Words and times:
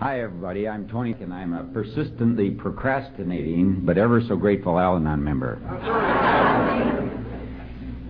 Hi, 0.00 0.22
everybody. 0.22 0.66
I'm 0.66 0.88
Tony, 0.88 1.14
and 1.20 1.30
I'm 1.30 1.52
a 1.52 1.62
persistently 1.62 2.52
procrastinating 2.52 3.82
but 3.84 3.98
ever 3.98 4.22
so 4.26 4.34
grateful 4.34 4.78
Al 4.78 4.96
Anon 4.96 5.22
member. 5.22 5.56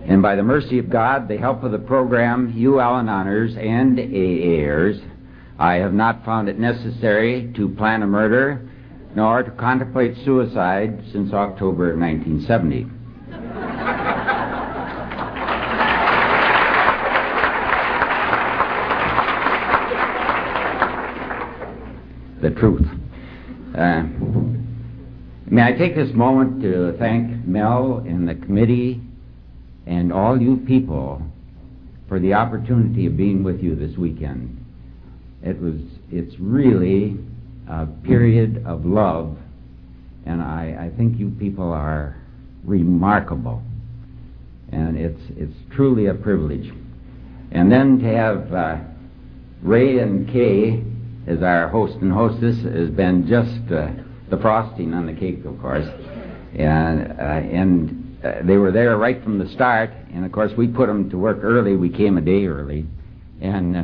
and 0.05 0.21
by 0.21 0.37
the 0.37 0.41
mercy 0.41 0.79
of 0.79 0.89
God, 0.89 1.27
the 1.27 1.35
help 1.35 1.63
of 1.63 1.73
the 1.73 1.79
program, 1.79 2.53
you 2.55 2.79
Al 2.79 2.93
Anoners 2.93 3.57
and 3.57 3.97
AAers, 3.97 5.03
I 5.59 5.73
have 5.73 5.93
not 5.93 6.23
found 6.23 6.47
it 6.47 6.57
necessary 6.57 7.51
to 7.57 7.67
plan 7.67 8.03
a 8.03 8.07
murder 8.07 8.69
nor 9.13 9.43
to 9.43 9.51
contemplate 9.51 10.15
suicide 10.23 11.03
since 11.11 11.33
October 11.33 11.91
of 11.91 11.99
1970. 11.99 13.00
The 22.41 22.49
truth. 22.51 22.85
Uh, 23.77 24.03
may 25.49 25.61
I 25.61 25.71
take 25.73 25.95
this 25.95 26.13
moment 26.13 26.61
to 26.63 26.95
thank 26.97 27.45
Mel 27.45 28.03
and 28.05 28.27
the 28.27 28.35
committee 28.35 29.01
and 29.85 30.11
all 30.11 30.41
you 30.41 30.57
people 30.67 31.21
for 32.07 32.19
the 32.19 32.33
opportunity 32.33 33.05
of 33.05 33.15
being 33.15 33.43
with 33.43 33.61
you 33.61 33.75
this 33.75 33.97
weekend. 33.97 34.57
It 35.43 35.59
was, 35.59 35.75
it's 36.11 36.35
really 36.39 37.17
a 37.69 37.85
period 38.03 38.63
of 38.65 38.85
love, 38.85 39.37
and 40.25 40.41
I, 40.41 40.91
I 40.91 40.97
think 40.97 41.17
you 41.17 41.29
people 41.39 41.71
are 41.71 42.17
remarkable, 42.63 43.63
and 44.71 44.97
it's, 44.97 45.21
it's 45.37 45.55
truly 45.73 46.07
a 46.07 46.13
privilege. 46.13 46.71
And 47.51 47.71
then 47.71 47.99
to 47.99 48.05
have 48.05 48.53
uh, 48.53 48.77
Ray 49.61 49.99
and 49.99 50.27
Kay 50.27 50.83
as 51.27 51.41
our 51.43 51.67
host 51.67 51.95
and 52.01 52.11
hostess 52.11 52.57
has 52.63 52.89
been 52.89 53.27
just 53.27 53.71
uh, 53.71 53.91
the 54.29 54.37
frosting 54.37 54.93
on 54.93 55.05
the 55.05 55.13
cake, 55.13 55.45
of 55.45 55.59
course. 55.61 55.87
And, 56.57 57.11
uh, 57.19 57.23
and 57.23 58.19
uh, 58.23 58.41
they 58.43 58.57
were 58.57 58.71
there 58.71 58.97
right 58.97 59.21
from 59.23 59.37
the 59.37 59.47
start. 59.49 59.91
And 60.13 60.25
of 60.25 60.31
course, 60.31 60.51
we 60.57 60.67
put 60.67 60.87
them 60.87 61.09
to 61.11 61.17
work 61.17 61.39
early. 61.43 61.75
We 61.75 61.89
came 61.89 62.17
a 62.17 62.21
day 62.21 62.45
early. 62.45 62.85
And, 63.39 63.77
uh, 63.77 63.83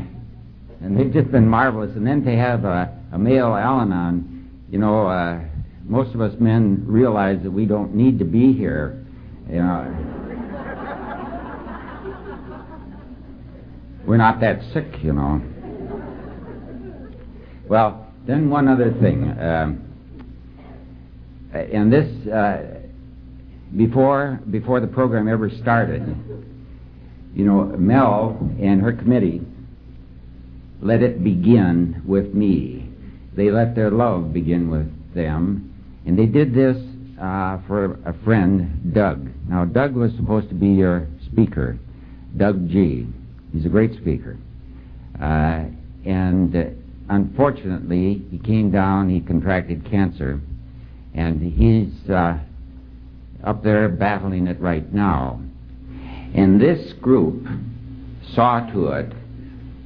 and 0.81 0.97
they've 0.97 1.13
just 1.13 1.31
been 1.31 1.47
marvelous. 1.47 1.95
And 1.95 2.05
then 2.05 2.23
to 2.23 2.35
have 2.35 2.65
a, 2.65 2.97
a 3.13 3.19
male 3.19 3.55
Al 3.55 3.81
Anon, 3.81 4.65
you 4.69 4.79
know, 4.79 5.07
uh, 5.07 5.39
most 5.83 6.13
of 6.13 6.21
us 6.21 6.33
men 6.39 6.83
realize 6.85 7.41
that 7.43 7.51
we 7.51 7.65
don't 7.65 7.93
need 7.93 8.19
to 8.19 8.25
be 8.25 8.53
here. 8.53 9.05
You 9.49 9.59
know, 9.59 10.13
we're 14.05 14.17
not 14.17 14.41
that 14.41 14.61
sick, 14.73 15.01
you 15.01 15.13
know. 15.13 15.41
Well, 17.67 18.07
then 18.25 18.49
one 18.49 18.67
other 18.67 18.93
thing. 18.93 19.23
Um, 19.39 19.83
and 21.53 21.91
this, 21.91 22.27
uh, 22.27 22.81
before, 23.75 24.39
before 24.49 24.79
the 24.79 24.87
program 24.87 25.27
ever 25.27 25.49
started, 25.49 26.03
you 27.33 27.45
know, 27.45 27.65
Mel 27.65 28.37
and 28.59 28.81
her 28.81 28.93
committee 28.93 29.41
let 30.81 31.01
it 31.01 31.23
begin 31.23 32.01
with 32.05 32.33
me. 32.33 32.89
They 33.35 33.51
let 33.51 33.75
their 33.75 33.91
love 33.91 34.33
begin 34.33 34.69
with 34.69 35.13
them. 35.13 35.73
And 36.05 36.17
they 36.17 36.25
did 36.25 36.53
this 36.53 36.77
uh, 37.19 37.59
for 37.67 37.99
a 38.05 38.13
friend, 38.23 38.93
Doug. 38.93 39.29
Now, 39.49 39.65
Doug 39.65 39.95
was 39.95 40.11
supposed 40.15 40.49
to 40.49 40.55
be 40.55 40.67
your 40.67 41.07
speaker, 41.25 41.77
Doug 42.37 42.69
G. 42.69 43.07
He's 43.51 43.65
a 43.65 43.69
great 43.69 43.93
speaker. 43.95 44.37
Uh, 45.19 45.65
and 46.05 46.53
unfortunately, 47.09 48.25
he 48.29 48.37
came 48.37 48.71
down, 48.71 49.09
he 49.09 49.21
contracted 49.21 49.89
cancer, 49.89 50.39
and 51.13 51.41
he's 51.41 52.09
uh, 52.09 52.37
up 53.43 53.63
there 53.63 53.89
battling 53.89 54.47
it 54.47 54.59
right 54.59 54.93
now. 54.93 55.41
And 56.33 56.59
this 56.59 56.93
group 56.93 57.47
saw 58.33 58.59
to 58.71 58.87
it 58.89 59.13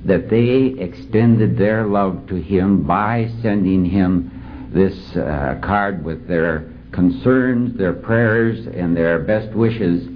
that 0.06 0.30
they 0.30 0.82
extended 0.82 1.58
their 1.58 1.86
love 1.86 2.28
to 2.28 2.36
him 2.36 2.84
by 2.84 3.30
sending 3.42 3.86
him 3.86 4.70
this 4.74 5.16
uh, 5.16 5.60
card 5.62 6.04
with 6.04 6.28
their 6.28 6.72
concerns, 6.92 7.78
their 7.78 7.94
prayers, 7.94 8.66
and 8.68 8.98
their 8.98 9.20
best 9.20 9.54
wishes. 9.56 10.08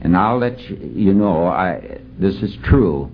And 0.00 0.16
I'll 0.16 0.38
let 0.38 0.58
you 0.60 1.12
know, 1.12 1.46
I, 1.46 2.00
this 2.18 2.36
is 2.36 2.56
true 2.64 3.10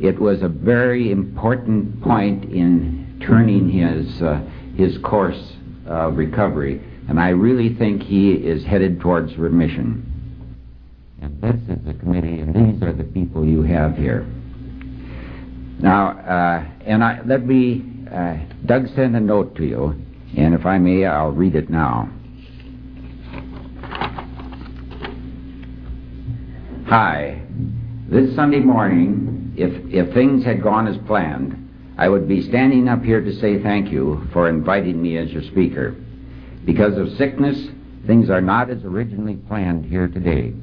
it 0.00 0.18
was 0.18 0.42
a 0.42 0.48
very 0.48 1.12
important 1.12 2.02
point 2.02 2.44
in 2.44 3.22
turning 3.26 3.68
his 3.68 4.22
uh, 4.22 4.40
his 4.76 4.96
course 4.98 5.52
of 5.86 6.16
recovery, 6.16 6.80
and 7.08 7.20
I 7.20 7.28
really 7.30 7.74
think 7.74 8.02
he 8.02 8.32
is 8.32 8.64
headed 8.64 9.00
towards 9.00 9.36
remission. 9.36 10.06
And 11.20 11.40
this 11.42 11.56
is 11.68 11.84
the 11.84 11.94
committee, 11.94 12.40
and 12.40 12.54
these 12.54 12.82
are 12.82 12.94
the 12.94 13.04
people 13.04 13.44
you 13.44 13.62
have 13.62 13.96
here. 13.96 14.26
Now, 15.80 16.18
uh, 16.18 16.64
and 16.86 17.04
I, 17.04 17.20
let 17.26 17.44
me, 17.44 17.84
uh, 18.10 18.36
Doug 18.64 18.86
sent 18.94 19.16
a 19.16 19.20
note 19.20 19.54
to 19.56 19.64
you, 19.64 20.00
and 20.36 20.54
if 20.54 20.64
I 20.64 20.78
may, 20.78 21.04
I'll 21.04 21.32
read 21.32 21.56
it 21.56 21.68
now. 21.68 22.08
Hi. 26.86 27.42
This 28.08 28.34
Sunday 28.34 28.60
morning, 28.60 29.39
if, 29.60 29.92
if 29.92 30.14
things 30.14 30.44
had 30.44 30.62
gone 30.62 30.86
as 30.86 30.96
planned, 31.06 31.68
I 31.98 32.08
would 32.08 32.26
be 32.26 32.48
standing 32.48 32.88
up 32.88 33.02
here 33.04 33.20
to 33.20 33.40
say 33.40 33.62
thank 33.62 33.90
you 33.92 34.26
for 34.32 34.48
inviting 34.48 35.00
me 35.00 35.18
as 35.18 35.30
your 35.30 35.42
speaker. 35.42 35.94
Because 36.64 36.96
of 36.96 37.16
sickness, 37.18 37.68
things 38.06 38.30
are 38.30 38.40
not 38.40 38.70
as 38.70 38.82
originally 38.84 39.36
planned 39.36 39.84
here 39.84 40.08
today. 40.08 40.54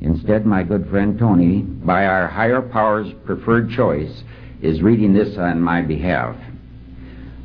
Instead, 0.00 0.46
my 0.46 0.62
good 0.62 0.88
friend 0.88 1.18
Tony, 1.18 1.62
by 1.62 2.06
our 2.06 2.28
higher 2.28 2.62
power's 2.62 3.12
preferred 3.24 3.70
choice, 3.70 4.22
is 4.62 4.82
reading 4.82 5.12
this 5.12 5.36
on 5.36 5.60
my 5.60 5.82
behalf. 5.82 6.36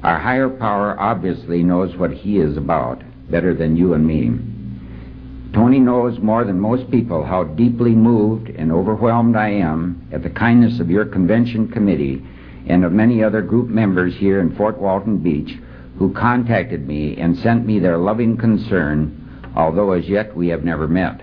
Our 0.03 0.19
higher 0.19 0.49
power 0.49 0.99
obviously 0.99 1.63
knows 1.63 1.95
what 1.95 2.11
he 2.11 2.37
is 2.37 2.55
about 2.55 3.01
better 3.31 3.55
than 3.55 3.75
you 3.75 3.93
and 3.95 4.05
me. 4.05 4.52
Tony 5.53 5.79
knows 5.79 6.19
more 6.19 6.43
than 6.43 6.59
most 6.59 6.89
people 6.89 7.23
how 7.23 7.43
deeply 7.43 7.91
moved 7.91 8.49
and 8.49 8.71
overwhelmed 8.71 9.35
I 9.35 9.49
am 9.49 10.07
at 10.11 10.23
the 10.23 10.29
kindness 10.29 10.79
of 10.79 10.89
your 10.89 11.05
convention 11.05 11.67
committee 11.67 12.25
and 12.67 12.83
of 12.83 12.91
many 12.91 13.23
other 13.23 13.41
group 13.41 13.69
members 13.69 14.15
here 14.15 14.39
in 14.39 14.55
Fort 14.55 14.79
Walton 14.79 15.19
Beach 15.19 15.59
who 15.99 16.11
contacted 16.13 16.87
me 16.87 17.17
and 17.17 17.37
sent 17.37 17.67
me 17.67 17.77
their 17.77 17.97
loving 17.97 18.35
concern, 18.35 19.51
although 19.55 19.91
as 19.91 20.09
yet 20.09 20.35
we 20.35 20.47
have 20.47 20.63
never 20.63 20.87
met. 20.87 21.21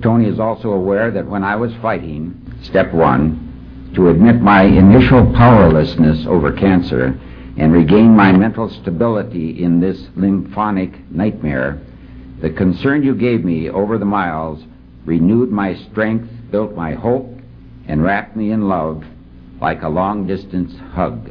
Tony 0.00 0.28
is 0.28 0.38
also 0.38 0.70
aware 0.70 1.10
that 1.10 1.26
when 1.26 1.42
I 1.42 1.56
was 1.56 1.74
fighting, 1.82 2.54
step 2.62 2.92
one, 2.92 3.90
to 3.94 4.10
admit 4.10 4.40
my 4.40 4.62
initial 4.62 5.32
powerlessness 5.32 6.26
over 6.26 6.52
cancer 6.52 7.18
and 7.56 7.72
regain 7.72 8.14
my 8.14 8.30
mental 8.30 8.68
stability 8.68 9.62
in 9.62 9.80
this 9.80 10.06
lymphonic 10.14 11.10
nightmare, 11.10 11.80
the 12.40 12.50
concern 12.50 13.02
you 13.02 13.14
gave 13.14 13.44
me 13.44 13.70
over 13.70 13.98
the 13.98 14.04
miles 14.04 14.62
renewed 15.04 15.50
my 15.50 15.74
strength, 15.90 16.28
built 16.50 16.74
my 16.74 16.92
hope, 16.92 17.32
and 17.88 18.02
wrapped 18.02 18.36
me 18.36 18.50
in 18.50 18.68
love 18.68 19.04
like 19.60 19.82
a 19.82 19.88
long 19.88 20.26
distance 20.26 20.72
hug. 20.92 21.30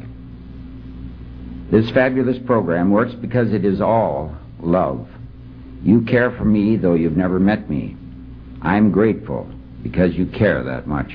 This 1.70 1.90
fabulous 1.90 2.38
program 2.44 2.90
works 2.90 3.14
because 3.14 3.52
it 3.52 3.64
is 3.64 3.80
all 3.80 4.36
love. 4.60 5.08
You 5.82 6.02
care 6.02 6.30
for 6.32 6.44
me 6.44 6.76
though 6.76 6.94
you've 6.94 7.16
never 7.16 7.38
met 7.38 7.70
me. 7.70 7.96
I'm 8.62 8.90
grateful 8.90 9.48
because 9.82 10.14
you 10.14 10.26
care 10.26 10.64
that 10.64 10.86
much. 10.86 11.12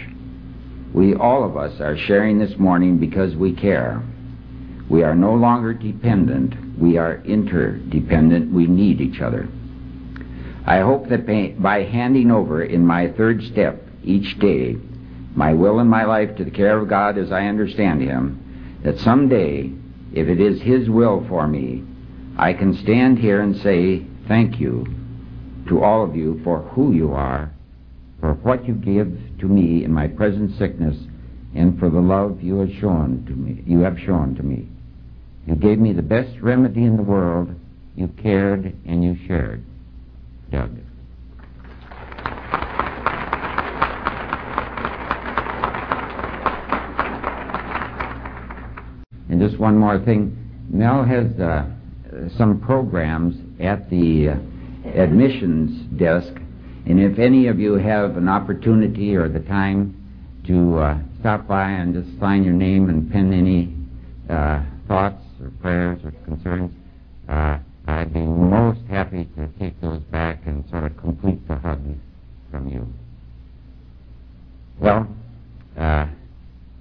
We, 0.94 1.16
all 1.16 1.44
of 1.44 1.58
us, 1.58 1.80
are 1.82 1.98
sharing 1.98 2.38
this 2.38 2.58
morning 2.58 2.98
because 2.98 3.36
we 3.36 3.54
care. 3.54 4.02
We 4.90 5.04
are 5.04 5.16
no 5.16 5.34
longer 5.34 5.74
dependent. 5.74 6.78
We 6.78 6.98
are 6.98 7.22
interdependent. 7.24 8.54
We 8.54 8.68
need 8.68 9.00
each 9.00 9.22
other. 9.22 9.48
I 10.66 10.80
hope 10.80 11.10
that 11.10 11.26
by 11.62 11.84
handing 11.84 12.32
over 12.32 12.64
in 12.64 12.86
my 12.86 13.10
third 13.10 13.44
step 13.44 13.82
each 14.04 14.38
day 14.40 14.78
my 15.36 15.54
will 15.54 15.80
and 15.80 15.90
my 15.90 16.04
life 16.04 16.36
to 16.36 16.44
the 16.44 16.52
care 16.52 16.78
of 16.78 16.90
God 16.90 17.18
as 17.18 17.32
I 17.32 17.48
understand 17.48 18.02
Him, 18.02 18.80
that 18.84 19.00
someday, 19.00 19.72
if 20.14 20.28
it 20.28 20.42
is 20.42 20.62
His 20.62 20.90
will 20.90 21.26
for 21.28 21.48
me, 21.48 21.84
I 22.38 22.54
can 22.54 22.76
stand 22.78 23.20
here 23.20 23.42
and 23.42 23.56
say 23.58 24.06
thank 24.28 24.60
you 24.60 24.86
to 25.68 25.84
all 25.84 26.04
of 26.04 26.16
you 26.16 26.42
for 26.44 26.60
who 26.60 26.92
you 26.94 27.14
are, 27.14 27.52
for 28.20 28.34
what 28.34 28.68
you 28.68 28.74
give 28.74 29.18
to 29.40 29.46
me 29.48 29.84
in 29.84 29.94
my 29.94 30.08
present 30.08 30.58
sickness, 30.58 30.98
and 31.56 31.80
for 31.80 31.90
the 31.90 32.00
love 32.00 32.42
you 32.42 32.58
have 32.58 32.74
shown 32.74 33.26
to 33.28 33.34
me. 33.34 33.64
You 33.66 33.82
have 33.82 34.00
shown 34.00 34.36
to 34.36 34.44
me. 34.44 34.68
You 35.48 35.56
gave 35.56 35.80
me 35.80 35.94
the 35.94 36.02
best 36.02 36.40
remedy 36.42 36.84
in 36.84 36.98
the 36.98 37.04
world. 37.04 37.54
You 37.96 38.08
cared 38.08 38.74
and 38.86 39.04
you 39.04 39.18
shared. 39.28 39.64
Doug. 40.52 40.78
And 49.30 49.40
just 49.40 49.58
one 49.58 49.78
more 49.78 49.98
thing. 50.04 50.38
Mel 50.70 51.06
has 51.06 51.28
uh, 51.40 51.66
some 52.38 52.60
programs 52.60 53.36
at 53.62 53.90
the 53.90 54.30
uh, 54.30 54.90
admissions 54.90 55.88
desk, 55.98 56.34
and 56.86 57.00
if 57.00 57.18
any 57.18 57.48
of 57.48 57.60
you 57.60 57.74
have 57.76 58.18
an 58.18 58.28
opportunity 58.28 59.16
or 59.16 59.30
the 59.30 59.40
time 59.40 59.98
to 60.48 60.78
uh, 60.78 60.98
stop 61.20 61.48
by 61.48 61.70
and 61.70 61.94
just 61.94 62.20
sign 62.20 62.44
your 62.44 62.54
name 62.54 62.90
and 62.90 63.10
pen 63.12 63.32
any 63.32 63.74
uh, 64.30 64.64
thoughts 64.88 65.24
or 65.42 65.52
prayers 65.62 66.00
or 66.04 66.12
concerns, 66.26 66.74
uh, 67.30 67.58
I'd 67.92 68.14
be 68.14 68.22
most 68.22 68.80
happy 68.90 69.28
to 69.36 69.48
take 69.60 69.80
those 69.82 70.02
back 70.04 70.40
and 70.46 70.68
sort 70.70 70.86
of 70.86 70.98
complete 70.98 71.46
the 71.48 71.56
hug 71.56 71.82
from 72.50 72.68
you. 72.70 72.88
Well, 74.80 75.08
uh, 75.78 76.08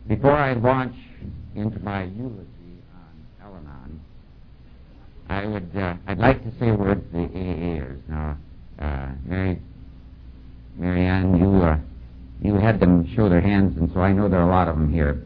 before 0.06 0.32
I 0.32 0.54
launch 0.54 0.94
into 1.54 1.78
my 1.80 2.04
eulogy 2.04 2.82
on 2.94 3.42
Al-Anon, 3.42 4.00
I 5.28 5.46
would 5.46 5.70
uh, 5.76 5.94
I'd 6.06 6.18
like 6.18 6.42
to 6.44 6.58
say 6.58 6.70
a 6.70 6.74
word 6.74 7.04
to 7.12 7.18
the 7.18 7.26
AAers. 7.26 8.00
Now, 8.08 8.36
uh, 8.78 9.08
Mary, 9.24 9.60
Marianne, 10.76 11.38
you 11.38 11.62
uh, 11.62 11.78
you 12.40 12.54
had 12.54 12.80
them 12.80 13.12
show 13.14 13.28
their 13.28 13.40
hands, 13.40 13.76
and 13.76 13.90
so 13.92 14.00
I 14.00 14.12
know 14.12 14.28
there 14.28 14.40
are 14.40 14.48
a 14.48 14.52
lot 14.52 14.68
of 14.68 14.76
them 14.76 14.92
here. 14.92 15.22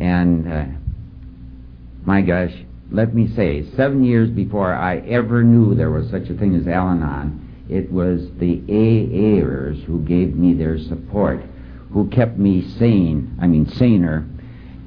And 0.00 0.50
uh, 0.50 0.64
my 2.04 2.22
gosh, 2.22 2.52
let 2.90 3.14
me 3.14 3.28
say, 3.34 3.64
seven 3.76 4.02
years 4.02 4.30
before 4.30 4.72
I 4.72 4.98
ever 4.98 5.42
knew 5.42 5.74
there 5.74 5.90
was 5.90 6.08
such 6.10 6.28
a 6.30 6.34
thing 6.34 6.54
as 6.54 6.66
Al-Anon, 6.66 7.66
it 7.68 7.90
was 7.92 8.30
the 8.38 8.60
AAers 8.60 9.84
who 9.84 10.00
gave 10.00 10.34
me 10.34 10.54
their 10.54 10.78
support, 10.78 11.42
who 11.92 12.08
kept 12.08 12.38
me 12.38 12.66
sane, 12.78 13.36
I 13.40 13.46
mean 13.46 13.68
saner, 13.68 14.26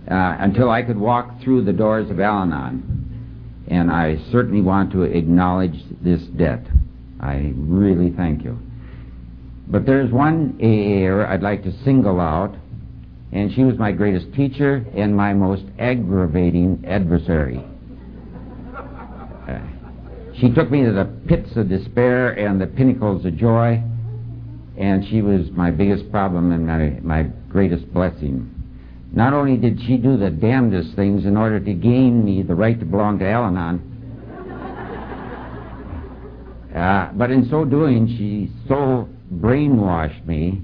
uh, 0.10 0.36
until 0.40 0.72
I 0.72 0.82
could 0.82 0.98
walk 0.98 1.42
through 1.42 1.64
the 1.64 1.74
doors 1.74 2.10
of 2.10 2.20
Al-Anon. 2.20 3.64
And 3.68 3.92
I 3.92 4.18
certainly 4.32 4.62
want 4.62 4.92
to 4.94 5.04
acknowledge 5.04 5.80
this 6.02 6.22
debt. 6.24 6.66
I 7.20 7.54
really 7.56 8.10
thank 8.10 8.44
you. 8.44 8.60
But 9.68 9.86
there's 9.86 10.12
one 10.12 10.54
AAer 10.60 11.28
I'd 11.28 11.44
like 11.44 11.64
to 11.64 11.84
single 11.84 12.20
out, 12.20 12.56
and 13.32 13.54
she 13.54 13.64
was 13.64 13.78
my 13.78 13.92
greatest 13.92 14.34
teacher 14.34 14.84
and 14.96 15.16
my 15.16 15.34
most 15.34 15.64
aggravating 15.78 16.84
adversary. 16.86 17.64
She 20.40 20.50
took 20.52 20.72
me 20.72 20.84
to 20.84 20.92
the 20.92 21.06
pits 21.28 21.56
of 21.56 21.70
despair 21.70 22.32
and 22.32 22.60
the 22.60 22.68
pinnacles 22.68 23.26
of 23.26 23.36
joy, 23.36 23.84
and 24.78 25.06
she 25.08 25.22
was 25.22 25.52
my 25.52 25.72
biggest 25.72 26.10
problem 26.12 26.52
and 26.52 26.66
my, 26.66 27.00
my 27.02 27.24
greatest 27.50 27.94
blessing. 27.94 28.50
Not 29.12 29.34
only 29.34 29.58
did 29.58 29.80
she 29.82 29.98
do 29.98 30.18
the 30.18 30.30
damnedest 30.30 30.96
things 30.96 31.26
in 31.26 31.36
order 31.36 31.60
to 31.60 31.74
gain 31.74 32.24
me 32.24 32.44
the 32.44 32.56
right 32.56 32.80
to 32.80 32.86
belong 32.86 33.20
to 33.20 33.28
Al 33.28 33.44
Anon, 33.46 33.88
uh, 36.76 37.12
but 37.14 37.30
in 37.30 37.50
so 37.50 37.66
doing, 37.66 38.08
she 38.08 38.50
so 38.70 39.10
brainwashed 39.36 40.26
me 40.26 40.62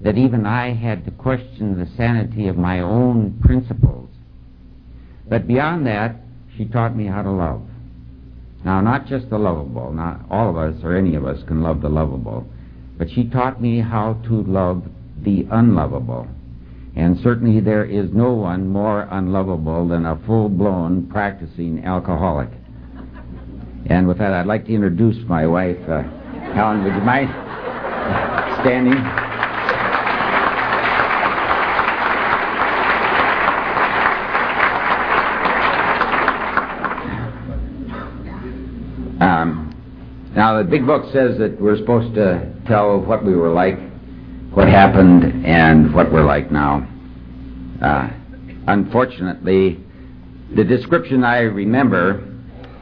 that 0.00 0.16
even 0.16 0.46
I 0.46 0.72
had 0.72 1.04
to 1.04 1.10
question 1.10 1.78
the 1.78 1.86
sanity 1.96 2.48
of 2.48 2.56
my 2.56 2.80
own 2.80 3.38
principles. 3.42 4.08
But 5.28 5.46
beyond 5.46 5.86
that, 5.86 6.16
she 6.56 6.64
taught 6.64 6.96
me 6.96 7.06
how 7.06 7.22
to 7.22 7.30
love. 7.30 7.69
Now, 8.64 8.80
not 8.80 9.06
just 9.06 9.30
the 9.30 9.38
lovable, 9.38 9.92
not 9.92 10.20
all 10.30 10.50
of 10.50 10.56
us 10.56 10.82
or 10.82 10.96
any 10.96 11.14
of 11.14 11.24
us 11.26 11.42
can 11.46 11.62
love 11.62 11.80
the 11.80 11.88
lovable, 11.88 12.46
but 12.98 13.10
she 13.10 13.24
taught 13.24 13.60
me 13.60 13.80
how 13.80 14.14
to 14.24 14.42
love 14.42 14.84
the 15.22 15.46
unlovable. 15.50 16.28
And 16.96 17.18
certainly 17.22 17.60
there 17.60 17.84
is 17.84 18.10
no 18.12 18.32
one 18.32 18.68
more 18.68 19.08
unlovable 19.10 19.88
than 19.88 20.04
a 20.04 20.20
full-blown 20.26 21.08
practicing 21.08 21.84
alcoholic. 21.84 22.50
And 23.86 24.06
with 24.06 24.18
that, 24.18 24.32
I'd 24.32 24.46
like 24.46 24.66
to 24.66 24.74
introduce 24.74 25.16
my 25.28 25.46
wife, 25.46 25.78
uh, 25.88 26.02
Helen. 26.52 26.84
Would 26.84 26.94
you 26.94 27.00
mind? 27.00 27.30
standing. 28.62 28.92
Um, 39.20 39.74
now, 40.40 40.56
the 40.56 40.64
big 40.64 40.86
book 40.86 41.04
says 41.12 41.36
that 41.36 41.60
we're 41.60 41.76
supposed 41.76 42.14
to 42.14 42.50
tell 42.66 42.98
what 42.98 43.22
we 43.22 43.36
were 43.36 43.50
like, 43.50 43.78
what 44.52 44.68
happened, 44.68 45.44
and 45.44 45.92
what 45.92 46.10
we're 46.10 46.24
like 46.24 46.50
now. 46.50 46.88
Uh, 47.82 48.08
unfortunately, 48.66 49.78
the 50.54 50.64
description 50.64 51.24
I 51.24 51.40
remember 51.40 52.26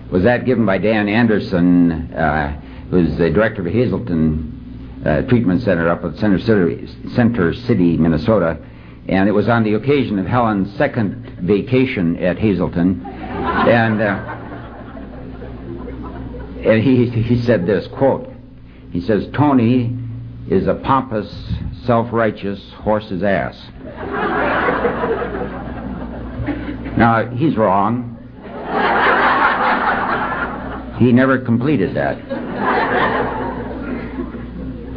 was 0.08 0.22
that 0.22 0.46
given 0.46 0.66
by 0.66 0.78
Dan 0.78 1.08
Anderson, 1.08 2.14
uh, 2.14 2.60
who's 2.93 3.19
the 3.19 3.28
director 3.28 3.66
of 3.66 3.75
Hazelden 3.75 5.02
uh, 5.04 5.22
treatment 5.22 5.61
center 5.62 5.88
up 5.88 6.04
at 6.04 6.16
Center 6.19 6.38
City, 6.38 6.87
Center 7.16 7.52
City, 7.52 7.96
Minnesota, 7.96 8.56
and 9.08 9.28
it 9.28 9.32
was 9.32 9.49
on 9.49 9.64
the 9.64 9.75
occasion 9.75 10.20
of 10.20 10.26
Helen's 10.26 10.72
second 10.78 11.40
vacation 11.40 12.22
at 12.22 12.38
Hazelden, 12.38 13.04
and 13.04 14.00
uh, 14.00 14.38
and 16.64 16.82
he 16.82 17.08
he 17.08 17.40
said 17.43 17.66
this 17.66 17.87
quote. 17.88 18.28
He 18.90 19.00
says 19.00 19.28
Tony 19.34 19.96
is 20.50 20.66
a 20.66 20.75
pompous, 20.75 21.31
self-righteous 21.84 22.72
horse's 22.78 23.22
ass. 23.22 23.56
now 26.96 27.31
he's 27.34 27.56
wrong. 27.56 28.14
He 30.99 31.12
never 31.12 31.38
completed 31.38 31.94
that. 31.94 32.19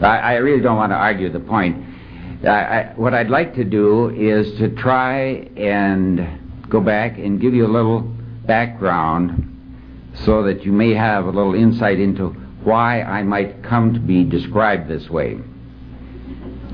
I, 0.03 0.17
I 0.17 0.33
really 0.37 0.61
don't 0.61 0.77
want 0.77 0.91
to 0.91 0.95
argue 0.95 1.31
the 1.31 1.39
point. 1.39 1.85
I, 2.43 2.49
I, 2.49 2.93
what 2.95 3.13
I'd 3.13 3.29
like 3.29 3.53
to 3.55 3.63
do 3.63 4.09
is 4.09 4.57
to 4.57 4.69
try 4.69 5.47
and 5.55 6.69
go 6.69 6.81
back 6.81 7.19
and 7.19 7.39
give 7.39 7.53
you 7.53 7.67
a 7.67 7.71
little 7.71 7.99
background 8.47 9.50
so 10.13 10.43
that 10.43 10.63
you 10.63 10.71
may 10.71 10.93
have 10.93 11.25
a 11.25 11.31
little 11.31 11.55
insight 11.55 11.99
into 11.99 12.29
why 12.63 13.01
I 13.01 13.23
might 13.23 13.63
come 13.63 13.93
to 13.93 13.99
be 13.99 14.23
described 14.23 14.87
this 14.87 15.09
way. 15.09 15.39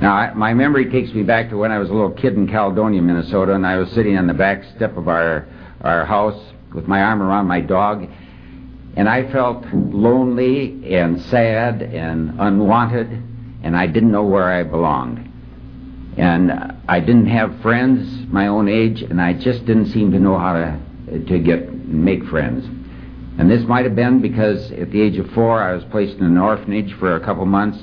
Now, 0.01 0.13
I, 0.13 0.33
my 0.33 0.53
memory 0.53 0.91
takes 0.91 1.13
me 1.13 1.23
back 1.23 1.49
to 1.49 1.57
when 1.57 1.71
I 1.71 1.79
was 1.79 1.89
a 1.89 1.93
little 1.93 2.11
kid 2.11 2.35
in 2.35 2.47
Caledonia, 2.47 3.01
Minnesota, 3.01 3.53
and 3.53 3.65
I 3.65 3.77
was 3.77 3.89
sitting 3.91 4.17
on 4.17 4.27
the 4.27 4.33
back 4.33 4.63
step 4.75 4.95
of 4.97 5.07
our, 5.07 5.47
our 5.81 6.05
house 6.05 6.39
with 6.73 6.87
my 6.87 7.01
arm 7.01 7.21
around 7.21 7.47
my 7.47 7.61
dog, 7.61 8.07
and 8.95 9.09
I 9.09 9.31
felt 9.31 9.65
lonely 9.73 10.95
and 10.95 11.21
sad 11.23 11.81
and 11.81 12.39
unwanted, 12.39 13.09
and 13.63 13.75
I 13.75 13.87
didn't 13.87 14.11
know 14.11 14.23
where 14.23 14.51
I 14.51 14.63
belonged. 14.63 15.23
And 16.17 16.51
I 16.87 16.99
didn't 16.99 17.27
have 17.27 17.61
friends 17.61 18.27
my 18.31 18.47
own 18.47 18.67
age, 18.67 19.01
and 19.01 19.21
I 19.21 19.33
just 19.33 19.65
didn't 19.65 19.87
seem 19.87 20.11
to 20.11 20.19
know 20.19 20.37
how 20.37 20.53
to, 20.53 21.25
to 21.25 21.39
get 21.39 21.73
make 21.87 22.23
friends. 22.25 22.67
And 23.37 23.49
this 23.51 23.63
might 23.67 23.85
have 23.85 23.95
been 23.95 24.19
because 24.21 24.71
at 24.71 24.91
the 24.91 24.99
age 24.99 25.17
of 25.17 25.29
four, 25.31 25.61
I 25.61 25.73
was 25.73 25.83
placed 25.85 26.17
in 26.17 26.25
an 26.25 26.37
orphanage 26.37 26.93
for 26.93 27.15
a 27.15 27.19
couple 27.19 27.45
months. 27.45 27.77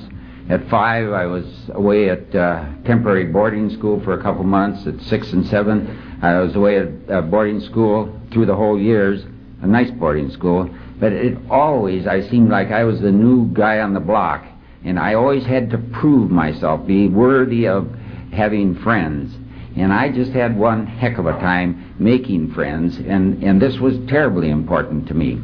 At 0.49 0.69
five, 0.69 1.11
I 1.11 1.25
was 1.25 1.45
away 1.69 2.09
at 2.09 2.35
uh, 2.35 2.65
temporary 2.85 3.25
boarding 3.25 3.69
school 3.69 4.01
for 4.01 4.13
a 4.13 4.21
couple 4.21 4.43
months. 4.43 4.85
At 4.85 4.99
six 5.01 5.31
and 5.31 5.47
seven, 5.47 6.19
I 6.21 6.39
was 6.39 6.55
away 6.55 6.79
at 6.79 6.89
uh, 7.09 7.21
boarding 7.21 7.61
school 7.61 8.19
through 8.31 8.45
the 8.47 8.55
whole 8.55 8.79
years, 8.79 9.25
a 9.61 9.67
nice 9.67 9.89
boarding 9.91 10.29
school. 10.29 10.69
But 10.99 11.13
it 11.13 11.37
always, 11.49 12.05
I 12.05 12.21
seemed 12.29 12.49
like 12.49 12.71
I 12.71 12.83
was 12.83 12.99
the 12.99 13.11
new 13.11 13.47
guy 13.53 13.79
on 13.79 13.93
the 13.93 13.99
block. 13.99 14.45
And 14.83 14.99
I 14.99 15.15
always 15.15 15.45
had 15.45 15.71
to 15.71 15.77
prove 15.77 16.29
myself, 16.29 16.85
be 16.85 17.07
worthy 17.07 17.65
of 17.67 17.89
having 18.31 18.75
friends. 18.75 19.35
And 19.77 19.91
I 19.91 20.09
just 20.09 20.31
had 20.31 20.57
one 20.57 20.87
heck 20.87 21.17
of 21.17 21.25
a 21.25 21.33
time 21.33 21.95
making 21.99 22.53
friends, 22.53 22.97
and, 22.97 23.43
and 23.43 23.61
this 23.61 23.77
was 23.77 23.97
terribly 24.07 24.49
important 24.49 25.07
to 25.07 25.13
me. 25.13 25.41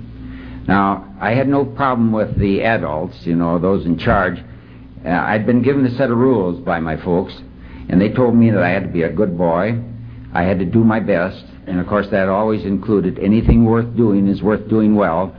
Now, 0.67 1.13
I 1.19 1.33
had 1.33 1.47
no 1.47 1.65
problem 1.65 2.11
with 2.11 2.37
the 2.37 2.63
adults, 2.63 3.25
you 3.25 3.35
know, 3.35 3.59
those 3.59 3.85
in 3.85 3.97
charge. 3.97 4.39
Uh, 5.03 5.09
I'd 5.09 5.45
been 5.45 5.61
given 5.61 5.85
a 5.85 5.95
set 5.95 6.11
of 6.11 6.17
rules 6.17 6.61
by 6.61 6.79
my 6.79 6.95
folks, 6.97 7.33
and 7.89 7.99
they 7.99 8.09
told 8.09 8.35
me 8.35 8.51
that 8.51 8.63
I 8.63 8.69
had 8.69 8.83
to 8.83 8.89
be 8.89 9.03
a 9.03 9.11
good 9.11 9.37
boy, 9.37 9.81
I 10.33 10.43
had 10.43 10.59
to 10.59 10.65
do 10.65 10.83
my 10.83 10.99
best, 10.99 11.43
and 11.67 11.79
of 11.79 11.87
course 11.87 12.07
that 12.09 12.29
always 12.29 12.63
included 12.63 13.19
anything 13.19 13.65
worth 13.65 13.95
doing 13.97 14.27
is 14.27 14.41
worth 14.41 14.67
doing 14.69 14.95
well, 14.95 15.35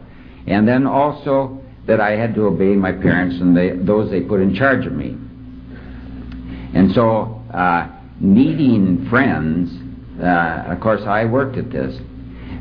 and 0.47 0.69
then 0.69 0.87
also 0.87 1.63
that 1.87 2.01
I 2.01 2.11
had 2.13 2.35
to 2.35 2.47
obey 2.47 2.75
my 2.77 2.93
parents 2.93 3.37
and 3.41 3.57
they, 3.57 3.71
those 3.71 4.11
they 4.11 4.21
put 4.21 4.41
in 4.41 4.55
charge 4.55 4.87
of 4.87 4.93
me. 4.93 5.17
And 6.75 6.93
so, 6.93 7.43
uh, 7.53 7.89
needing 8.23 9.09
friends, 9.11 9.71
uh, 10.23 10.73
of 10.73 10.81
course, 10.81 11.03
I 11.03 11.25
worked 11.27 11.59
at 11.59 11.71
this. 11.71 12.01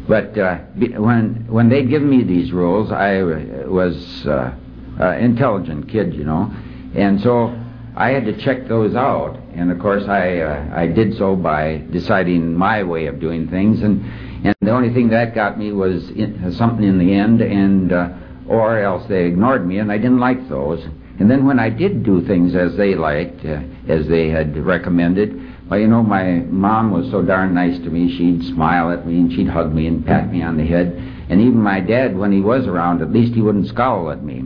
But 0.08 0.38
uh, 0.38 0.58
when 0.98 1.46
when 1.48 1.70
they'd 1.70 1.90
me 2.02 2.24
these 2.24 2.52
rules, 2.52 2.92
I 2.92 3.22
was 3.68 4.26
uh, 4.26 4.54
uh, 5.00 5.18
intelligent 5.18 5.88
kid, 5.88 6.14
you 6.14 6.26
know, 6.26 6.52
and 6.96 7.22
so 7.22 7.58
I 7.96 8.10
had 8.10 8.26
to 8.26 8.38
check 8.42 8.68
those 8.68 8.96
out. 8.96 9.38
And 9.54 9.72
of 9.72 9.80
course, 9.80 10.04
I 10.08 10.40
uh, 10.40 10.74
I 10.74 10.88
did 10.88 11.16
so 11.18 11.36
by 11.36 11.84
deciding 11.92 12.54
my 12.56 12.84
way 12.84 13.06
of 13.06 13.20
doing 13.20 13.48
things. 13.48 13.84
And 13.84 14.04
And 14.44 14.56
the 14.62 14.72
only 14.72 14.92
thing 14.92 15.10
that 15.10 15.36
got 15.36 15.60
me 15.60 15.72
was 15.72 16.10
in, 16.10 16.52
something 16.54 16.84
in 16.84 16.98
the 16.98 17.14
end, 17.14 17.42
and 17.42 17.94
uh, 17.94 18.10
or 18.48 18.80
else 18.80 19.08
they 19.08 19.26
ignored 19.26 19.68
me, 19.68 19.78
and 19.78 19.92
I 19.92 19.98
didn't 19.98 20.20
like 20.20 20.50
those. 20.50 20.84
And 21.20 21.30
then 21.30 21.46
when 21.46 21.60
I 21.60 21.70
did 21.70 22.04
do 22.04 22.26
things 22.26 22.56
as 22.56 22.76
they 22.76 22.96
liked, 22.96 23.46
uh, 23.46 23.62
as 23.88 24.08
they 24.08 24.30
had 24.30 24.58
recommended, 24.58 25.30
well, 25.72 25.80
you 25.80 25.88
know, 25.88 26.04
my 26.04 26.42
mom 26.50 26.92
was 26.92 27.10
so 27.12 27.22
darn 27.22 27.54
nice 27.54 27.78
to 27.78 27.90
me. 27.90 28.18
She'd 28.18 28.44
smile 28.54 28.92
at 28.92 29.08
me 29.08 29.22
and 29.22 29.32
she'd 29.32 29.48
hug 29.48 29.74
me 29.74 29.88
and 29.88 30.06
pat 30.06 30.30
me 30.30 30.44
on 30.44 30.58
the 30.58 30.66
head. 30.66 30.88
And 31.30 31.40
even 31.40 31.62
my 31.62 31.80
dad, 31.80 32.18
when 32.18 32.30
he 32.34 32.42
was 32.42 32.68
around, 32.68 33.02
at 33.02 33.14
least 33.14 33.36
he 33.36 33.42
wouldn't 33.42 33.70
scowl 33.70 34.12
at 34.12 34.22
me. 34.22 34.44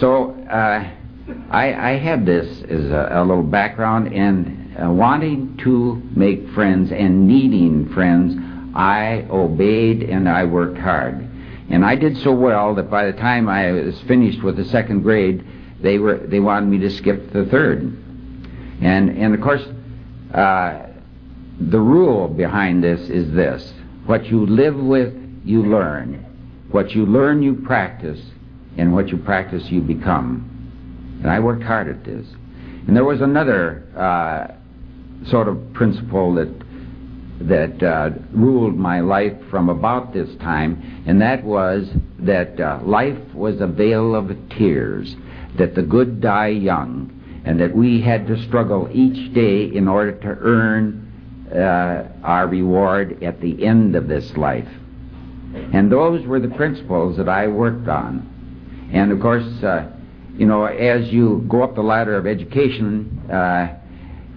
So 0.00 0.32
uh, 0.50 0.90
I, 1.48 1.92
I 1.92 1.96
had 1.96 2.26
this 2.26 2.60
as 2.64 2.90
a, 2.90 3.10
a 3.12 3.24
little 3.24 3.44
background, 3.44 4.12
and 4.12 4.76
uh, 4.82 4.90
wanting 4.90 5.58
to 5.58 6.02
make 6.16 6.48
friends 6.48 6.90
and 6.90 7.28
needing 7.28 7.88
friends, 7.90 8.34
I 8.74 9.24
obeyed 9.30 10.02
and 10.02 10.28
I 10.28 10.42
worked 10.42 10.78
hard. 10.78 11.24
And 11.70 11.84
I 11.84 11.94
did 11.94 12.18
so 12.18 12.32
well 12.32 12.74
that 12.74 12.90
by 12.90 13.06
the 13.06 13.16
time 13.16 13.48
I 13.48 13.70
was 13.70 14.00
finished 14.08 14.42
with 14.42 14.56
the 14.56 14.64
second 14.64 15.02
grade, 15.02 15.46
they 15.80 16.00
were 16.00 16.18
they 16.18 16.40
wanted 16.40 16.68
me 16.68 16.78
to 16.78 16.90
skip 16.90 17.32
the 17.32 17.44
third. 17.44 17.82
And 18.80 19.10
and 19.10 19.34
of 19.34 19.40
course, 19.40 19.64
uh, 20.34 20.86
the 21.60 21.80
rule 21.80 22.28
behind 22.28 22.82
this 22.82 23.00
is 23.08 23.32
this: 23.34 23.72
what 24.06 24.26
you 24.26 24.46
live 24.46 24.76
with, 24.76 25.14
you 25.44 25.62
learn. 25.62 26.26
What 26.70 26.92
you 26.92 27.04
learn, 27.04 27.42
you 27.42 27.54
practice, 27.54 28.20
and 28.78 28.94
what 28.94 29.08
you 29.08 29.18
practice, 29.18 29.70
you 29.70 29.80
become. 29.82 30.48
And 31.22 31.30
I 31.30 31.38
worked 31.38 31.62
hard 31.62 31.88
at 31.88 32.04
this. 32.04 32.26
And 32.86 32.96
there 32.96 33.04
was 33.04 33.20
another 33.20 33.84
uh, 33.96 35.28
sort 35.28 35.48
of 35.48 35.72
principle 35.72 36.34
that 36.34 36.48
that 37.48 37.82
uh, 37.82 38.10
ruled 38.32 38.76
my 38.76 39.00
life 39.00 39.34
from 39.50 39.68
about 39.68 40.12
this 40.12 40.34
time, 40.36 41.02
and 41.06 41.20
that 41.20 41.42
was 41.42 41.88
that 42.20 42.60
uh, 42.60 42.78
life 42.84 43.18
was 43.34 43.60
a 43.60 43.66
vale 43.66 44.14
of 44.14 44.30
tears, 44.50 45.16
that 45.58 45.74
the 45.74 45.82
good 45.82 46.20
die 46.20 46.48
young, 46.48 47.10
and 47.44 47.60
that 47.60 47.74
we 47.74 48.00
had 48.00 48.26
to 48.28 48.42
struggle 48.44 48.88
each 48.92 49.32
day 49.34 49.64
in 49.64 49.88
order 49.88 50.12
to 50.12 50.28
earn 50.40 51.48
uh, 51.52 52.08
our 52.24 52.46
reward 52.46 53.22
at 53.22 53.40
the 53.40 53.64
end 53.64 53.96
of 53.96 54.08
this 54.08 54.36
life. 54.36 54.68
And 55.72 55.90
those 55.90 56.26
were 56.26 56.40
the 56.40 56.48
principles 56.48 57.16
that 57.16 57.28
I 57.28 57.46
worked 57.48 57.88
on. 57.88 58.28
And 58.92 59.12
of 59.12 59.20
course, 59.20 59.44
uh, 59.62 59.90
you 60.36 60.46
know, 60.46 60.64
as 60.64 61.12
you 61.12 61.44
go 61.48 61.62
up 61.62 61.74
the 61.74 61.82
ladder 61.82 62.16
of 62.16 62.26
education, 62.26 63.30
uh, 63.30 63.74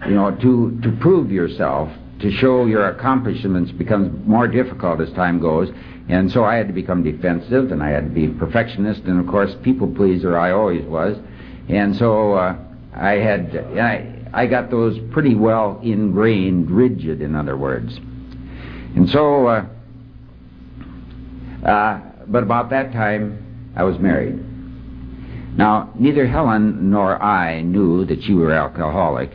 you 0.07 0.15
know, 0.15 0.35
to, 0.35 0.77
to 0.81 0.91
prove 0.99 1.31
yourself, 1.31 1.89
to 2.19 2.31
show 2.31 2.65
your 2.65 2.89
accomplishments 2.89 3.71
becomes 3.71 4.27
more 4.27 4.47
difficult 4.47 4.99
as 4.99 5.11
time 5.13 5.39
goes. 5.39 5.69
And 6.09 6.31
so 6.31 6.43
I 6.43 6.55
had 6.55 6.67
to 6.67 6.73
become 6.73 7.01
defensive, 7.01 7.71
and 7.71 7.81
I 7.81 7.89
had 7.89 8.03
to 8.03 8.09
be 8.09 8.27
perfectionist, 8.27 9.03
and 9.03 9.19
of 9.19 9.27
course, 9.27 9.55
people 9.63 9.87
pleaser 9.87 10.37
I 10.37 10.51
always 10.51 10.85
was. 10.85 11.17
And 11.67 11.95
so 11.95 12.33
uh, 12.33 12.57
I 12.95 13.13
had, 13.13 13.55
I, 13.77 14.27
I 14.33 14.47
got 14.47 14.71
those 14.71 14.97
pretty 15.11 15.35
well 15.35 15.79
ingrained, 15.83 16.71
rigid, 16.71 17.21
in 17.21 17.35
other 17.35 17.57
words. 17.57 17.99
And 18.95 19.09
so, 19.09 19.47
uh, 19.47 19.65
uh, 21.65 21.99
but 22.27 22.43
about 22.43 22.69
that 22.69 22.93
time, 22.93 23.73
I 23.75 23.83
was 23.83 23.99
married. 23.99 24.39
Now, 25.57 25.91
neither 25.99 26.25
Helen 26.25 26.89
nor 26.89 27.21
I 27.21 27.61
knew 27.61 28.05
that 28.05 28.23
she 28.23 28.33
were 28.33 28.51
alcoholic. 28.51 29.31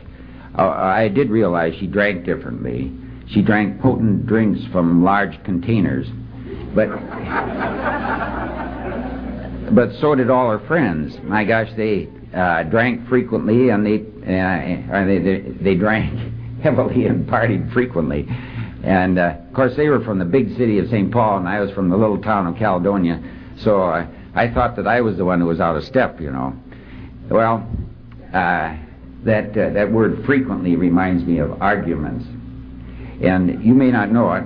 Uh, 0.57 0.67
I 0.67 1.07
did 1.07 1.29
realize 1.29 1.75
she 1.79 1.87
drank 1.87 2.25
differently. 2.25 2.91
She 3.27 3.43
drank 3.43 3.79
potent 3.81 4.25
drinks 4.25 4.59
from 4.71 5.03
large 5.03 5.41
containers, 5.43 6.07
but 6.75 6.89
but 9.73 9.93
so 9.99 10.15
did 10.15 10.29
all 10.29 10.49
her 10.49 10.59
friends. 10.67 11.17
My 11.23 11.45
gosh, 11.45 11.69
they 11.77 12.09
uh, 12.33 12.63
drank 12.63 13.07
frequently, 13.07 13.69
and 13.69 13.85
they, 13.85 13.99
uh, 13.99 15.05
they, 15.05 15.19
they 15.19 15.39
they 15.63 15.75
drank 15.75 16.61
heavily 16.63 17.05
and 17.05 17.27
partied 17.27 17.71
frequently. 17.73 18.27
And 18.83 19.19
uh, 19.19 19.35
of 19.47 19.53
course, 19.53 19.75
they 19.75 19.89
were 19.89 20.03
from 20.03 20.19
the 20.19 20.25
big 20.25 20.55
city 20.57 20.79
of 20.79 20.87
St. 20.89 21.11
Paul, 21.11 21.39
and 21.39 21.47
I 21.47 21.59
was 21.59 21.71
from 21.71 21.89
the 21.89 21.97
little 21.97 22.21
town 22.21 22.47
of 22.47 22.55
Caledonia. 22.55 23.21
So 23.59 23.83
uh, 23.83 24.07
I 24.33 24.49
thought 24.49 24.75
that 24.77 24.87
I 24.87 25.01
was 25.01 25.17
the 25.17 25.25
one 25.25 25.39
who 25.39 25.47
was 25.47 25.59
out 25.59 25.75
of 25.75 25.83
step, 25.83 26.19
you 26.19 26.31
know. 26.31 26.55
Well, 27.29 27.69
uh, 28.33 28.77
that 29.23 29.55
uh, 29.57 29.69
that 29.73 29.91
word 29.91 30.25
frequently 30.25 30.75
reminds 30.75 31.23
me 31.25 31.39
of 31.39 31.61
arguments, 31.61 32.25
and 33.21 33.63
you 33.63 33.73
may 33.73 33.91
not 33.91 34.11
know 34.11 34.33
it, 34.33 34.45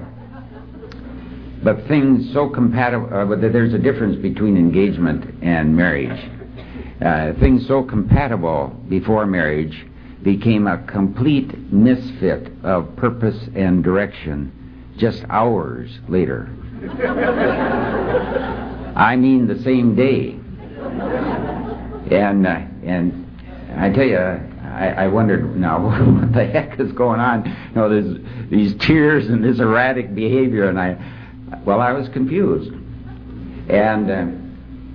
but 1.63 1.87
things 1.87 2.33
so 2.33 2.49
compatible. 2.49 3.13
Uh, 3.13 3.25
but 3.25 3.41
there's 3.41 3.73
a 3.73 3.79
difference 3.79 4.21
between 4.21 4.57
engagement 4.57 5.43
and 5.43 5.75
marriage. 5.75 6.34
Uh, 7.01 7.33
things 7.39 7.67
so 7.67 7.83
compatible 7.83 8.67
before 8.87 9.25
marriage 9.25 9.85
became 10.23 10.65
a 10.65 10.77
complete 10.85 11.71
misfit 11.71 12.51
of 12.63 12.95
purpose 12.95 13.49
and 13.53 13.83
direction 13.83 14.51
just 14.97 15.23
hours 15.29 15.99
later. 16.07 16.49
I 18.95 19.15
mean 19.17 19.47
the 19.47 19.61
same 19.61 19.95
day. 19.95 20.39
And 22.15 22.47
uh, 22.47 22.61
and 22.85 23.25
I 23.77 23.89
tell 23.89 24.05
you, 24.05 24.17
I, 24.17 25.05
I 25.05 25.07
wondered 25.07 25.55
now 25.57 25.83
what 26.19 26.33
the 26.33 26.45
heck 26.45 26.79
is 26.79 26.91
going 26.91 27.19
on. 27.19 27.45
You 27.45 27.75
know, 27.75 27.89
there's 27.89 28.49
these 28.49 28.75
tears 28.85 29.27
and 29.27 29.43
this 29.43 29.59
erratic 29.59 30.15
behavior, 30.15 30.69
and 30.69 30.79
I, 30.79 30.97
well, 31.65 31.81
I 31.81 31.91
was 31.91 32.07
confused, 32.09 32.71
and 33.69 34.11
uh, 34.11 34.13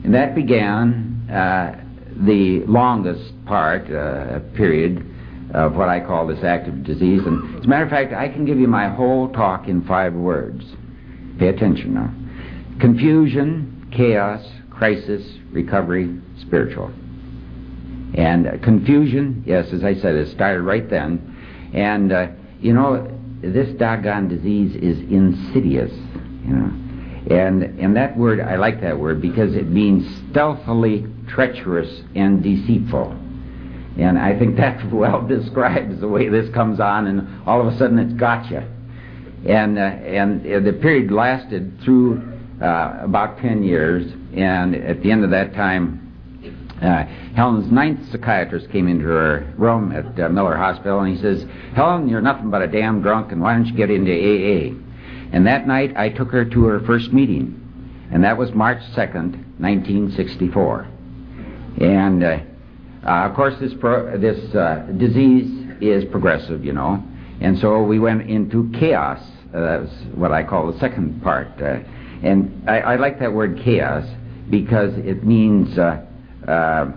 and 0.05 0.15
that 0.15 0.35
began 0.35 1.27
uh, 1.31 1.80
the 2.21 2.61
longest 2.67 3.33
part 3.47 3.91
uh, 3.91 4.41
period 4.55 5.07
of 5.55 5.75
what 5.75 5.89
I 5.89 6.01
call 6.01 6.27
this 6.27 6.45
active 6.45 6.85
disease. 6.85 7.23
And 7.27 7.59
as 7.59 7.65
a 7.65 7.69
matter 7.69 7.85
of 7.85 7.91
fact, 7.91 8.13
I 8.13 8.29
can 8.29 8.45
give 8.45 8.59
you 8.59 8.69
my 8.69 8.89
whole 8.89 9.29
talk 9.33 9.69
in 9.69 9.85
five 9.87 10.15
words. 10.15 10.65
Pay 11.39 11.49
attention 11.49 11.95
now: 11.95 12.13
confusion, 12.81 13.91
chaos, 13.91 14.47
crisis, 14.71 15.23
recovery, 15.51 16.21
spiritual. 16.41 16.91
And 18.15 18.47
uh, 18.47 18.59
confusion, 18.59 19.43
yes, 19.47 19.73
as 19.73 19.85
I 19.85 19.95
said, 19.95 20.15
it 20.17 20.29
started 20.29 20.63
right 20.63 20.89
then. 20.89 21.71
And, 21.73 22.13
uh, 22.13 22.27
you 22.61 22.73
know, 22.73 23.07
this 23.41 23.69
doggone 23.79 24.29
disease 24.29 24.75
is 24.75 24.99
insidious, 25.11 25.93
you 26.45 26.55
know. 26.55 26.90
And, 27.29 27.63
and 27.79 27.97
that 27.97 28.17
word, 28.17 28.41
I 28.41 28.57
like 28.57 28.81
that 28.81 28.99
word 28.99 29.21
because 29.21 29.55
it 29.55 29.69
means 29.69 30.07
stealthily 30.31 31.07
treacherous 31.29 32.03
and 32.15 32.43
deceitful. 32.43 33.13
And 33.99 34.19
I 34.19 34.39
think 34.39 34.57
that 34.57 34.91
well 34.93 35.27
describes 35.27 36.01
the 36.01 36.09
way 36.09 36.29
this 36.29 36.53
comes 36.55 36.81
on, 36.81 37.07
and 37.07 37.47
all 37.47 37.61
of 37.61 37.73
a 37.73 37.77
sudden 37.77 37.99
it's 37.99 38.15
got 38.15 38.51
you. 38.51 38.63
And, 39.47 39.79
uh, 39.79 39.83
and 39.83 40.47
uh, 40.47 40.61
the 40.61 40.73
period 40.73 41.11
lasted 41.11 41.81
through 41.83 42.23
uh, 42.61 42.99
about 43.03 43.39
10 43.39 43.63
years, 43.63 44.11
and 44.35 44.75
at 44.75 45.03
the 45.03 45.11
end 45.11 45.25
of 45.25 45.31
that 45.31 45.55
time, 45.55 46.07
uh, 46.83 47.05
Helen's 47.35 47.71
ninth 47.71 48.11
psychiatrist 48.11 48.71
came 48.71 48.89
into 48.89 49.05
her 49.05 49.53
room 49.59 49.93
at 49.93 50.19
uh, 50.19 50.29
Miller 50.31 50.57
Hospital, 50.57 51.01
and 51.01 51.15
he 51.15 51.21
says, 51.21 51.45
Helen, 51.75 52.09
you're 52.09 52.23
nothing 52.23 52.51
but 52.51 52.63
a 52.63 52.67
damn 52.67 53.03
drunk, 53.03 53.33
and 53.33 53.41
why 53.41 53.55
don't 53.55 53.67
you 53.67 53.75
get 53.75 53.91
into 53.91 54.11
AA? 54.11 54.75
And 55.33 55.47
that 55.47 55.67
night, 55.67 55.97
I 55.97 56.09
took 56.09 56.31
her 56.33 56.45
to 56.45 56.65
her 56.65 56.81
first 56.81 57.13
meeting, 57.13 58.09
and 58.13 58.25
that 58.25 58.37
was 58.37 58.53
March 58.53 58.83
2nd, 58.97 59.61
1964. 59.61 60.89
And, 61.81 62.25
uh, 62.25 62.39
uh, 63.07 63.29
of 63.29 63.37
course, 63.37 63.55
this, 63.61 63.73
this 63.73 64.55
uh, 64.55 64.87
disease 64.99 65.69
is 65.81 66.05
progressive, 66.11 66.65
you 66.65 66.73
know, 66.73 67.03
and 67.41 67.59
so 67.59 67.83
we 67.83 67.99
went 67.99 68.29
into 68.29 68.71
chaos. 68.79 69.21
Uh, 69.55 69.61
that 69.61 69.81
was 69.83 69.91
what 70.15 70.33
I 70.33 70.43
call 70.43 70.71
the 70.73 70.79
second 70.79 71.23
part. 71.23 71.49
and 71.59 72.69
I, 72.69 72.81
I, 72.81 72.97
like 72.97 73.19
that 73.21 73.33
word 73.33 73.61
chaos 73.65 74.07
because 74.51 74.93
it 74.99 75.25
means 75.25 75.79
uh, 75.79 76.05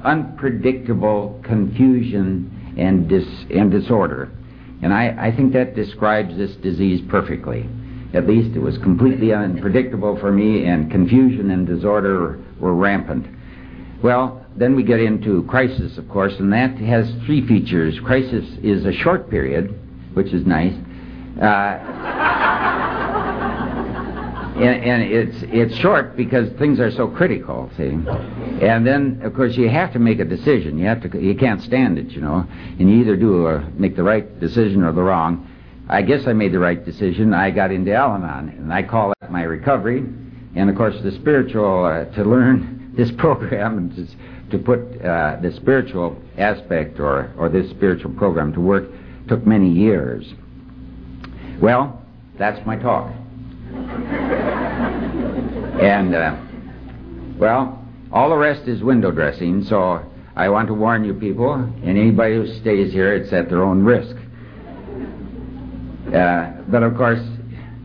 unpredictable 0.04 1.40
confusion 1.44 2.76
and, 2.78 3.08
dis- 3.08 3.46
and 3.52 3.72
disorder. 3.72 4.32
And 4.82 4.94
I, 4.94 5.28
I 5.28 5.36
think 5.36 5.54
that 5.54 5.76
describes 5.76 6.36
this 6.36 6.56
disease 6.58 7.02
perfectly. 7.10 7.70
At 8.14 8.28
least 8.28 8.56
it 8.56 8.60
was 8.60 8.78
completely 8.78 9.34
unpredictable 9.34 10.20
for 10.20 10.32
me, 10.32 10.66
and 10.66 10.92
confusion 10.92 11.50
and 11.50 11.66
disorder 11.66 12.40
were 12.60 12.76
rampant. 12.76 13.26
Well, 14.04 14.46
then 14.56 14.76
we 14.76 14.84
get 14.84 15.00
into 15.00 15.44
crisis, 15.44 15.98
of 15.98 16.08
course, 16.10 16.34
and 16.40 16.54
that 16.54 16.78
has 16.78 17.12
three 17.26 17.46
features. 17.48 18.00
Crisis 18.02 18.46
is 18.62 18.86
a 18.86 18.94
short 18.94 19.30
period, 19.30 19.74
which 20.14 20.28
is 20.28 20.46
nice. 20.46 20.74
Uh, 21.42 21.44
and, 24.58 24.84
and, 24.84 25.04
it's 25.04 25.38
it's 25.52 25.76
short 25.78 26.16
because 26.16 26.52
things 26.60 26.80
are 26.80 26.92
so 26.92 27.08
critical. 27.08 27.72
See, 27.76 27.86
and 27.86 28.86
then 28.86 29.22
of 29.24 29.34
course 29.34 29.58
you 29.58 29.68
have 29.70 29.92
to 29.94 30.00
make 30.00 30.20
a 30.20 30.26
decision. 30.26 30.78
You 30.78 30.86
have 30.86 31.02
to 31.10 31.20
you 31.20 31.34
can't 31.34 31.62
stand 31.64 31.98
it, 31.98 32.12
you 32.12 32.22
know, 32.22 32.46
and 32.80 32.92
you 32.92 33.02
either 33.02 33.16
do 33.16 33.46
or 33.46 33.68
make 33.76 33.96
the 33.96 34.04
right 34.04 34.40
decision 34.40 34.84
or 34.84 34.92
the 34.92 35.02
wrong. 35.02 35.50
I 35.94 36.02
guess 36.02 36.26
I 36.26 36.34
made 36.34 36.52
the 36.52 36.60
right 36.60 36.84
decision. 36.84 37.36
I 37.36 37.52
got 37.52 37.72
into 37.72 37.94
Al 37.94 38.16
Anon, 38.16 38.50
and 38.50 38.74
I 38.74 38.82
call 38.82 39.14
that 39.22 39.32
my 39.32 39.44
recovery. 39.44 40.04
And 40.56 40.68
of 40.68 40.76
course, 40.76 40.96
the 41.04 41.12
spiritual, 41.12 41.86
uh, 41.86 42.06
to 42.16 42.24
learn 42.24 42.92
this 42.98 43.12
program, 43.12 43.96
to, 43.96 44.08
to 44.50 44.64
put 44.64 44.80
uh, 45.06 45.38
the 45.40 45.54
spiritual 45.56 46.20
aspect 46.40 47.00
or, 47.00 47.32
or 47.38 47.48
this 47.48 47.70
spiritual 47.70 48.10
program 48.16 48.52
to 48.54 48.60
work, 48.60 48.86
took 49.28 49.46
many 49.46 49.70
years. 49.70 50.34
Well, 51.62 52.02
that's 52.40 52.66
my 52.66 52.76
talk. 52.76 53.12
and, 55.80 56.16
uh, 56.16 56.38
well, 57.38 57.86
all 58.12 58.30
the 58.30 58.38
rest 58.38 58.68
is 58.68 58.82
window 58.82 59.12
dressing, 59.12 59.64
so 59.64 60.04
I 60.36 60.50
want 60.50 60.70
to 60.70 60.74
warn 60.74 61.06
you 61.06 61.14
people, 61.14 61.54
and 61.54 61.84
anybody 62.00 62.34
who 62.34 62.52
stays 62.62 62.92
here, 62.92 63.14
it's 63.14 63.32
at 63.32 63.48
their 63.48 63.62
own 63.62 63.84
risk. 63.84 64.16
Uh, 66.14 66.62
but 66.70 66.84
of 66.84 66.96
course, 66.96 67.20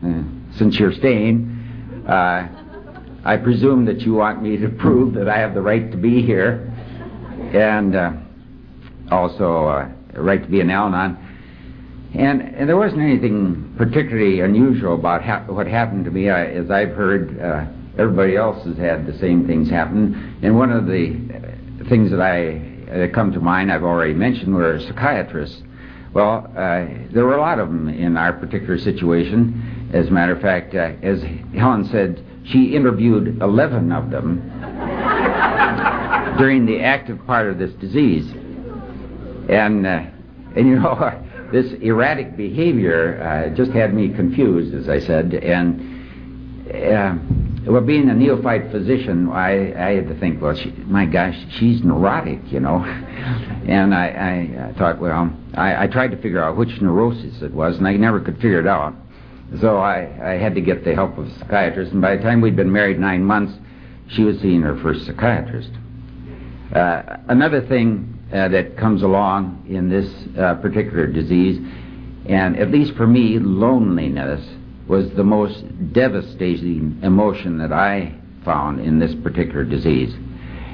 uh, 0.05 0.23
since 0.55 0.79
you're 0.79 0.93
staying, 0.93 2.05
uh, 2.07 2.47
I 3.25 3.37
presume 3.37 3.85
that 3.85 4.01
you 4.01 4.13
want 4.13 4.41
me 4.41 4.57
to 4.57 4.69
prove 4.79 5.13
that 5.15 5.27
I 5.27 5.39
have 5.39 5.53
the 5.53 5.61
right 5.61 5.91
to 5.91 5.97
be 5.97 6.21
here, 6.21 6.71
and 7.53 7.95
uh, 7.95 8.11
also 9.11 9.67
uh, 9.67 9.89
a 10.13 10.21
right 10.21 10.41
to 10.41 10.49
be 10.49 10.61
an 10.61 10.69
Al-Anon. 10.69 11.25
And, 12.13 12.41
and 12.41 12.67
there 12.67 12.77
wasn't 12.77 13.01
anything 13.01 13.75
particularly 13.77 14.41
unusual 14.41 14.95
about 14.95 15.23
ha- 15.23 15.45
what 15.47 15.67
happened 15.67 16.05
to 16.05 16.11
me. 16.11 16.29
I, 16.29 16.45
as 16.45 16.71
I've 16.71 16.89
heard, 16.89 17.39
uh, 17.39 17.65
everybody 17.99 18.35
else 18.35 18.65
has 18.65 18.77
had 18.77 19.05
the 19.05 19.17
same 19.19 19.45
things 19.45 19.69
happen. 19.69 20.37
And 20.41 20.57
one 20.57 20.71
of 20.71 20.87
the 20.87 21.85
things 21.87 22.09
that 22.11 22.21
I 22.21 22.65
that 22.89 23.13
come 23.13 23.31
to 23.33 23.39
mind, 23.39 23.71
I've 23.71 23.83
already 23.83 24.15
mentioned, 24.15 24.55
were 24.55 24.79
psychiatrists. 24.79 25.61
Well, 26.13 26.51
uh, 26.55 26.87
there 27.11 27.25
were 27.25 27.35
a 27.35 27.41
lot 27.41 27.59
of 27.59 27.67
them 27.67 27.87
in 27.87 28.17
our 28.17 28.33
particular 28.33 28.77
situation. 28.79 29.89
As 29.93 30.07
a 30.07 30.11
matter 30.11 30.33
of 30.33 30.41
fact, 30.41 30.73
uh, 30.73 30.91
as 31.03 31.21
Helen 31.55 31.85
said, 31.85 32.25
she 32.45 32.75
interviewed 32.75 33.41
11 33.41 33.91
of 33.91 34.09
them 34.09 34.39
during 36.37 36.65
the 36.65 36.81
active 36.81 37.23
part 37.27 37.47
of 37.47 37.59
this 37.59 37.71
disease. 37.73 38.31
And, 39.49 39.85
uh, 39.85 40.05
and 40.55 40.67
you 40.67 40.79
know, 40.79 41.25
this 41.51 41.71
erratic 41.81 42.35
behavior 42.35 43.21
uh, 43.21 43.55
just 43.55 43.71
had 43.71 43.93
me 43.93 44.09
confused, 44.09 44.73
as 44.73 44.89
I 44.89 44.99
said. 44.99 45.33
And 45.35 45.99
uh, 46.73 47.15
well, 47.65 47.81
being 47.81 48.09
a 48.09 48.13
neophyte 48.13 48.71
physician, 48.71 49.29
I, 49.29 49.73
I 49.73 49.95
had 49.95 50.07
to 50.07 50.19
think, 50.19 50.41
well, 50.41 50.55
she, 50.55 50.71
my 50.85 51.05
gosh, 51.05 51.35
she's 51.57 51.83
neurotic, 51.83 52.39
you 52.51 52.59
know. 52.59 52.77
and 53.67 53.93
I, 53.93 54.07
I, 54.07 54.69
I 54.69 54.73
thought, 54.77 54.99
well, 54.99 55.33
I, 55.55 55.83
I 55.83 55.87
tried 55.87 56.11
to 56.11 56.17
figure 56.17 56.43
out 56.43 56.57
which 56.57 56.81
neurosis 56.81 57.41
it 57.41 57.53
was, 57.53 57.77
and 57.77 57.87
I 57.87 57.93
never 57.93 58.19
could 58.19 58.35
figure 58.35 58.59
it 58.59 58.67
out. 58.67 58.93
So 59.59 59.77
I, 59.77 60.33
I 60.33 60.37
had 60.37 60.55
to 60.55 60.61
get 60.61 60.85
the 60.85 60.93
help 60.93 61.17
of 61.17 61.27
a 61.27 61.39
psychiatrist, 61.39 61.91
and 61.91 62.01
by 62.01 62.15
the 62.15 62.23
time 62.23 62.39
we'd 62.39 62.55
been 62.55 62.71
married 62.71 62.99
nine 62.99 63.23
months, 63.23 63.53
she 64.07 64.23
was 64.23 64.39
seeing 64.39 64.61
her 64.61 64.77
first 64.81 65.05
psychiatrist. 65.05 65.71
Uh, 66.73 67.17
another 67.27 67.61
thing 67.67 68.19
uh, 68.31 68.47
that 68.49 68.77
comes 68.77 69.01
along 69.01 69.65
in 69.67 69.89
this 69.89 70.07
uh, 70.37 70.53
particular 70.55 71.07
disease, 71.07 71.59
and 72.27 72.57
at 72.57 72.69
least 72.69 72.93
for 72.95 73.07
me, 73.07 73.39
loneliness 73.39 74.47
was 74.89 75.09
the 75.15 75.23
most 75.23 75.63
devastating 75.93 76.99
emotion 77.03 77.59
that 77.59 77.71
I 77.71 78.15
found 78.43 78.79
in 78.79 78.97
this 78.97 79.13
particular 79.23 79.63
disease. 79.63 80.13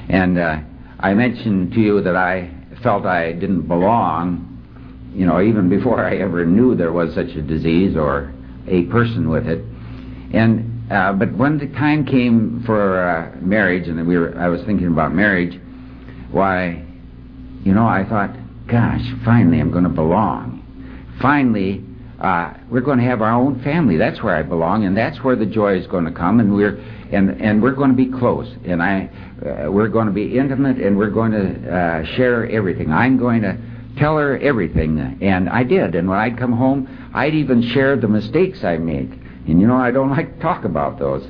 And 0.08 0.38
uh, 0.38 0.58
I 0.98 1.12
mentioned 1.12 1.72
to 1.74 1.80
you 1.80 2.02
that 2.02 2.16
I 2.16 2.50
felt 2.82 3.04
I 3.04 3.32
didn't 3.32 3.68
belong, 3.68 5.12
you 5.14 5.26
know, 5.26 5.42
even 5.42 5.68
before 5.68 6.02
I 6.02 6.16
ever 6.16 6.46
knew 6.46 6.74
there 6.74 6.92
was 6.92 7.14
such 7.14 7.28
a 7.36 7.42
disease 7.42 7.94
or 7.94 8.32
a 8.66 8.84
person 8.84 9.28
with 9.28 9.46
it. 9.46 9.62
And 10.32 10.72
uh, 10.90 11.12
but 11.12 11.32
when 11.36 11.58
the 11.58 11.66
time 11.68 12.06
came 12.06 12.62
for 12.64 13.02
uh, 13.02 13.36
marriage, 13.40 13.88
and 13.88 14.06
we 14.06 14.16
were, 14.16 14.38
I 14.38 14.48
was 14.48 14.62
thinking 14.62 14.86
about 14.86 15.12
marriage, 15.12 15.60
why, 16.30 16.84
you 17.64 17.74
know, 17.74 17.86
I 17.86 18.04
thought, 18.08 18.30
gosh, 18.68 19.02
finally 19.24 19.58
I'm 19.58 19.72
going 19.72 19.84
to 19.84 19.90
belong. 19.90 20.62
Finally, 21.20 21.84
uh, 22.20 22.54
we're 22.70 22.80
going 22.80 22.98
to 22.98 23.04
have 23.04 23.20
our 23.20 23.32
own 23.32 23.62
family. 23.62 23.96
That's 23.96 24.22
where 24.22 24.34
I 24.34 24.42
belong, 24.42 24.84
and 24.84 24.96
that's 24.96 25.22
where 25.22 25.36
the 25.36 25.46
joy 25.46 25.78
is 25.78 25.86
going 25.86 26.04
to 26.04 26.12
come. 26.12 26.40
And 26.40 26.54
we're 26.54 26.78
and 27.12 27.40
and 27.40 27.62
we're 27.62 27.74
going 27.74 27.90
to 27.90 27.96
be 27.96 28.10
close, 28.10 28.48
and 28.64 28.82
I 28.82 29.10
uh, 29.44 29.70
we're 29.70 29.88
going 29.88 30.06
to 30.06 30.12
be 30.12 30.38
intimate, 30.38 30.78
and 30.78 30.96
we're 30.96 31.10
going 31.10 31.32
to 31.32 31.70
uh, 31.70 32.16
share 32.16 32.48
everything. 32.50 32.90
I'm 32.90 33.18
going 33.18 33.42
to 33.42 33.58
tell 33.98 34.16
her 34.16 34.38
everything, 34.38 35.18
and 35.20 35.48
I 35.48 35.62
did. 35.62 35.94
And 35.94 36.08
when 36.08 36.18
I'd 36.18 36.38
come 36.38 36.52
home, 36.52 37.10
I'd 37.14 37.34
even 37.34 37.62
share 37.72 37.96
the 37.96 38.08
mistakes 38.08 38.64
I 38.64 38.78
made. 38.78 39.10
And 39.46 39.60
you 39.60 39.66
know, 39.66 39.76
I 39.76 39.90
don't 39.90 40.10
like 40.16 40.36
to 40.36 40.42
talk 40.42 40.64
about 40.64 40.98
those. 40.98 41.24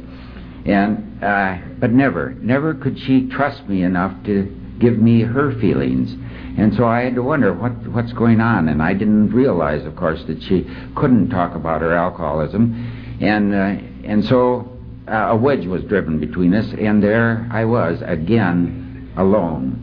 And 0.66 1.22
uh, 1.22 1.58
but 1.78 1.92
never, 1.92 2.34
never 2.34 2.74
could 2.74 2.98
she 2.98 3.28
trust 3.28 3.68
me 3.68 3.82
enough 3.82 4.12
to 4.24 4.44
give 4.78 4.98
me 4.98 5.22
her 5.22 5.58
feelings. 5.60 6.14
And 6.58 6.74
so 6.74 6.86
I 6.86 7.02
had 7.02 7.14
to 7.16 7.22
wonder 7.22 7.52
what 7.52 7.72
what's 7.88 8.12
going 8.12 8.40
on, 8.40 8.68
and 8.68 8.82
I 8.82 8.94
didn't 8.94 9.30
realize, 9.30 9.84
of 9.84 9.94
course, 9.94 10.22
that 10.24 10.42
she 10.42 10.66
couldn't 10.94 11.28
talk 11.28 11.54
about 11.54 11.82
her 11.82 11.94
alcoholism, 11.94 13.18
and 13.20 13.54
uh, 13.54 13.76
and 14.04 14.24
so 14.24 14.72
uh, 15.06 15.28
a 15.30 15.36
wedge 15.36 15.66
was 15.66 15.82
driven 15.84 16.18
between 16.18 16.54
us, 16.54 16.66
and 16.78 17.02
there 17.02 17.46
I 17.52 17.66
was 17.66 18.00
again 18.02 19.12
alone. 19.18 19.82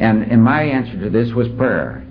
And 0.00 0.24
and 0.24 0.42
my 0.42 0.64
answer 0.64 0.98
to 0.98 1.10
this 1.10 1.32
was 1.32 1.48
prayer, 1.50 2.04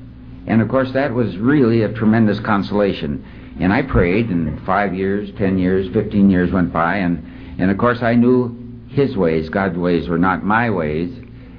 and 0.47 0.61
of 0.61 0.69
course 0.69 0.93
that 0.93 1.13
was 1.13 1.37
really 1.37 1.81
a 1.81 1.91
tremendous 1.91 2.39
consolation. 2.39 3.25
And 3.59 3.73
I 3.73 3.81
prayed, 3.81 4.29
and 4.29 4.65
five 4.65 4.95
years, 4.95 5.29
ten 5.37 5.57
years, 5.57 5.91
fifteen 5.93 6.29
years 6.29 6.51
went 6.53 6.71
by, 6.71 6.97
and 6.97 7.21
and 7.59 7.69
of 7.69 7.77
course 7.77 8.01
I 8.01 8.15
knew 8.15 8.57
His 8.87 9.17
ways, 9.17 9.49
God's 9.49 9.77
ways, 9.77 10.07
were 10.07 10.17
not 10.17 10.45
my 10.45 10.69
ways, 10.69 11.13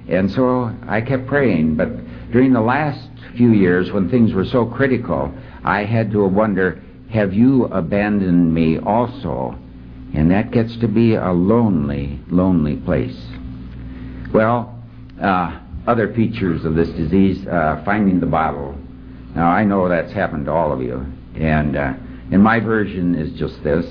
and 0.09 0.31
so 0.31 0.75
I 0.89 1.03
kept 1.03 1.27
praying, 1.27 1.77
but 1.77 1.89
during 2.33 2.53
the 2.53 2.61
last 2.61 3.09
few 3.37 3.53
years, 3.53 3.93
when 3.93 4.09
things 4.09 4.33
were 4.33 4.45
so 4.45 4.67
critical, 4.67 5.33
I 5.65 5.85
had 5.85 6.11
to 6.13 6.27
wonder, 6.27 6.83
have 7.11 7.33
you 7.33 7.65
abandoned 7.67 8.53
me 8.53 8.79
also? 8.79 9.59
And 10.15 10.31
that 10.31 10.51
gets 10.51 10.77
to 10.79 10.89
be 10.89 11.15
a 11.15 11.33
lonely, 11.33 12.21
lonely 12.29 12.77
place. 12.77 13.21
Well, 14.33 14.83
uh, 15.21 15.61
other 15.87 16.13
features 16.15 16.65
of 16.65 16.75
this 16.75 16.89
disease, 16.91 17.47
uh, 17.47 17.83
finding 17.85 18.21
the 18.21 18.27
bottle. 18.27 18.77
Now, 19.35 19.49
I 19.49 19.65
know 19.65 19.89
that's 19.89 20.13
happened 20.13 20.47
to 20.47 20.53
all 20.53 20.73
of 20.73 20.81
you. 20.81 21.05
And, 21.35 21.77
uh, 21.77 21.95
and 22.31 22.43
my 22.43 22.61
version 22.61 23.15
is 23.15 23.33
just 23.39 23.63
this. 23.63 23.85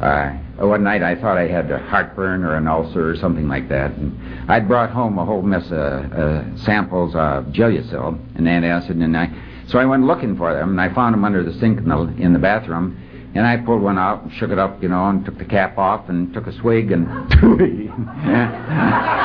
Uh, 0.00 0.30
one 0.58 0.82
night 0.82 1.02
I 1.02 1.14
thought 1.14 1.38
I 1.38 1.46
had 1.46 1.70
a 1.70 1.78
heartburn 1.78 2.44
or 2.44 2.56
an 2.56 2.66
ulcer 2.66 3.10
or 3.10 3.16
something 3.16 3.48
like 3.48 3.68
that. 3.68 3.92
And 3.92 4.50
I'd 4.50 4.68
brought 4.68 4.90
home 4.90 5.18
a 5.18 5.24
whole 5.24 5.42
mess 5.42 5.66
of 5.66 6.12
uh, 6.12 6.56
samples 6.58 7.14
of 7.14 7.46
Gelusil 7.46 8.18
and 8.36 8.46
antacid, 8.46 9.02
and 9.02 9.16
I, 9.16 9.30
so 9.68 9.78
I 9.78 9.84
went 9.84 10.04
looking 10.04 10.36
for 10.36 10.52
them, 10.52 10.70
and 10.70 10.80
I 10.80 10.92
found 10.94 11.14
them 11.14 11.24
under 11.24 11.42
the 11.42 11.58
sink 11.58 11.78
in 11.78 11.88
the, 11.88 11.98
in 12.18 12.32
the 12.32 12.38
bathroom. 12.38 13.00
And 13.34 13.46
I 13.46 13.56
pulled 13.56 13.82
one 13.82 13.98
out 13.98 14.22
and 14.22 14.32
shook 14.32 14.50
it 14.50 14.60
up, 14.60 14.80
you 14.80 14.88
know, 14.88 15.08
and 15.08 15.24
took 15.24 15.38
the 15.38 15.44
cap 15.44 15.76
off 15.76 16.08
and 16.08 16.32
took 16.32 16.46
a 16.46 16.52
swig 16.52 16.92
and. 16.92 17.08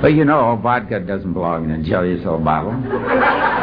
But 0.00 0.14
you 0.14 0.24
know, 0.24 0.56
vodka 0.62 1.00
doesn't 1.00 1.32
belong 1.32 1.64
in 1.64 1.72
a 1.72 1.84
Gelusil 1.84 2.44
bottle. 2.44 3.57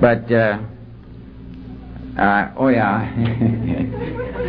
But, 0.00 0.30
uh, 0.30 0.58
uh, 2.16 2.52
oh 2.56 2.68
yeah, 2.68 3.10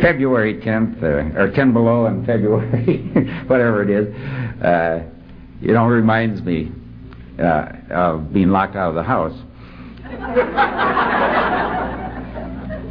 February 0.00 0.60
10th, 0.60 1.02
uh, 1.02 1.38
or 1.40 1.50
10 1.50 1.72
below 1.72 2.06
in 2.06 2.24
February, 2.24 2.98
whatever 3.46 3.82
it 3.82 3.90
is, 3.90 4.14
uh, 4.62 5.02
you 5.60 5.72
know, 5.72 5.86
reminds 5.86 6.40
me 6.42 6.70
uh, 7.40 7.66
of 7.90 8.32
being 8.32 8.50
locked 8.50 8.76
out 8.76 8.90
of 8.90 8.94
the 8.94 9.02
house. 9.02 9.36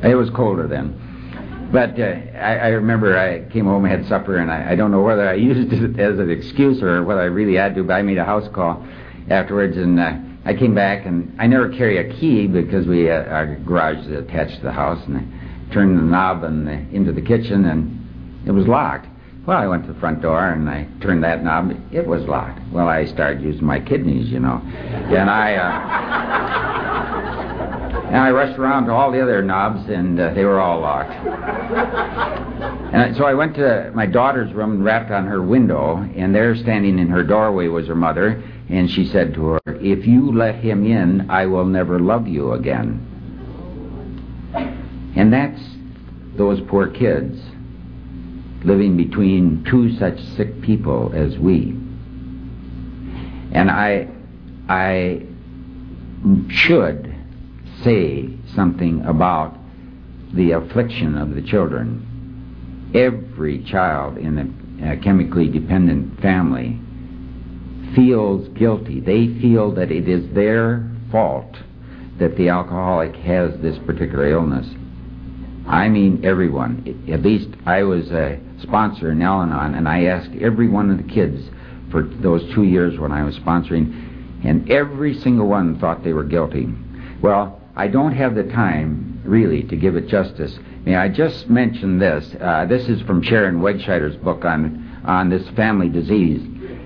it 0.03 0.15
was 0.15 0.29
colder 0.31 0.67
then. 0.67 1.69
But 1.71 1.99
uh, 1.99 2.03
I, 2.37 2.55
I 2.55 2.67
remember 2.69 3.17
I 3.17 3.49
came 3.51 3.65
home, 3.65 3.85
had 3.85 4.05
supper, 4.07 4.37
and 4.37 4.51
I, 4.51 4.71
I 4.71 4.75
don't 4.75 4.91
know 4.91 5.01
whether 5.01 5.29
I 5.29 5.33
used 5.35 5.71
it 5.71 5.99
as 5.99 6.19
an 6.19 6.29
excuse 6.29 6.81
or 6.83 7.03
whether 7.03 7.21
I 7.21 7.25
really 7.25 7.55
had 7.55 7.75
to, 7.75 7.83
but 7.83 7.93
I 7.93 8.01
made 8.01 8.17
a 8.17 8.25
house 8.25 8.49
call 8.53 8.85
afterwards, 9.29 9.77
and 9.77 9.99
uh, 9.99 10.17
I 10.49 10.55
came 10.55 10.73
back, 10.73 11.05
and 11.05 11.31
I 11.38 11.45
never 11.45 11.69
carry 11.69 11.99
a 11.99 12.12
key 12.19 12.47
because 12.47 12.88
we 12.88 13.07
uh, 13.07 13.21
our 13.25 13.55
garage 13.57 14.03
is 14.07 14.17
attached 14.17 14.55
to 14.55 14.63
the 14.63 14.71
house, 14.71 14.99
and 15.05 15.17
I 15.17 15.71
turned 15.71 15.95
the 15.95 16.01
knob 16.01 16.43
and 16.43 16.65
the, 16.65 16.71
into 16.71 17.12
the 17.12 17.21
kitchen, 17.21 17.65
and 17.65 18.47
it 18.47 18.51
was 18.51 18.65
locked. 18.65 19.05
Well, 19.45 19.59
I 19.59 19.67
went 19.67 19.85
to 19.85 19.93
the 19.93 19.99
front 19.99 20.23
door 20.23 20.49
and 20.49 20.67
I 20.67 20.88
turned 21.01 21.23
that 21.23 21.43
knob. 21.43 21.71
It 21.91 22.07
was 22.07 22.23
locked. 22.23 22.62
Well, 22.71 22.88
I 22.88 23.05
started 23.05 23.43
using 23.43 23.63
my 23.63 23.79
kidneys, 23.79 24.29
you 24.29 24.39
know, 24.39 24.59
and 24.63 25.29
I. 25.29 25.53
Uh, 25.53 26.79
And 28.09 28.17
I 28.17 28.31
rushed 28.31 28.57
around 28.57 28.88
to 28.88 28.91
all 28.91 29.12
the 29.12 29.21
other 29.21 29.43
knobs, 29.43 29.88
and 29.88 30.19
uh, 30.19 30.33
they 30.33 30.43
were 30.43 30.59
all 30.59 30.79
locked. 30.79 31.12
and 32.91 33.15
so 33.15 33.25
I 33.25 33.35
went 33.35 33.53
to 33.57 33.91
my 33.93 34.07
daughter's 34.07 34.51
room 34.51 34.71
and 34.71 34.83
rapped 34.83 35.12
on 35.12 35.27
her 35.27 35.43
window, 35.43 35.97
and 36.15 36.33
there 36.33 36.55
standing 36.55 36.97
in 36.97 37.07
her 37.09 37.23
doorway 37.23 37.67
was 37.67 37.85
her 37.85 37.93
mother, 37.93 38.43
and 38.69 38.89
she 38.89 39.05
said 39.05 39.34
to 39.34 39.45
her, 39.45 39.62
If 39.65 40.05
you 40.05 40.32
let 40.32 40.55
him 40.55 40.86
in, 40.86 41.29
I 41.29 41.47
will 41.47 41.65
never 41.65 41.99
love 41.99 42.27
you 42.27 42.53
again. 42.53 43.05
And 45.15 45.34
that's 45.34 45.62
those 46.36 46.62
poor 46.62 46.88
kids 46.88 47.41
living 48.63 48.95
between 48.95 49.65
two 49.67 49.97
such 49.97 50.19
sick 50.36 50.62
people 50.62 51.12
as 51.15 51.38
we. 51.38 51.71
And 53.51 53.71
I, 53.71 54.08
I 54.67 55.25
should 56.49 57.15
say 57.84 58.29
something 58.53 59.03
about 59.05 59.58
the 60.34 60.51
affliction 60.51 61.17
of 61.17 61.34
the 61.34 61.41
children. 61.41 62.91
Every 62.93 63.63
child 63.63 64.17
in 64.17 64.38
a, 64.84 64.93
a 64.93 64.97
chemically 64.97 65.47
dependent 65.47 66.21
family 66.21 66.79
feels 67.95 68.47
guilty. 68.49 68.99
They 68.99 69.28
feel 69.39 69.71
that 69.75 69.91
it 69.91 70.08
is 70.08 70.34
their 70.34 70.89
fault 71.12 71.56
that 72.19 72.36
the 72.36 72.49
alcoholic 72.49 73.15
has 73.15 73.58
this 73.62 73.78
particular 73.80 74.30
illness. 74.30 74.67
I 75.67 75.88
mean 75.88 76.25
everyone. 76.25 77.06
At 77.12 77.21
least 77.21 77.49
I 77.65 77.84
was 77.84 78.12
a 78.12 78.39
sponsor 78.62 79.12
in 79.12 79.21
Al-Anon, 79.21 79.75
and 79.75 79.88
I 79.88 80.06
asked 80.06 80.32
every 80.41 80.67
one 80.67 80.89
of 80.89 80.97
the 80.97 81.13
kids 81.13 81.47
for 81.91 82.04
those 82.04 82.43
two 82.54 82.63
years 82.63 82.99
when 82.99 83.12
I 83.12 83.23
was 83.23 83.38
sponsoring, 83.38 84.43
and 84.43 84.69
every 84.71 85.13
single 85.13 85.47
one 85.47 85.80
thought 85.80 86.04
they 86.04 86.13
were 86.13 86.23
guilty. 86.23 86.67
Well, 87.21 87.62
I 87.75 87.88
don't 87.88 88.13
have 88.13 88.36
the 88.36 88.43
time, 88.43 89.21
really, 89.23 89.63
to 89.63 89.75
give 89.75 89.95
it 89.95 90.08
justice. 90.08 90.58
May 90.86 90.95
I 90.95 91.08
just 91.08 91.49
mention 91.49 91.99
this? 91.99 92.36
Uh, 92.39 92.65
this 92.65 92.89
is 92.89 93.02
from 93.04 93.21
Sharon 93.21 93.62
Wegscheider's 93.62 94.15
book 94.17 94.45
on, 94.45 95.02
on 95.06 95.30
this 95.30 95.47
family 95.49 95.89
disease. 95.89 96.41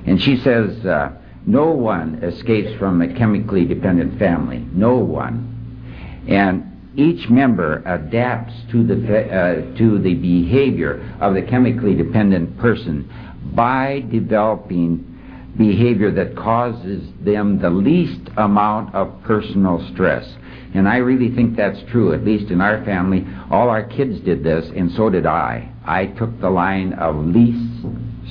And 0.06 0.22
she 0.22 0.38
says, 0.38 0.86
uh, 0.86 1.12
no 1.46 1.72
one 1.72 2.24
escapes 2.24 2.78
from 2.80 3.02
a 3.02 3.13
chemically 3.13 3.66
dependent 3.66 4.18
family. 4.20 4.66
No 4.72 4.96
one. 4.96 6.24
And 6.28 6.92
each 6.96 7.30
member 7.30 7.82
adapts 7.86 8.54
to 8.72 8.86
the, 8.86 8.96
uh, 8.96 9.78
to 9.78 10.00
the 10.00 10.13
behavior 10.13 11.18
of 11.20 11.34
the 11.34 11.42
chemically 11.42 11.96
dependent 11.96 12.58
person 12.60 13.10
by 13.56 14.06
developing 14.12 15.10
behavior 15.58 16.12
that 16.12 16.36
causes 16.36 17.04
them 17.22 17.60
the 17.60 17.70
least 17.70 18.30
amount 18.38 18.94
of 18.96 19.22
personal 19.24 19.86
stress. 19.94 20.28
And 20.74 20.88
I 20.88 20.98
really 20.98 21.36
think 21.36 21.56
that's 21.56 21.80
true, 21.92 22.13
at 22.13 22.24
least 22.24 22.52
in 22.52 22.62
our 22.62 22.84
family. 22.84 23.28
All 23.52 23.70
our 23.70 23.84
kids 23.84 24.20
did 24.22 24.44
this, 24.44 24.66
and 24.76 24.92
so 24.94 25.10
did 25.10 25.26
I. 25.26 25.72
I 25.86 26.08
took 26.08 26.39
the 26.39 26.50
line 26.50 26.94
of 26.94 27.16
least 27.16 27.86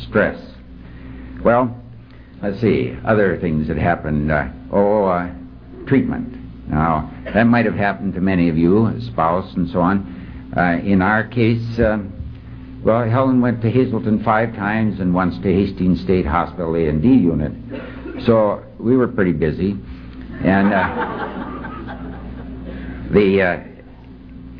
stress. 0.08 0.51
Well, 1.44 1.76
let's 2.42 2.60
see, 2.60 2.96
other 3.04 3.38
things 3.40 3.68
that 3.68 3.76
happened. 3.76 4.30
Uh, 4.30 4.48
oh, 4.70 5.04
uh, 5.06 5.32
treatment. 5.86 6.68
Now, 6.68 7.12
that 7.34 7.44
might 7.44 7.64
have 7.64 7.74
happened 7.74 8.14
to 8.14 8.20
many 8.20 8.48
of 8.48 8.56
you, 8.56 8.86
a 8.86 9.00
spouse 9.00 9.52
and 9.54 9.68
so 9.68 9.80
on. 9.80 10.52
Uh, 10.56 10.78
in 10.84 11.02
our 11.02 11.24
case, 11.26 11.78
uh, 11.78 11.98
well, 12.84 13.08
Helen 13.08 13.40
went 13.40 13.60
to 13.62 13.70
Hazelden 13.70 14.22
five 14.22 14.54
times 14.54 15.00
and 15.00 15.14
once 15.14 15.36
to 15.42 15.52
Hastings 15.52 16.00
State 16.00 16.26
Hospital 16.26 16.74
A&D 16.76 17.08
unit. 17.08 17.52
So 18.24 18.62
we 18.78 18.96
were 18.96 19.08
pretty 19.08 19.32
busy. 19.32 19.76
And 20.44 20.72
uh, 20.72 20.88
the 23.12 23.42
uh, 23.42 23.62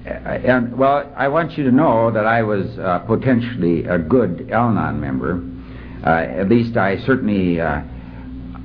and 0.05 0.77
well, 0.77 1.13
I 1.17 1.29
want 1.29 1.57
you 1.57 1.65
to 1.65 1.71
know 1.71 2.11
that 2.11 2.27
I 2.27 2.43
was 2.43 2.67
uh, 2.79 3.01
potentially 3.01 3.85
a 3.85 3.99
good 3.99 4.51
Al-Anon 4.51 5.01
member. 5.01 5.43
Uh, 6.05 6.41
at 6.41 6.49
least 6.49 6.77
I 6.77 6.99
certainly 7.07 7.61
uh, 7.61 7.83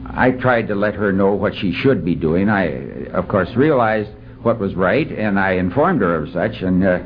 I 0.10 0.32
tried 0.32 0.67
to 0.69 0.76
let 0.76 0.95
her 0.95 1.12
know 1.12 1.34
what 1.34 1.54
she 1.56 1.71
should 1.73 2.04
be 2.04 2.15
doing. 2.15 2.50
I, 2.50 3.06
of 3.13 3.28
course, 3.28 3.50
realized 3.56 4.10
what 4.41 4.60
was 4.60 4.73
right, 4.76 5.08
and 5.08 5.39
I 5.39 5.54
informed 5.54 6.02
her 6.02 6.15
of 6.15 6.30
such. 6.32 6.62
And 6.62 6.84
uh, 6.84 7.00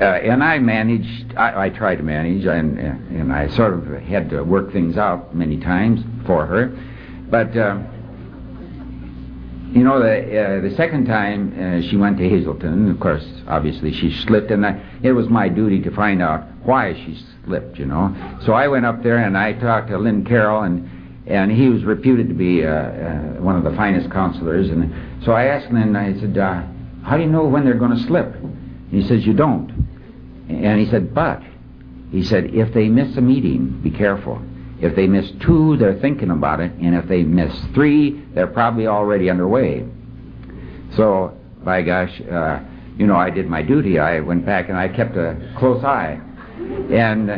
uh, 0.00 0.04
and 0.04 0.42
I 0.42 0.58
managed. 0.58 1.34
I, 1.36 1.66
I 1.66 1.70
tried 1.70 1.96
to 1.96 2.02
manage, 2.02 2.44
and 2.44 2.78
and 2.78 3.32
I 3.32 3.48
sort 3.56 3.74
of 3.74 3.86
had 4.02 4.28
to 4.30 4.42
work 4.42 4.72
things 4.72 4.96
out 4.96 5.34
many 5.34 5.58
times 5.58 6.00
for 6.26 6.46
her. 6.46 6.76
But 7.30 7.56
uh, 7.56 7.82
you 9.78 9.84
know, 9.84 10.00
the 10.00 10.40
uh, 10.40 10.60
the 10.60 10.74
second 10.74 11.06
time 11.06 11.54
uh, 11.56 11.88
she 11.88 11.96
went 11.96 12.18
to 12.18 12.28
Hazelden, 12.28 12.90
of 12.90 12.98
course, 12.98 13.24
obviously 13.46 13.92
she 13.92 14.12
slipped, 14.12 14.50
and 14.50 14.66
I, 14.66 14.82
it 15.04 15.12
was 15.12 15.28
my 15.28 15.48
duty 15.48 15.80
to 15.82 15.90
find 15.92 16.20
out 16.20 16.42
why 16.64 16.94
she 16.94 17.16
slipped. 17.44 17.78
You 17.78 17.86
know, 17.86 18.12
so 18.44 18.54
I 18.54 18.66
went 18.66 18.86
up 18.86 19.04
there 19.04 19.18
and 19.18 19.38
I 19.38 19.52
talked 19.52 19.88
to 19.90 19.98
Lynn 19.98 20.24
Carroll 20.24 20.62
and 20.62 21.24
and 21.28 21.52
he 21.52 21.68
was 21.68 21.84
reputed 21.84 22.28
to 22.28 22.34
be 22.34 22.64
uh, 22.64 22.70
uh, 22.70 23.18
one 23.40 23.54
of 23.54 23.62
the 23.62 23.76
finest 23.76 24.10
counselors. 24.10 24.68
And 24.70 25.24
so 25.24 25.32
I 25.32 25.44
asked 25.44 25.66
him, 25.66 25.94
I 25.94 26.18
said, 26.18 26.36
uh, 26.36 26.62
"How 27.04 27.16
do 27.16 27.22
you 27.22 27.28
know 27.28 27.44
when 27.44 27.64
they're 27.64 27.74
going 27.74 27.96
to 27.96 28.02
slip?" 28.02 28.34
And 28.34 28.90
he 28.90 29.06
says, 29.06 29.24
"You 29.24 29.32
don't." 29.32 29.70
And 30.48 30.80
he 30.80 30.86
said, 30.86 31.14
"But," 31.14 31.40
he 32.10 32.24
said, 32.24 32.54
"if 32.54 32.74
they 32.74 32.88
miss 32.88 33.16
a 33.16 33.20
meeting, 33.20 33.80
be 33.80 33.90
careful. 33.90 34.42
If 34.80 34.94
they 34.94 35.06
miss 35.06 35.30
two, 35.40 35.76
they're 35.76 35.98
thinking 35.98 36.30
about 36.30 36.60
it, 36.60 36.72
and 36.74 36.94
if 36.94 37.06
they 37.08 37.22
miss 37.24 37.52
three, 37.74 38.22
they're 38.34 38.46
probably 38.46 38.86
already 38.86 39.30
underway." 39.30 39.86
So, 40.96 41.36
by 41.64 41.82
gosh, 41.82 42.20
uh, 42.30 42.60
you 42.96 43.06
know, 43.06 43.16
I 43.16 43.30
did 43.30 43.48
my 43.48 43.62
duty. 43.62 43.98
I 43.98 44.20
went 44.20 44.46
back 44.46 44.68
and 44.68 44.78
I 44.78 44.88
kept 44.88 45.16
a 45.16 45.36
close 45.58 45.84
eye, 45.84 46.20
and 46.90 47.28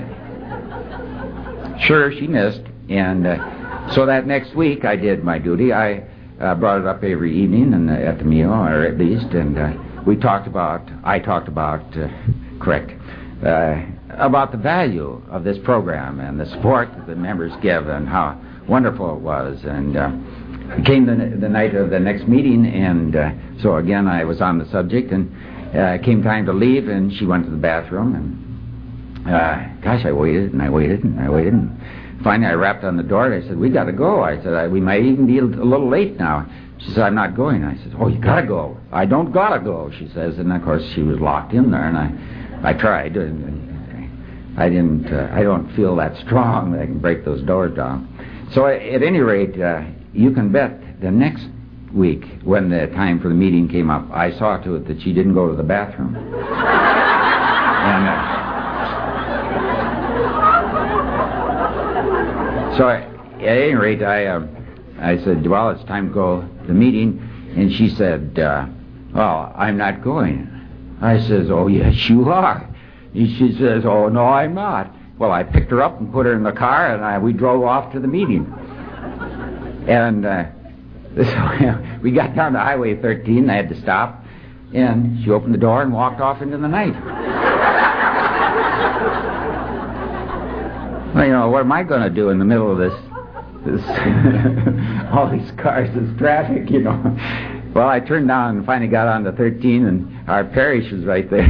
sure, 1.82 2.12
she 2.12 2.26
missed, 2.26 2.62
and. 2.88 3.26
Uh, 3.26 3.56
so 3.94 4.06
that 4.06 4.26
next 4.26 4.54
week 4.54 4.84
I 4.84 4.94
did 4.94 5.24
my 5.24 5.38
duty. 5.38 5.72
I 5.72 6.04
uh, 6.40 6.54
brought 6.54 6.80
it 6.80 6.86
up 6.86 7.02
every 7.02 7.36
evening 7.36 7.74
and 7.74 7.90
at 7.90 8.18
the 8.18 8.24
meal, 8.24 8.50
or 8.50 8.84
at 8.84 8.98
least, 8.98 9.26
and 9.34 9.58
uh, 9.58 9.72
we 10.06 10.14
talked 10.16 10.46
about. 10.46 10.88
I 11.02 11.18
talked 11.18 11.48
about, 11.48 11.82
uh, 11.96 12.08
correct, 12.60 12.92
uh, 13.44 13.82
about 14.20 14.52
the 14.52 14.58
value 14.58 15.22
of 15.30 15.44
this 15.44 15.58
program 15.64 16.20
and 16.20 16.38
the 16.38 16.46
support 16.46 16.90
that 16.96 17.06
the 17.06 17.16
members 17.16 17.52
give, 17.62 17.88
and 17.88 18.08
how 18.08 18.40
wonderful 18.68 19.16
it 19.16 19.20
was. 19.20 19.58
And 19.64 19.96
uh, 19.96 20.10
it 20.76 20.84
came 20.84 21.06
the, 21.06 21.36
the 21.36 21.48
night 21.48 21.74
of 21.74 21.90
the 21.90 21.98
next 21.98 22.28
meeting, 22.28 22.66
and 22.66 23.16
uh, 23.16 23.30
so 23.62 23.76
again 23.76 24.06
I 24.06 24.24
was 24.24 24.40
on 24.40 24.58
the 24.58 24.68
subject, 24.70 25.10
and 25.12 25.30
uh, 25.74 25.94
it 25.94 26.04
came 26.04 26.22
time 26.22 26.46
to 26.46 26.52
leave, 26.52 26.88
and 26.88 27.12
she 27.12 27.26
went 27.26 27.44
to 27.44 27.50
the 27.50 27.56
bathroom, 27.56 28.14
and 28.14 28.40
uh, 29.26 29.66
gosh, 29.82 30.04
I 30.04 30.12
waited 30.12 30.52
and 30.52 30.62
I 30.62 30.70
waited 30.70 31.04
and 31.04 31.20
I 31.20 31.28
waited. 31.28 31.52
And, 31.52 31.78
Finally, 32.22 32.50
I 32.50 32.54
rapped 32.54 32.84
on 32.84 32.98
the 32.98 33.02
door 33.02 33.32
and 33.32 33.42
I 33.42 33.48
said, 33.48 33.58
we 33.58 33.70
got 33.70 33.84
to 33.84 33.92
go. 33.92 34.22
I 34.22 34.36
said, 34.42 34.52
I, 34.52 34.68
we 34.68 34.80
might 34.80 35.04
even 35.04 35.26
be 35.26 35.38
a 35.38 35.42
little 35.42 35.88
late 35.88 36.18
now. 36.18 36.46
She 36.78 36.90
said, 36.90 37.00
I'm 37.00 37.14
not 37.14 37.34
going. 37.34 37.64
I 37.64 37.76
said, 37.76 37.94
oh, 37.98 38.08
you 38.08 38.18
got 38.18 38.42
to 38.42 38.46
go. 38.46 38.76
I 38.92 39.06
don't 39.06 39.32
got 39.32 39.56
to 39.56 39.60
go, 39.60 39.90
she 39.98 40.06
says. 40.08 40.38
And, 40.38 40.52
of 40.52 40.62
course, 40.62 40.82
she 40.94 41.02
was 41.02 41.18
locked 41.18 41.54
in 41.54 41.70
there, 41.70 41.88
and 41.88 41.96
I, 41.96 42.70
I 42.70 42.72
tried. 42.74 43.16
I 44.60 44.68
didn't, 44.68 45.10
uh, 45.12 45.30
I 45.32 45.42
don't 45.42 45.74
feel 45.74 45.96
that 45.96 46.16
strong 46.18 46.72
that 46.72 46.82
I 46.82 46.86
can 46.86 46.98
break 46.98 47.24
those 47.24 47.42
doors 47.42 47.74
down. 47.74 48.06
So 48.52 48.66
at 48.66 49.02
any 49.02 49.20
rate, 49.20 49.58
uh, 49.60 49.82
you 50.12 50.32
can 50.32 50.52
bet 50.52 51.00
the 51.00 51.10
next 51.10 51.46
week 51.94 52.24
when 52.44 52.68
the 52.68 52.86
time 52.88 53.20
for 53.20 53.28
the 53.28 53.34
meeting 53.34 53.68
came 53.68 53.88
up, 53.90 54.10
I 54.12 54.32
saw 54.38 54.58
to 54.58 54.76
it 54.76 54.86
that 54.86 55.00
she 55.00 55.14
didn't 55.14 55.32
go 55.34 55.48
to 55.48 55.56
the 55.56 55.62
bathroom. 55.62 56.14
and, 56.16 56.24
uh, 58.08 58.40
So 62.76 62.86
I, 62.88 63.00
at 63.40 63.58
any 63.58 63.74
rate, 63.74 64.02
I 64.02 64.26
uh, 64.26 64.46
I 65.00 65.18
said, 65.24 65.46
well, 65.46 65.70
it's 65.70 65.84
time 65.84 66.08
to 66.08 66.14
go 66.14 66.42
to 66.42 66.66
the 66.66 66.72
meeting, 66.72 67.20
and 67.56 67.72
she 67.72 67.88
said, 67.90 68.38
uh, 68.38 68.66
well, 69.12 69.52
I'm 69.56 69.76
not 69.76 70.02
going. 70.02 70.48
I 71.02 71.18
says, 71.20 71.50
oh 71.50 71.66
yes, 71.66 72.08
you 72.08 72.30
are. 72.30 72.69
She 73.14 73.56
says, 73.58 73.84
oh 73.84 74.08
no, 74.08 74.24
I'm 74.24 74.54
not. 74.54 74.94
Well, 75.18 75.32
I 75.32 75.42
picked 75.42 75.70
her 75.70 75.82
up 75.82 76.00
and 76.00 76.12
put 76.12 76.26
her 76.26 76.34
in 76.34 76.42
the 76.42 76.52
car, 76.52 76.94
and 76.94 77.04
I, 77.04 77.18
we 77.18 77.32
drove 77.32 77.62
off 77.64 77.92
to 77.92 78.00
the 78.00 78.08
meeting. 78.08 78.46
And 79.88 80.24
uh, 80.24 80.44
so 81.16 81.98
we 82.02 82.12
got 82.12 82.34
down 82.34 82.52
to 82.52 82.58
Highway 82.58 83.00
13. 83.00 83.50
I 83.50 83.56
had 83.56 83.68
to 83.68 83.80
stop, 83.80 84.24
and 84.72 85.22
she 85.24 85.30
opened 85.30 85.52
the 85.54 85.58
door 85.58 85.82
and 85.82 85.92
walked 85.92 86.20
off 86.20 86.40
into 86.40 86.56
the 86.56 86.68
night. 86.68 86.94
Well, 91.14 91.26
you 91.26 91.32
know, 91.32 91.50
what 91.50 91.62
am 91.62 91.72
I 91.72 91.82
going 91.82 92.02
to 92.02 92.10
do 92.10 92.28
in 92.28 92.38
the 92.38 92.44
middle 92.44 92.70
of 92.70 92.78
this, 92.78 92.94
this 93.66 93.82
all 95.12 95.28
these 95.28 95.50
cars, 95.60 95.92
this 95.92 96.16
traffic, 96.16 96.70
you 96.70 96.82
know? 96.82 97.18
Well, 97.74 97.88
I 97.88 97.98
turned 97.98 98.28
down 98.28 98.58
and 98.58 98.64
finally 98.64 98.88
got 98.88 99.08
on 99.08 99.24
to 99.24 99.32
13, 99.32 99.86
and 99.86 100.19
our 100.30 100.44
parish 100.44 100.90
was 100.92 101.04
right 101.04 101.28
there. 101.28 101.48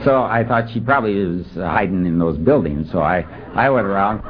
so 0.04 0.22
I 0.22 0.44
thought 0.46 0.70
she 0.72 0.78
probably 0.78 1.14
was 1.24 1.46
hiding 1.54 2.06
in 2.06 2.18
those 2.18 2.38
buildings. 2.38 2.88
So 2.92 3.00
I, 3.00 3.22
I 3.54 3.68
went 3.70 3.86
around. 3.86 4.22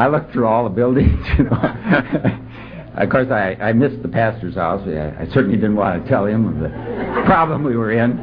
I 0.00 0.08
looked 0.08 0.32
through 0.32 0.46
all 0.46 0.64
the 0.64 0.70
buildings, 0.70 1.22
you 1.38 1.44
know. 1.44 2.94
of 2.96 3.10
course, 3.10 3.30
I, 3.30 3.56
I 3.60 3.72
missed 3.74 4.02
the 4.02 4.08
pastor's 4.08 4.54
house. 4.54 4.80
I, 4.86 5.22
I 5.22 5.26
certainly 5.34 5.56
didn't 5.56 5.76
want 5.76 6.02
to 6.02 6.08
tell 6.08 6.24
him 6.24 6.46
of 6.46 6.60
the 6.60 6.70
problem 7.26 7.62
we 7.62 7.76
were 7.76 7.92
in. 7.92 8.18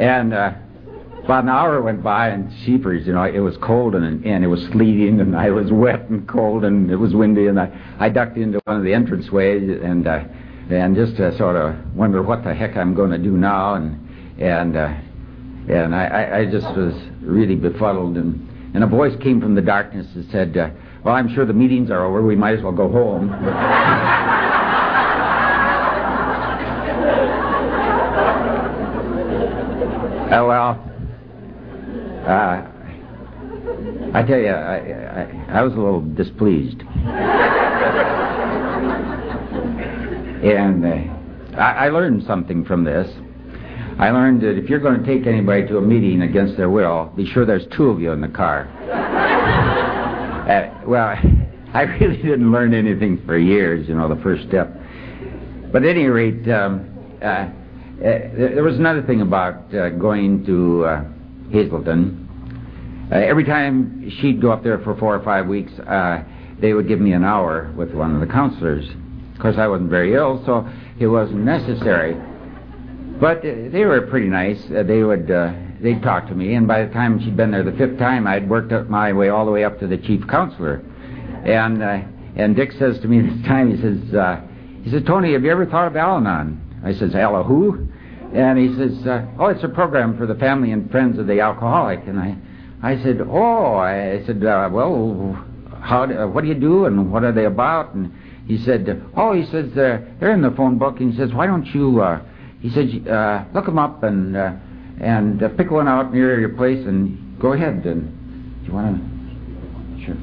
And 0.00 0.34
uh, 0.34 0.54
about 1.22 1.44
an 1.44 1.50
hour 1.50 1.80
went 1.82 2.02
by, 2.02 2.30
and 2.30 2.52
sheepers, 2.64 3.06
you 3.06 3.12
know, 3.12 3.22
it 3.22 3.38
was 3.38 3.56
cold 3.62 3.94
and 3.94 4.24
and 4.26 4.44
it 4.44 4.48
was 4.48 4.60
sleeting, 4.72 5.20
and 5.20 5.36
I 5.36 5.50
was 5.50 5.70
wet 5.70 6.08
and 6.08 6.28
cold, 6.28 6.64
and 6.64 6.90
it 6.90 6.96
was 6.96 7.14
windy, 7.14 7.46
and 7.46 7.58
I 7.58 7.96
I 7.98 8.08
ducked 8.08 8.36
into 8.36 8.60
one 8.64 8.76
of 8.76 8.84
the 8.84 8.92
entrance 8.92 9.30
ways, 9.30 9.62
and 9.82 10.06
uh, 10.06 10.24
and 10.70 10.96
just 10.96 11.20
uh, 11.20 11.36
sort 11.36 11.56
of 11.56 11.76
wonder 11.94 12.22
what 12.22 12.42
the 12.42 12.52
heck 12.54 12.76
I'm 12.76 12.94
going 12.94 13.10
to 13.10 13.18
do 13.18 13.36
now, 13.36 13.74
and 13.74 14.40
and 14.40 14.76
uh, 14.76 14.94
and 15.68 15.94
I, 15.94 16.40
I 16.40 16.44
just 16.50 16.66
was 16.76 16.94
really 17.20 17.54
befuddled, 17.54 18.16
and 18.16 18.48
and 18.74 18.82
a 18.82 18.86
voice 18.86 19.14
came 19.22 19.40
from 19.40 19.54
the 19.54 19.62
darkness 19.62 20.06
that 20.14 20.30
said, 20.30 20.56
uh, 20.56 20.70
"Well, 21.04 21.14
I'm 21.14 21.32
sure 21.34 21.46
the 21.46 21.52
meetings 21.52 21.90
are 21.90 22.04
over. 22.04 22.22
We 22.22 22.36
might 22.36 22.58
as 22.58 22.62
well 22.62 22.72
go 22.72 22.90
home." 22.90 23.30
Oh 30.28 30.48
well, 30.48 30.70
uh, 32.26 32.66
I 34.12 34.22
tell 34.26 34.38
you, 34.38 34.48
I, 34.48 34.76
I, 34.76 35.60
I 35.60 35.62
was 35.62 35.72
a 35.72 35.76
little 35.76 36.00
displeased. 36.00 36.82
And 40.46 40.84
uh, 40.84 41.58
I, 41.60 41.86
I 41.86 41.88
learned 41.88 42.22
something 42.24 42.64
from 42.64 42.84
this. 42.84 43.08
I 43.98 44.10
learned 44.10 44.42
that 44.42 44.56
if 44.56 44.70
you're 44.70 44.78
going 44.78 45.02
to 45.02 45.06
take 45.06 45.26
anybody 45.26 45.66
to 45.66 45.78
a 45.78 45.80
meeting 45.80 46.22
against 46.22 46.56
their 46.56 46.70
will, 46.70 47.12
be 47.16 47.26
sure 47.26 47.44
there's 47.44 47.66
two 47.76 47.86
of 47.86 48.00
you 48.00 48.12
in 48.12 48.20
the 48.20 48.28
car. 48.28 48.68
uh, 50.48 50.86
well, 50.86 51.16
I 51.74 51.82
really 51.82 52.18
didn't 52.18 52.52
learn 52.52 52.74
anything 52.74 53.22
for 53.26 53.36
years, 53.36 53.88
you 53.88 53.96
know, 53.96 54.08
the 54.08 54.22
first 54.22 54.46
step. 54.46 54.72
But 55.72 55.82
at 55.82 55.96
any 55.96 56.06
rate, 56.06 56.48
um, 56.48 56.94
uh, 57.20 57.26
uh, 57.26 57.50
there 57.98 58.62
was 58.62 58.76
another 58.76 59.02
thing 59.02 59.22
about 59.22 59.74
uh, 59.74 59.88
going 59.90 60.46
to 60.46 60.84
uh, 60.84 61.04
Hazelden. 61.50 63.08
Uh, 63.10 63.16
every 63.16 63.44
time 63.44 64.12
she'd 64.20 64.40
go 64.40 64.52
up 64.52 64.62
there 64.62 64.78
for 64.78 64.96
four 64.96 65.16
or 65.16 65.24
five 65.24 65.48
weeks, 65.48 65.72
uh, 65.88 66.22
they 66.60 66.72
would 66.72 66.86
give 66.86 67.00
me 67.00 67.14
an 67.14 67.24
hour 67.24 67.72
with 67.76 67.92
one 67.92 68.14
of 68.14 68.20
the 68.20 68.32
counselors. 68.32 68.86
Of 69.36 69.42
course, 69.42 69.56
I 69.58 69.68
wasn't 69.68 69.90
very 69.90 70.14
ill, 70.14 70.42
so 70.46 70.66
it 70.98 71.06
wasn't 71.06 71.44
necessary. 71.44 72.16
But 73.20 73.38
uh, 73.38 73.68
they 73.70 73.84
were 73.84 74.00
pretty 74.08 74.28
nice. 74.28 74.58
Uh, 74.70 74.82
they 74.82 75.02
would 75.02 75.30
uh, 75.30 75.52
they'd 75.82 76.02
talk 76.02 76.26
to 76.28 76.34
me, 76.34 76.54
and 76.54 76.66
by 76.66 76.84
the 76.84 76.92
time 76.92 77.22
she'd 77.22 77.36
been 77.36 77.50
there 77.50 77.62
the 77.62 77.76
fifth 77.76 77.98
time, 77.98 78.26
I'd 78.26 78.48
worked 78.48 78.72
up 78.72 78.88
my 78.88 79.12
way 79.12 79.28
all 79.28 79.44
the 79.44 79.52
way 79.52 79.62
up 79.62 79.78
to 79.80 79.86
the 79.86 79.98
chief 79.98 80.26
counselor. 80.26 80.82
And 81.44 81.82
uh, 81.82 82.00
and 82.34 82.56
Dick 82.56 82.72
says 82.72 82.98
to 83.00 83.08
me 83.08 83.20
this 83.28 83.46
time, 83.46 83.74
he 83.74 83.80
says, 83.80 84.14
uh, 84.14 84.40
he 84.82 84.90
says, 84.90 85.02
Tony, 85.06 85.34
have 85.34 85.44
you 85.44 85.50
ever 85.50 85.66
thought 85.66 85.88
of 85.88 85.96
Al-Anon? 85.96 86.80
I 86.82 86.94
says, 86.94 87.14
Al 87.14 87.42
who? 87.44 87.88
And 88.32 88.58
he 88.58 88.74
says, 88.76 89.06
uh, 89.06 89.26
oh, 89.38 89.46
it's 89.46 89.64
a 89.64 89.68
program 89.68 90.16
for 90.16 90.26
the 90.26 90.34
family 90.34 90.72
and 90.72 90.90
friends 90.90 91.18
of 91.18 91.26
the 91.26 91.40
alcoholic. 91.40 92.00
And 92.06 92.18
I, 92.18 92.36
I 92.82 93.02
said, 93.02 93.20
oh, 93.22 93.76
I 93.76 94.22
said, 94.26 94.44
uh, 94.44 94.68
well, 94.70 95.44
how, 95.80 96.06
do, 96.06 96.18
uh, 96.18 96.26
what 96.26 96.42
do 96.42 96.48
you 96.48 96.54
do 96.54 96.86
and 96.86 97.10
what 97.10 97.24
are 97.24 97.32
they 97.32 97.44
about? 97.44 97.94
And 97.94 98.12
he 98.46 98.58
said, 98.64 99.04
oh, 99.16 99.32
he 99.32 99.44
says, 99.46 99.76
uh, 99.76 99.98
they're 100.20 100.32
in 100.32 100.42
the 100.42 100.52
phone 100.52 100.78
book. 100.78 101.00
And 101.00 101.12
he 101.12 101.18
says, 101.18 101.32
why 101.32 101.46
don't 101.46 101.66
you, 101.66 102.00
uh, 102.00 102.22
he 102.60 102.70
said, 102.70 103.08
uh, 103.08 103.44
look 103.52 103.66
them 103.66 103.78
up 103.78 104.04
and, 104.04 104.36
uh, 104.36 104.52
and 105.00 105.42
uh, 105.42 105.48
pick 105.50 105.70
one 105.70 105.88
out 105.88 106.14
near 106.14 106.38
your 106.38 106.50
place 106.50 106.86
and 106.86 107.36
go 107.40 107.54
ahead. 107.54 107.84
And 107.84 108.60
do 108.60 108.66
you 108.66 108.72
want 108.72 108.96
to? 108.96 109.02
Sure. 110.04 110.16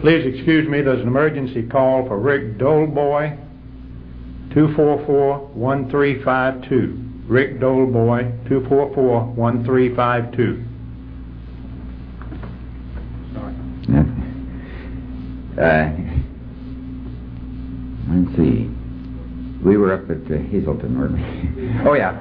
Please 0.00 0.24
excuse 0.32 0.68
me, 0.68 0.80
there's 0.80 1.00
an 1.00 1.08
emergency 1.08 1.64
call 1.64 2.06
for 2.06 2.20
Rick 2.20 2.58
Doleboy, 2.58 3.36
244-1352. 4.54 7.06
Rick 7.26 7.58
Doleboy, 7.58 8.48
244-1352. 8.48 10.66
Uh, 15.58 15.90
let's 18.10 18.36
see. 18.36 18.70
We 19.64 19.76
were 19.76 19.92
up 19.92 20.08
at 20.10 20.30
uh, 20.30 20.38
Hazelden, 20.50 20.98
weren't 20.98 21.14
we? 21.14 21.80
oh, 21.88 21.94
yeah. 21.94 22.12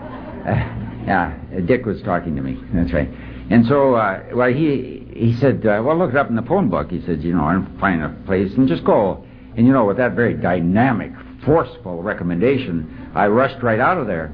Uh, 0.46 1.04
yeah, 1.06 1.38
Dick 1.66 1.86
was 1.86 2.02
talking 2.02 2.36
to 2.36 2.42
me. 2.42 2.58
That's 2.74 2.92
right. 2.92 3.10
And 3.50 3.66
so, 3.66 3.96
uh, 3.96 4.24
well, 4.34 4.52
he 4.52 5.08
he 5.16 5.36
said, 5.40 5.66
uh, 5.66 5.82
well, 5.84 5.98
look 5.98 6.12
it 6.12 6.18
up 6.18 6.30
in 6.30 6.36
the 6.36 6.42
phone 6.44 6.70
book. 6.70 6.92
He 6.92 7.02
said, 7.06 7.24
you 7.24 7.34
know, 7.34 7.48
and 7.48 7.80
find 7.80 8.04
a 8.04 8.10
place 8.26 8.52
and 8.56 8.68
just 8.68 8.84
go. 8.84 9.26
And, 9.56 9.66
you 9.66 9.74
know, 9.74 9.86
with 9.86 9.98
that 9.98 10.14
very 10.14 10.36
dynamic, 10.36 11.12
forceful 11.46 12.04
recommendation, 12.04 13.10
I 13.16 13.28
rushed 13.28 13.64
right 13.64 13.80
out 13.80 13.98
of 13.98 14.06
there. 14.06 14.32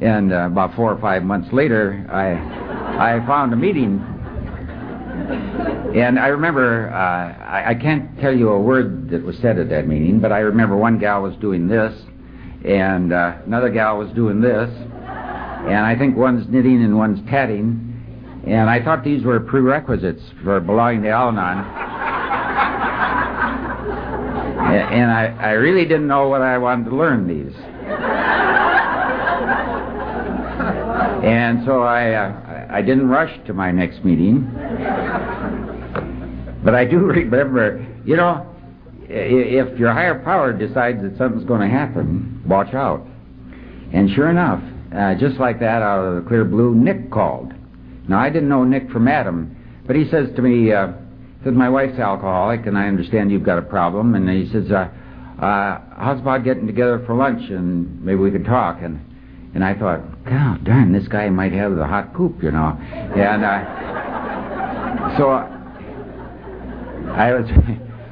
And 0.00 0.32
uh, 0.32 0.46
about 0.46 0.74
four 0.74 0.90
or 0.90 1.00
five 1.00 1.22
months 1.22 1.52
later, 1.52 2.06
I 2.10 2.32
I 3.18 3.26
found 3.26 3.52
a 3.52 3.56
meeting 3.56 4.04
and 5.94 6.18
I 6.18 6.28
remember, 6.28 6.90
uh, 6.90 7.44
I, 7.44 7.70
I 7.70 7.74
can't 7.74 8.18
tell 8.20 8.36
you 8.36 8.50
a 8.50 8.60
word 8.60 9.10
that 9.10 9.22
was 9.22 9.36
said 9.38 9.58
at 9.58 9.68
that 9.70 9.86
meeting, 9.86 10.20
but 10.20 10.32
I 10.32 10.38
remember 10.40 10.76
one 10.76 10.98
gal 10.98 11.22
was 11.22 11.34
doing 11.36 11.68
this, 11.68 11.92
and 12.64 13.12
uh, 13.12 13.38
another 13.46 13.70
gal 13.70 13.98
was 13.98 14.10
doing 14.12 14.40
this, 14.40 14.70
and 14.70 15.84
I 15.84 15.96
think 15.98 16.16
one's 16.16 16.48
knitting 16.48 16.82
and 16.82 16.96
one's 16.96 17.20
tatting, 17.28 17.86
and 18.46 18.70
I 18.70 18.82
thought 18.82 19.04
these 19.04 19.24
were 19.24 19.40
prerequisites 19.40 20.22
for 20.42 20.60
belonging 20.60 21.02
to 21.02 21.10
Al-Anon. 21.10 21.58
and 24.92 25.10
I, 25.10 25.26
I 25.38 25.50
really 25.52 25.84
didn't 25.84 26.06
know 26.06 26.28
what 26.28 26.42
I 26.42 26.58
wanted 26.58 26.90
to 26.90 26.96
learn 26.96 27.26
these. 27.26 27.54
And 31.24 31.66
so 31.66 31.82
I, 31.82 32.12
uh, 32.14 32.49
I 32.70 32.82
didn't 32.82 33.08
rush 33.08 33.36
to 33.46 33.52
my 33.52 33.72
next 33.72 34.04
meeting. 34.04 34.48
But 36.64 36.74
I 36.74 36.84
do 36.84 36.98
remember, 36.98 37.86
you 38.04 38.16
know, 38.16 38.46
if 39.08 39.78
your 39.78 39.92
higher 39.92 40.22
power 40.22 40.52
decides 40.52 41.02
that 41.02 41.16
something's 41.18 41.44
going 41.44 41.62
to 41.62 41.68
happen, 41.68 42.42
watch 42.46 42.72
out. 42.74 43.06
And 43.92 44.10
sure 44.14 44.30
enough, 44.30 44.62
uh, 44.94 45.14
just 45.16 45.40
like 45.40 45.58
that, 45.60 45.82
out 45.82 46.04
of 46.04 46.22
the 46.22 46.28
clear 46.28 46.44
blue, 46.44 46.74
Nick 46.74 47.10
called. 47.10 47.52
Now, 48.08 48.20
I 48.20 48.30
didn't 48.30 48.48
know 48.48 48.64
Nick 48.64 48.90
from 48.90 49.08
Adam, 49.08 49.56
but 49.86 49.96
he 49.96 50.08
says 50.08 50.28
to 50.36 50.42
me, 50.42 50.72
uh, 50.72 50.92
says, 51.42 51.54
my 51.54 51.68
wife's 51.68 51.98
alcoholic, 51.98 52.66
and 52.66 52.78
I 52.78 52.86
understand 52.86 53.32
you've 53.32 53.44
got 53.44 53.58
a 53.58 53.62
problem. 53.62 54.14
And 54.14 54.28
he 54.28 54.50
says, 54.52 54.70
uh, 54.70 54.90
uh, 55.42 55.80
how's 55.96 56.20
about 56.20 56.44
getting 56.44 56.66
together 56.66 57.02
for 57.06 57.14
lunch, 57.14 57.50
and 57.50 58.04
maybe 58.04 58.18
we 58.18 58.30
could 58.30 58.44
talk? 58.44 58.78
And 58.82 59.00
and 59.54 59.64
I 59.64 59.74
thought, 59.74 60.00
God 60.24 60.64
darn, 60.64 60.92
this 60.92 61.08
guy 61.08 61.28
might 61.28 61.52
have 61.52 61.74
the 61.76 61.86
hot 61.86 62.14
poop, 62.14 62.42
you 62.42 62.50
know. 62.52 62.78
And 62.78 63.44
uh, 63.44 65.18
so 65.18 65.30
I 67.10 67.32
was, 67.32 67.50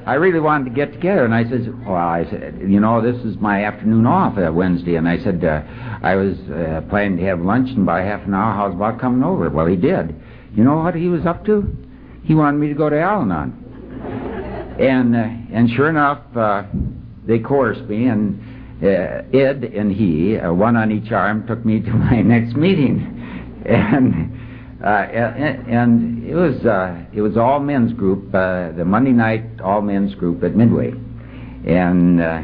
I 0.05 0.15
really 0.15 0.41
wanted 0.41 0.65
to 0.65 0.71
get 0.71 0.93
together, 0.93 1.25
and 1.25 1.35
I 1.35 1.45
said, 1.45 1.87
well, 1.87 1.95
I 1.95 2.25
said, 2.29 2.59
you 2.67 2.81
know, 2.81 3.01
this 3.01 3.25
is 3.25 3.37
my 3.39 3.65
afternoon 3.65 4.07
off 4.07 4.37
uh, 4.37 4.53
Wednesday, 4.53 4.97
and 4.97 5.09
I 5.09 5.23
said, 5.23 5.45
uh, 5.45 5.63
I 6.03 6.17
was 6.17 6.37
uh, 6.51 6.83
planning 6.91 7.19
to 7.19 7.25
have 7.25 7.41
lunch 7.41 7.69
in 7.71 7.83
about 7.83 8.03
half 8.03 8.27
an 8.27 8.35
hour. 8.35 8.55
How's 8.55 8.75
about 8.75 9.01
coming 9.01 9.23
over? 9.23 9.49
Well, 9.49 9.67
he 9.67 9.77
did. 9.77 10.15
You 10.55 10.65
know 10.65 10.79
what 10.79 10.95
he 10.95 11.09
was 11.09 11.25
up 11.27 11.45
to? 11.45 11.77
He 12.25 12.35
wanted 12.35 12.59
me 12.59 12.69
to 12.69 12.75
go 12.75 12.91
to 12.91 12.99
Al-Anon, 12.99 14.77
and 14.81 15.15
uh, 15.15 15.55
and 15.55 15.71
sure 15.71 15.89
enough, 15.89 16.21
uh, 16.37 16.65
they 17.27 17.39
coerced 17.39 17.83
me 17.83 18.07
and 18.07 18.41
uh, 18.83 19.37
Ed 19.37 19.65
and 19.65 19.93
he, 19.93 20.37
uh, 20.37 20.53
one 20.53 20.77
on 20.77 20.93
each 20.93 21.11
arm, 21.11 21.47
took 21.47 21.65
me 21.65 21.81
to 21.81 21.91
my 21.93 22.23
next 22.23 22.57
meeting, 22.57 23.63
and 23.67 24.33
uh, 24.83 24.87
and 24.87 26.25
it 26.25 26.35
was 26.35 26.65
uh, 26.65 27.05
it 27.13 27.21
was 27.21 27.37
all 27.37 27.59
men's 27.61 27.93
group, 27.93 28.33
uh, 28.35 28.73
the 28.73 28.85
Monday 28.85 29.13
night 29.13 29.61
all 29.61 29.83
men's 29.83 30.15
group 30.15 30.45
at 30.45 30.55
Midway, 30.55 30.93
and 31.67 32.21
uh, 32.21 32.43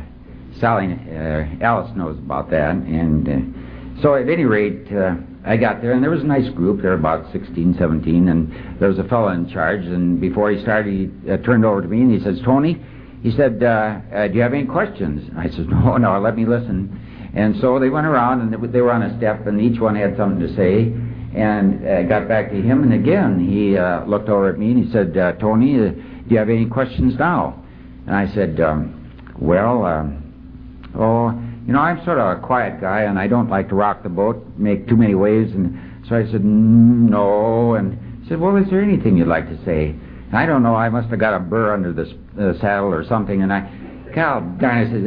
Sally 0.59 0.87
uh, 0.93 1.65
Alice 1.65 1.91
knows 1.97 2.19
about 2.19 2.51
that, 2.51 2.75
and 2.75 3.29
uh, 3.29 4.03
so 4.03 4.15
at 4.15 4.29
any 4.29 4.45
rate. 4.45 4.93
Uh, 4.93 5.15
I 5.47 5.59
got 5.59 5.83
there, 5.83 5.93
and 5.93 6.03
there 6.03 6.11
was 6.11 6.23
a 6.23 6.27
nice 6.27 6.49
group. 6.55 6.81
There 6.81 6.93
were 6.93 6.97
about 6.97 7.31
16, 7.31 7.77
17, 7.79 8.29
and 8.29 8.81
there 8.81 8.89
was 8.89 8.99
a 8.99 9.05
fellow 9.05 9.29
in 9.29 9.47
charge. 9.51 9.85
And 9.85 10.19
before 10.19 10.51
he 10.51 10.63
started, 10.63 10.91
he 10.91 11.31
uh, 11.31 11.37
turned 11.45 11.67
over 11.67 11.83
to 11.83 11.87
me 11.87 12.01
and 12.01 12.11
he 12.11 12.19
says, 12.25 12.41
"Tony, 12.43 12.83
he 13.25 13.31
said, 13.31 13.63
uh, 13.63 14.01
uh, 14.15 14.29
do 14.29 14.35
you 14.35 14.43
have 14.43 14.53
any 14.53 14.67
questions? 14.67 15.31
I 15.35 15.49
said, 15.49 15.67
no, 15.71 15.97
no, 15.97 16.21
let 16.21 16.37
me 16.37 16.45
listen. 16.45 17.33
And 17.35 17.57
so 17.59 17.81
they 17.81 17.89
went 17.89 18.07
around 18.07 18.43
and 18.43 18.73
they 18.73 18.81
were 18.83 18.93
on 18.93 19.03
a 19.03 19.17
step 19.17 19.47
and 19.47 19.59
each 19.59 19.81
one 19.81 19.97
had 19.97 20.15
something 20.19 20.47
to 20.47 20.55
say 20.55 20.93
and 21.35 21.85
uh, 21.89 22.03
got 22.03 22.29
back 22.29 22.51
to 22.51 22.61
him 22.61 22.85
and 22.85 22.93
again 22.93 23.41
he 23.41 23.77
uh, 23.77 24.05
looked 24.05 24.29
over 24.29 24.51
at 24.51 24.59
me 24.59 24.73
and 24.73 24.85
he 24.85 24.93
said, 24.93 25.17
uh, 25.17 25.33
Tony, 25.33 25.75
uh, 25.75 25.89
do 25.89 26.25
you 26.29 26.37
have 26.37 26.51
any 26.51 26.67
questions 26.67 27.19
now? 27.19 27.65
And 28.07 28.15
I 28.15 28.33
said, 28.35 28.61
um, 28.61 29.35
well, 29.41 29.87
um, 29.87 30.93
oh, 30.95 31.31
you 31.67 31.73
know, 31.73 31.81
I'm 31.81 32.05
sort 32.05 32.19
of 32.19 32.39
a 32.39 32.41
quiet 32.43 32.79
guy 32.79 33.05
and 33.05 33.19
I 33.19 33.27
don't 33.27 33.49
like 33.49 33.71
to 33.71 33.75
rock 33.75 34.03
the 34.03 34.11
boat, 34.11 34.45
make 34.59 34.87
too 34.87 34.97
many 34.97 35.15
waves. 35.15 35.51
And 35.55 36.05
so 36.11 36.15
I 36.15 36.31
said, 36.31 36.45
no. 36.45 37.75
And 37.75 38.23
he 38.23 38.29
said, 38.29 38.39
well, 38.39 38.55
is 38.57 38.69
there 38.69 38.83
anything 38.83 39.17
you'd 39.17 39.29
like 39.29 39.49
to 39.49 39.65
say? 39.65 39.97
I 40.35 40.47
don't 40.47 40.63
know. 40.63 40.75
I 40.75 40.89
must 40.89 41.09
have 41.09 41.19
got 41.19 41.35
a 41.35 41.41
burr 41.41 41.73
under 41.73 41.93
the 41.93 42.03
uh, 42.39 42.61
saddle 42.61 42.93
or 42.93 43.05
something, 43.05 43.43
and 43.43 43.53
I 43.53 43.71
Cal, 44.15 44.41
darn, 44.61 44.79
I 44.79 44.91
said, 44.91 45.07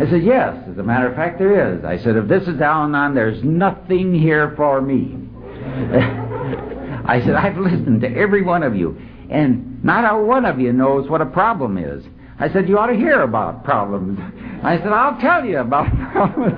I 0.06 0.10
said, 0.10 0.24
yes, 0.24 0.56
as 0.70 0.78
a 0.78 0.82
matter 0.82 1.08
of 1.08 1.16
fact, 1.16 1.38
there 1.38 1.74
is. 1.74 1.84
I 1.84 1.98
said, 1.98 2.16
if 2.16 2.28
this 2.28 2.42
is 2.44 2.60
Al-Anon, 2.60 3.14
there's 3.14 3.42
nothing 3.42 4.14
here 4.14 4.54
for 4.56 4.80
me. 4.80 5.18
I 7.06 7.20
said, 7.24 7.34
I've 7.34 7.58
listened 7.58 8.00
to 8.02 8.08
every 8.08 8.42
one 8.42 8.62
of 8.62 8.76
you, 8.76 8.96
and 9.30 9.82
not 9.84 10.04
a 10.04 10.16
one 10.22 10.44
of 10.44 10.60
you 10.60 10.72
knows 10.72 11.10
what 11.10 11.20
a 11.20 11.26
problem 11.26 11.76
is. 11.76 12.04
I 12.38 12.52
said, 12.52 12.68
you 12.68 12.78
ought 12.78 12.86
to 12.86 12.96
hear 12.96 13.22
about 13.22 13.64
problems. 13.64 14.18
I 14.62 14.78
said, 14.78 14.88
I'll 14.88 15.20
tell 15.20 15.44
you 15.44 15.58
about 15.58 15.86
problems. 16.12 16.54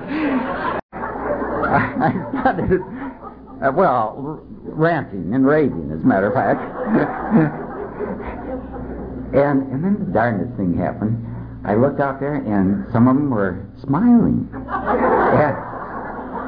I 0.93 2.11
started, 2.39 2.81
uh, 3.63 3.71
well, 3.71 4.41
ranting 4.63 5.33
and 5.33 5.45
raving, 5.45 5.91
as 5.91 6.01
a 6.03 6.07
matter 6.07 6.27
of 6.27 6.33
fact. 6.33 6.61
and, 9.33 9.63
and 9.71 9.83
then 9.83 9.97
the 10.05 10.11
darndest 10.11 10.55
thing 10.57 10.77
happened. 10.77 11.23
I 11.65 11.75
looked 11.75 11.99
out 11.99 12.19
there, 12.19 12.35
and 12.35 12.85
some 12.93 13.07
of 13.07 13.15
them 13.15 13.29
were 13.29 13.65
smiling. 13.81 14.49
and, 14.53 15.55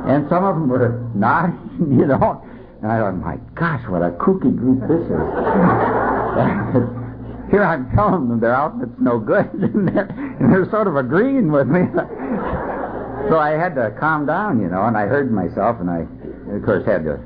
and 0.10 0.30
some 0.30 0.44
of 0.44 0.56
them 0.56 0.70
were 0.70 1.10
nodding, 1.16 1.60
you 2.00 2.06
know. 2.08 2.42
And 2.82 2.92
I 2.92 3.00
thought, 3.00 3.16
my 3.16 3.38
gosh, 3.56 3.86
what 3.90 4.02
a 4.02 4.12
kooky 4.12 4.56
group 4.56 4.82
this 4.88 5.02
is. 5.02 5.10
Here 7.52 7.64
I'm 7.64 7.90
telling 7.96 8.30
them 8.30 8.40
their 8.40 8.54
outfit's 8.54 8.96
no 9.00 9.18
good, 9.20 9.52
and 9.54 9.88
they're, 9.88 10.06
and 10.40 10.54
they're 10.54 10.70
sort 10.70 10.88
of 10.88 10.96
agreeing 10.96 11.52
with 11.52 11.68
me. 11.68 11.82
so 13.28 13.40
I 13.40 13.58
had 13.58 13.74
to 13.76 13.92
calm 14.00 14.26
down, 14.28 14.62
you 14.62 14.70
know, 14.70 14.84
and 14.86 14.96
I 14.96 15.08
heard 15.08 15.32
myself, 15.32 15.80
and 15.82 15.90
I, 15.90 16.06
of 16.50 16.64
course, 16.66 16.86
had 16.86 17.04
to 17.06 17.20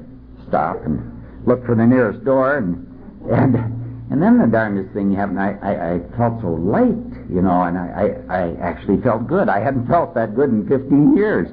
stop 0.48 0.84
and 0.86 1.02
look 1.46 1.66
for 1.66 1.76
the 1.76 1.86
nearest 1.86 2.24
door, 2.24 2.58
and 2.58 2.88
and 3.32 3.56
and 4.12 4.22
then 4.22 4.38
the 4.38 4.48
darndest 4.48 4.94
thing 4.94 5.14
happened. 5.14 5.40
I, 5.40 5.58
I, 5.62 5.94
I 5.96 6.00
felt 6.18 6.42
so 6.42 6.54
light, 6.54 7.02
you 7.30 7.42
know, 7.42 7.64
and 7.64 7.78
I, 7.78 8.18
I, 8.30 8.38
I 8.38 8.56
actually 8.62 9.02
felt 9.02 9.26
good. 9.28 9.50
I 9.50 9.60
hadn't 9.60 9.88
felt 9.88 10.14
that 10.14 10.36
good 10.36 10.50
in 10.50 10.68
15 10.68 11.18
years. 11.18 11.48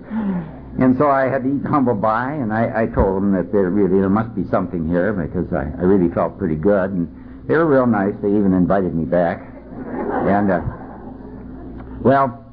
And 0.78 0.96
so 0.98 1.08
I 1.10 1.22
had 1.28 1.44
to 1.44 1.56
eat 1.56 1.64
humble 1.64 1.96
pie, 1.96 2.34
and 2.34 2.52
I, 2.52 2.82
I 2.82 2.86
told 2.86 3.16
them 3.16 3.32
that 3.32 3.50
there 3.50 3.70
really 3.70 4.00
there 4.00 4.10
must 4.10 4.34
be 4.34 4.44
something 4.50 4.86
here 4.86 5.12
because 5.12 5.52
I, 5.52 5.72
I 5.80 5.84
really 5.84 6.12
felt 6.12 6.38
pretty 6.38 6.54
good, 6.54 6.90
and 6.90 7.08
they 7.48 7.56
were 7.56 7.66
real 7.66 7.86
nice. 7.86 8.14
They 8.22 8.28
even 8.28 8.52
invited 8.52 8.94
me 8.94 9.04
back, 9.04 9.40
and 10.28 10.50
uh, 10.50 10.60
well, 12.02 12.44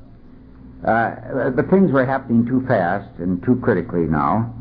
uh, 0.85 1.49
but 1.51 1.69
things 1.69 1.91
were 1.91 2.05
happening 2.05 2.45
too 2.45 2.65
fast 2.67 3.09
and 3.19 3.43
too 3.43 3.59
critically 3.61 4.07
now, 4.07 4.53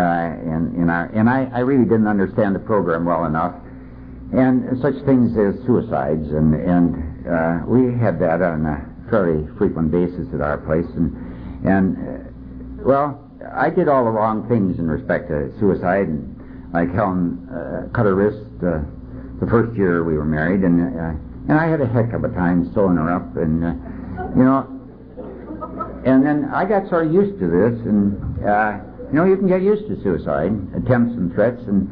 and 0.00 0.74
in 0.76 0.88
our 0.88 1.06
and 1.14 1.28
I, 1.28 1.50
I 1.52 1.60
really 1.60 1.84
didn't 1.84 2.08
understand 2.08 2.54
the 2.54 2.60
program 2.60 3.04
well 3.04 3.24
enough, 3.24 3.54
and 4.32 4.80
such 4.80 4.94
things 5.04 5.36
as 5.36 5.54
suicides, 5.66 6.30
and 6.32 6.54
and 6.54 7.28
uh, 7.28 7.60
we 7.66 7.92
had 7.98 8.18
that 8.20 8.42
on 8.42 8.66
a 8.66 9.10
fairly 9.10 9.46
frequent 9.58 9.90
basis 9.90 10.26
at 10.34 10.40
our 10.40 10.58
place, 10.58 10.88
and 10.96 11.66
and 11.66 11.96
uh, 11.96 12.82
well, 12.84 13.30
I 13.54 13.70
did 13.70 13.88
all 13.88 14.04
the 14.04 14.10
wrong 14.10 14.48
things 14.48 14.78
in 14.78 14.88
respect 14.88 15.28
to 15.28 15.52
suicide, 15.58 16.08
and 16.08 16.72
like 16.72 16.92
Helen 16.94 17.48
uh, 17.50 17.88
cut 17.92 18.06
her 18.06 18.14
wrist 18.14 18.48
uh, 18.64 18.80
the 19.40 19.46
first 19.50 19.76
year 19.76 20.04
we 20.04 20.16
were 20.16 20.24
married, 20.24 20.62
and 20.62 20.80
uh, 20.80 21.18
and 21.48 21.58
I 21.58 21.66
had 21.68 21.80
a 21.80 21.86
heck 21.86 22.12
of 22.12 22.24
a 22.24 22.28
time 22.28 22.72
sewing 22.72 22.96
her 22.96 23.12
up, 23.12 23.36
and 23.36 23.64
uh, 23.64 23.74
you 24.36 24.44
know, 24.44 24.66
and 26.06 26.24
then 26.24 26.48
I 26.54 26.64
got 26.64 26.88
sort 26.88 27.06
of 27.06 27.12
used 27.12 27.38
to 27.40 27.48
this, 27.48 27.80
and 27.84 28.46
uh, 28.46 28.78
you 29.12 29.18
know, 29.18 29.24
you 29.26 29.36
can 29.36 29.46
get 29.46 29.60
used 29.60 29.86
to 29.88 30.02
suicide 30.02 30.52
attempts 30.74 31.12
and 31.16 31.32
threats, 31.34 31.60
and 31.68 31.86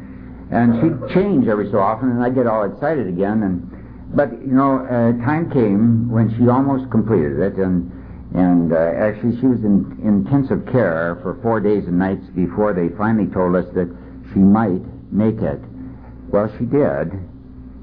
and 0.50 0.80
she'd 0.80 1.14
change 1.14 1.46
every 1.46 1.70
so 1.70 1.78
often, 1.78 2.10
and 2.10 2.24
I'd 2.24 2.34
get 2.34 2.46
all 2.46 2.64
excited 2.64 3.06
again, 3.06 3.42
and 3.42 4.16
but 4.16 4.32
you 4.40 4.54
know, 4.54 4.78
uh, 4.86 5.12
time 5.24 5.50
came 5.50 6.10
when 6.10 6.34
she 6.36 6.48
almost 6.48 6.90
completed 6.90 7.38
it, 7.38 7.56
and 7.56 7.92
and 8.34 8.72
uh, 8.72 8.76
actually 8.96 9.38
she 9.38 9.46
was 9.46 9.60
in 9.60 10.00
intensive 10.02 10.64
care 10.72 11.18
for 11.22 11.38
four 11.42 11.60
days 11.60 11.84
and 11.86 11.98
nights 11.98 12.24
before 12.34 12.72
they 12.72 12.88
finally 12.96 13.30
told 13.30 13.54
us 13.54 13.66
that 13.74 13.94
she 14.32 14.38
might 14.38 14.80
make 15.12 15.42
it. 15.42 15.60
Well, 16.28 16.50
she 16.56 16.64
did. 16.64 17.12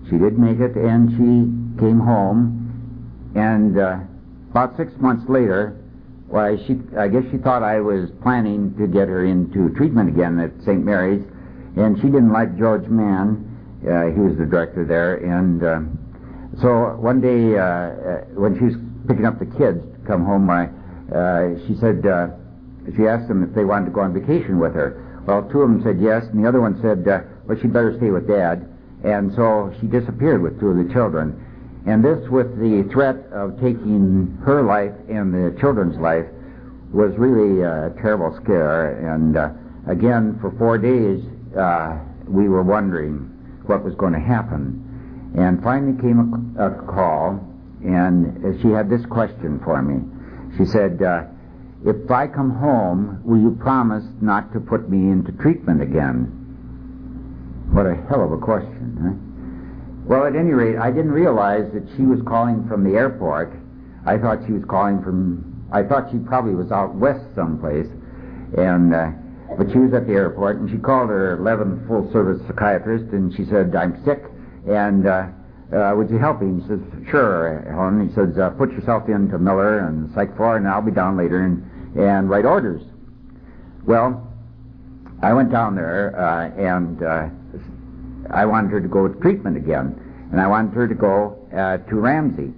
She 0.10 0.18
did 0.18 0.40
make 0.40 0.60
it, 0.60 0.76
and 0.76 1.12
she 1.12 1.80
came 1.80 2.00
home, 2.00 3.32
and 3.36 3.78
uh, 3.78 4.00
about 4.50 4.76
six 4.78 4.94
months 5.00 5.30
later, 5.30 5.78
why, 6.28 6.58
she, 6.68 6.78
I 6.98 7.08
guess 7.08 7.24
she 7.32 7.38
thought 7.38 7.64
I 7.64 7.80
was 7.80 8.10
planning 8.22 8.76
to 8.78 8.88
get 8.88 9.08
her 9.08 9.26
into 9.26 9.70
treatment 9.76 10.10
again 10.10 10.40
at 10.40 10.52
St. 10.64 10.84
Mary's, 10.84 11.24
and 11.78 11.98
she 11.98 12.08
didn't 12.08 12.34
like 12.34 12.58
George 12.58 12.88
Mann. 12.88 13.46
Uh, 13.88 14.12
he 14.12 14.20
was 14.20 14.38
the 14.38 14.46
director 14.46 14.84
there, 14.84 15.16
and 15.16 15.64
uh, 15.64 15.80
so 16.60 16.98
one 17.00 17.22
day 17.22 17.58
uh, 17.58 17.64
uh, 17.64 18.22
when 18.36 18.58
she 18.58 18.66
was 18.66 18.76
picking 19.08 19.26
up 19.26 19.40
the 19.40 19.46
kids 19.46 19.80
to 19.80 20.00
come 20.06 20.26
home, 20.26 20.50
I, 20.50 20.68
uh, 21.16 21.56
she 21.68 21.76
said 21.80 22.06
uh, 22.06 22.30
she 22.96 23.08
asked 23.08 23.28
them 23.28 23.44
if 23.44 23.54
they 23.54 23.64
wanted 23.64 23.86
to 23.86 23.92
go 23.92 24.02
on 24.02 24.14
vacation 24.14 24.60
with 24.60 24.74
her. 24.74 25.24
Well, 25.26 25.48
two 25.50 25.62
of 25.62 25.70
them 25.70 25.84
said 25.84 26.02
yes, 26.02 26.26
and 26.26 26.44
the 26.44 26.48
other 26.48 26.60
one 26.60 26.82
said, 26.82 27.06
"Well, 27.06 27.58
she'd 27.62 27.72
better 27.72 27.96
stay 27.98 28.10
with 28.10 28.28
Dad." 28.28 28.68
And 29.04 29.34
so 29.36 29.74
she 29.80 29.88
disappeared 29.88 30.42
with 30.42 30.60
two 30.60 30.70
of 30.70 30.78
the 30.78 30.92
children. 30.92 31.38
And 31.88 32.04
this, 32.04 32.28
with 32.30 32.60
the 32.60 32.84
threat 32.92 33.16
of 33.32 33.56
taking 33.62 34.38
her 34.44 34.62
life 34.62 34.92
and 35.08 35.34
the 35.34 35.58
children's 35.58 35.98
life, 35.98 36.26
was 36.92 37.14
really 37.18 37.64
a 37.64 37.94
terrible 38.02 38.38
scare. 38.44 39.00
And 39.16 39.38
uh, 39.38 39.52
again, 39.88 40.38
for 40.42 40.52
four 40.60 40.78
days, 40.78 41.24
uh, 41.58 41.98
we 42.28 42.50
were 42.50 42.64
wondering 42.64 43.32
what 43.68 43.86
was 43.86 43.96
going 43.96 44.12
to 44.12 44.20
happen. 44.20 44.84
And 45.38 45.64
finally 45.64 45.98
came 46.02 46.56
a, 46.60 46.68
a 46.68 46.72
call, 46.92 47.40
and 47.82 48.60
she 48.62 48.68
had 48.68 48.90
this 48.90 49.06
question 49.06 49.62
for 49.64 49.82
me. 49.82 50.04
She 50.58 50.66
said, 50.66 51.02
uh, 51.02 51.24
If 51.86 52.12
I 52.12 52.28
come 52.28 52.52
home, 52.52 53.22
will 53.24 53.40
you 53.40 53.58
promise 53.62 54.04
not 54.20 54.52
to 54.52 54.60
put 54.60 54.90
me 54.90 55.10
into 55.10 55.32
treatment 55.32 55.82
again? 55.82 56.36
What 57.72 57.86
a 57.86 57.96
hell 58.10 58.26
of 58.26 58.34
a 58.34 58.38
question, 58.38 58.98
huh? 59.00 59.27
Well, 60.08 60.26
at 60.26 60.38
any 60.38 60.52
rate, 60.52 60.78
I 60.78 60.90
didn't 60.90 61.12
realize 61.12 61.70
that 61.74 61.84
she 61.98 62.04
was 62.04 62.22
calling 62.26 62.66
from 62.70 62.86
the 62.86 62.98
airport. 62.98 63.52
I 64.06 64.18
thought 64.18 64.40
she 64.48 64.54
was 64.54 64.64
calling 64.64 65.04
from, 65.04 65.68
I 65.70 65.84
thought 65.84 66.10
she 66.10 66.18
probably 66.20 66.56
was 66.56 66.72
out 66.72 66.96
west 66.96 67.26
someplace. 67.36 67.88
And, 68.58 68.96
uh, 68.96 69.12
but 69.58 69.70
she 69.70 69.80
was 69.80 69.94
at 69.94 70.08
the 70.08 70.14
airport 70.14 70.58
and 70.58 70.70
she 70.70 70.78
called 70.78 71.10
her 71.10 71.38
11th 71.38 71.88
full 71.88 72.10
service 72.14 72.42
psychiatrist 72.48 73.12
and 73.12 73.36
she 73.36 73.44
said, 73.46 73.76
I'm 73.76 74.02
sick 74.06 74.24
and, 74.66 75.08
uh, 75.08 75.28
uh, 75.76 75.94
would 75.98 76.10
you 76.10 76.18
help 76.18 76.42
me? 76.42 76.62
He 76.62 76.68
says, 76.70 76.80
sure, 77.12 77.68
Helen. 77.70 78.08
He 78.08 78.16
says, 78.16 78.38
uh, 78.38 78.52
put 78.52 78.72
yourself 78.72 79.10
into 79.10 79.38
Miller 79.38 79.80
and 79.80 80.10
Psych 80.14 80.38
4 80.38 80.56
and 80.56 80.68
I'll 80.70 80.82
be 80.82 80.92
down 80.92 81.18
later 81.18 81.44
and, 81.44 82.00
and 82.00 82.30
write 82.30 82.46
orders. 82.46 82.82
Well, 83.84 84.26
I 85.22 85.34
went 85.34 85.52
down 85.52 85.76
there, 85.76 86.18
uh, 86.18 86.50
and, 86.58 87.04
uh, 87.04 87.28
I 88.32 88.46
wanted 88.46 88.72
her 88.72 88.82
to 88.82 88.88
go 88.88 89.08
to 89.08 89.20
treatment 89.20 89.58
again, 89.58 89.96
and 90.32 90.42
I 90.42 90.48
wanted 90.48 90.74
her 90.74 90.88
to 90.88 90.96
go 90.96 91.38
uh, 91.56 91.78
to 91.78 91.96
Ramsey. 91.96 92.54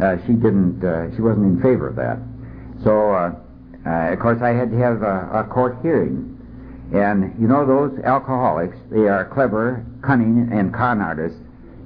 Uh, 0.00 0.16
she 0.26 0.32
didn't. 0.32 0.82
Uh, 0.84 1.14
she 1.14 1.22
wasn't 1.22 1.46
in 1.46 1.62
favor 1.62 1.88
of 1.88 1.96
that. 1.96 2.18
So, 2.82 3.12
uh, 3.12 3.34
uh, 3.86 4.12
of 4.12 4.18
course, 4.18 4.40
I 4.42 4.50
had 4.50 4.70
to 4.70 4.76
have 4.78 5.02
a, 5.02 5.40
a 5.40 5.44
court 5.44 5.78
hearing. 5.82 6.36
And 6.92 7.34
you 7.40 7.46
know 7.46 7.64
those 7.66 7.98
alcoholics? 8.02 8.76
They 8.90 9.06
are 9.06 9.24
clever, 9.26 9.84
cunning, 10.02 10.48
and 10.52 10.74
con 10.74 11.00
artists. 11.00 11.38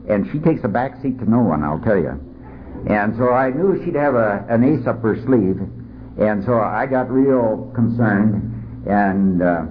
And 0.09 0.31
she 0.33 0.39
takes 0.39 0.65
a 0.65 0.69
back 0.69 1.01
seat 1.03 1.19
to 1.19 1.29
no 1.29 1.41
one, 1.41 1.63
I'll 1.63 1.81
tell 1.81 1.99
you. 1.99 2.21
And 2.89 3.17
so 3.17 3.31
I 3.31 3.51
knew 3.51 3.83
she'd 3.85 3.95
have 3.97 4.15
a, 4.15 4.45
an 4.49 4.65
ace 4.65 4.87
up 4.87 5.03
her 5.03 5.17
sleeve. 5.25 5.61
And 6.19 6.45
so 6.45 6.61
I 6.61 6.87
got 6.87 7.11
real 7.11 7.73
concerned 7.75 8.87
and 8.87 9.43
uh, 9.43 9.67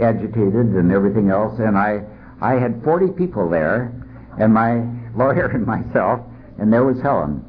agitated 0.00 0.74
and 0.74 0.90
everything 0.90 1.30
else. 1.30 1.58
And 1.58 1.76
I 1.78 2.02
I 2.44 2.60
had 2.60 2.84
40 2.84 3.08
people 3.16 3.48
there, 3.48 3.90
and 4.38 4.52
my 4.52 4.84
lawyer 5.16 5.46
and 5.46 5.64
myself, 5.66 6.20
and 6.58 6.70
there 6.70 6.84
was 6.84 7.00
Helen. 7.00 7.42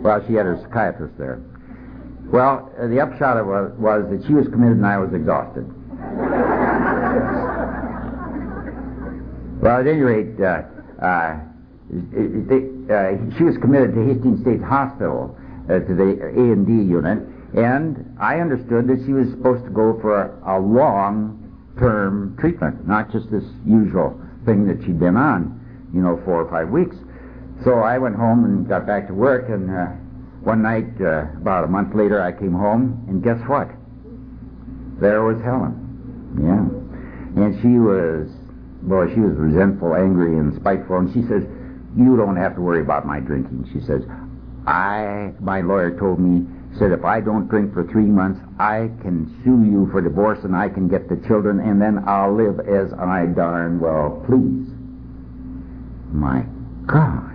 Well, 0.00 0.24
she 0.26 0.32
had 0.32 0.46
her 0.46 0.58
psychiatrist 0.62 1.18
there. 1.18 1.42
Well, 2.32 2.72
uh, 2.80 2.86
the 2.86 2.98
upshot 2.98 3.36
of 3.36 3.46
it 3.46 3.78
was 3.78 4.08
that 4.08 4.26
she 4.26 4.32
was 4.32 4.48
committed 4.48 4.78
and 4.78 4.86
I 4.86 4.96
was 4.96 5.12
exhausted. 5.12 5.68
well, 9.60 9.80
at 9.80 9.86
any 9.86 10.00
rate, 10.00 10.40
uh, 10.40 10.62
uh, 11.04 11.36
uh, 11.92 13.36
she 13.36 13.44
was 13.44 13.58
committed 13.60 13.94
to 13.94 14.06
Hastings 14.06 14.40
State 14.40 14.62
Hospital, 14.62 15.36
uh, 15.68 15.80
to 15.80 15.94
the 15.94 16.18
A 16.24 16.52
and 16.56 16.66
D 16.66 16.72
unit, 16.72 17.18
and 17.54 18.16
I 18.18 18.40
understood 18.40 18.88
that 18.88 19.04
she 19.04 19.12
was 19.12 19.28
supposed 19.28 19.64
to 19.64 19.70
go 19.70 20.00
for 20.00 20.22
a, 20.22 20.56
a 20.56 20.58
long 20.58 21.38
term 21.78 22.34
treatment, 22.40 22.88
not 22.88 23.12
just 23.12 23.30
this 23.30 23.44
usual 23.66 24.21
thing 24.44 24.66
that 24.66 24.84
she'd 24.84 24.98
been 24.98 25.16
on, 25.16 25.58
you 25.94 26.00
know, 26.00 26.20
four 26.24 26.42
or 26.42 26.50
five 26.50 26.68
weeks. 26.68 26.96
So 27.64 27.80
I 27.80 27.98
went 27.98 28.16
home 28.16 28.44
and 28.44 28.68
got 28.68 28.86
back 28.86 29.06
to 29.08 29.14
work, 29.14 29.48
and 29.48 29.70
uh, 29.70 29.86
one 30.42 30.62
night, 30.62 30.90
uh, 31.00 31.26
about 31.38 31.64
a 31.64 31.68
month 31.68 31.94
later, 31.94 32.20
I 32.20 32.32
came 32.32 32.52
home, 32.52 33.04
and 33.08 33.22
guess 33.22 33.38
what? 33.46 33.68
There 35.00 35.22
was 35.22 35.40
Helen. 35.42 35.78
Yeah. 36.42 37.42
And 37.42 37.60
she 37.62 37.78
was, 37.78 38.28
boy, 38.82 39.14
she 39.14 39.20
was 39.20 39.36
resentful, 39.36 39.94
angry, 39.94 40.38
and 40.38 40.54
spiteful, 40.56 40.98
and 40.98 41.12
she 41.14 41.22
says, 41.22 41.44
you 41.96 42.16
don't 42.16 42.36
have 42.36 42.54
to 42.56 42.60
worry 42.60 42.80
about 42.80 43.06
my 43.06 43.20
drinking. 43.20 43.68
She 43.72 43.80
says, 43.86 44.02
I, 44.66 45.32
my 45.40 45.60
lawyer 45.60 45.96
told 45.98 46.18
me, 46.18 46.46
said 46.78 46.92
if 46.92 47.04
I 47.04 47.20
don't 47.20 47.48
drink 47.48 47.74
for 47.74 47.84
three 47.84 48.06
months, 48.06 48.40
I 48.58 48.90
can 49.02 49.28
sue 49.44 49.64
you 49.70 49.88
for 49.90 50.00
divorce 50.00 50.38
and 50.44 50.56
I 50.56 50.68
can 50.68 50.88
get 50.88 51.08
the 51.08 51.16
children 51.28 51.60
and 51.60 51.80
then 51.80 52.04
I'll 52.06 52.34
live 52.34 52.60
as 52.60 52.92
I 52.94 53.26
darn 53.26 53.80
well 53.80 54.24
please. 54.26 54.68
My 56.12 56.44
gosh. 56.86 57.32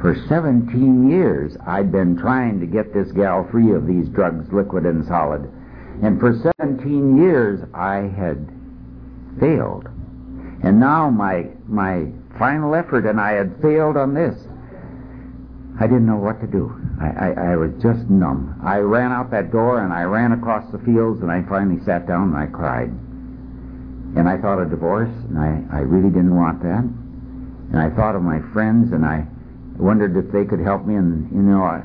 For 0.00 0.16
17 0.28 1.10
years, 1.10 1.56
I'd 1.66 1.92
been 1.92 2.16
trying 2.16 2.60
to 2.60 2.66
get 2.66 2.94
this 2.94 3.12
gal 3.12 3.46
free 3.50 3.72
of 3.72 3.86
these 3.86 4.08
drugs, 4.08 4.50
liquid 4.50 4.86
and 4.86 5.06
solid. 5.06 5.50
And 6.02 6.18
for 6.18 6.34
17 6.58 7.18
years, 7.18 7.60
I 7.74 8.10
had 8.16 8.48
failed. 9.38 9.88
And 10.62 10.80
now 10.80 11.10
my, 11.10 11.48
my 11.68 12.06
final 12.38 12.74
effort, 12.74 13.04
and 13.04 13.20
I 13.20 13.32
had 13.32 13.60
failed 13.60 13.98
on 13.98 14.14
this. 14.14 14.34
I 15.78 15.86
didn't 15.86 16.06
know 16.06 16.16
what 16.16 16.40
to 16.40 16.46
do. 16.46 16.79
I, 17.00 17.32
I, 17.32 17.52
I 17.52 17.56
was 17.56 17.70
just 17.80 18.10
numb. 18.10 18.60
I 18.62 18.78
ran 18.78 19.10
out 19.10 19.30
that 19.30 19.50
door 19.50 19.82
and 19.82 19.92
I 19.92 20.02
ran 20.02 20.32
across 20.32 20.70
the 20.70 20.78
fields 20.78 21.22
and 21.22 21.32
I 21.32 21.42
finally 21.48 21.82
sat 21.84 22.06
down 22.06 22.34
and 22.34 22.36
I 22.36 22.46
cried. 22.46 22.90
And 24.16 24.28
I 24.28 24.36
thought 24.36 24.60
of 24.60 24.68
divorce 24.68 25.08
and 25.28 25.38
I, 25.38 25.64
I 25.72 25.80
really 25.80 26.10
didn't 26.10 26.36
want 26.36 26.62
that. 26.62 26.84
And 26.84 27.78
I 27.78 27.88
thought 27.96 28.16
of 28.16 28.22
my 28.22 28.40
friends 28.52 28.92
and 28.92 29.06
I 29.06 29.24
wondered 29.78 30.14
if 30.16 30.30
they 30.30 30.44
could 30.44 30.60
help 30.60 30.84
me 30.84 30.96
and, 30.96 31.30
you 31.32 31.40
know, 31.40 31.62
I, 31.62 31.80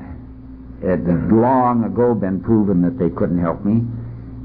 it 0.83 0.99
had 1.07 1.31
long 1.31 1.85
ago 1.85 2.13
been 2.13 2.43
proven 2.43 2.81
that 2.81 2.99
they 2.99 3.09
couldn't 3.09 3.39
help 3.39 3.63
me. 3.63 3.87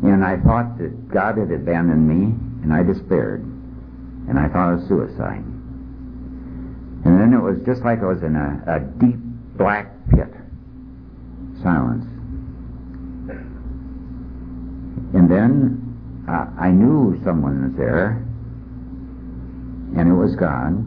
And 0.06 0.24
I 0.24 0.38
thought 0.38 0.78
that 0.78 1.08
God 1.08 1.36
had 1.36 1.50
abandoned 1.50 2.06
me 2.06 2.32
and 2.62 2.72
I 2.72 2.84
despaired. 2.84 3.42
And 3.42 4.38
I 4.38 4.46
thought 4.48 4.74
of 4.74 4.86
suicide. 4.86 5.42
And 7.02 7.18
then 7.18 7.32
it 7.32 7.42
was 7.42 7.58
just 7.66 7.82
like 7.82 8.00
I 8.02 8.06
was 8.06 8.22
in 8.22 8.36
a, 8.36 8.62
a 8.68 8.78
deep 8.78 9.18
black 9.56 9.90
pit. 10.10 10.30
Silence. 11.62 12.06
And 15.12 15.30
then 15.30 16.24
uh, 16.28 16.46
I 16.58 16.70
knew 16.70 17.20
someone 17.24 17.70
was 17.70 17.76
there, 17.76 18.22
and 19.98 20.08
it 20.08 20.14
was 20.14 20.36
God. 20.36 20.86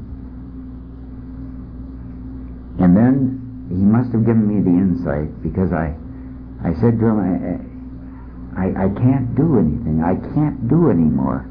And 2.80 2.98
then 2.98 3.68
he 3.70 3.76
must 3.84 4.12
have 4.14 4.26
given 4.26 4.48
me 4.48 4.64
the 4.64 4.72
insight 4.72 5.30
because 5.44 5.72
I, 5.72 5.94
I 6.64 6.74
said 6.80 7.00
to 7.00 7.06
him, 7.06 7.20
I, 7.20 7.60
I, 8.56 8.66
I 8.86 8.90
can't 8.96 9.36
do 9.36 9.60
anything. 9.60 10.02
I 10.04 10.16
can't 10.34 10.68
do 10.70 10.90
anymore. 10.90 11.46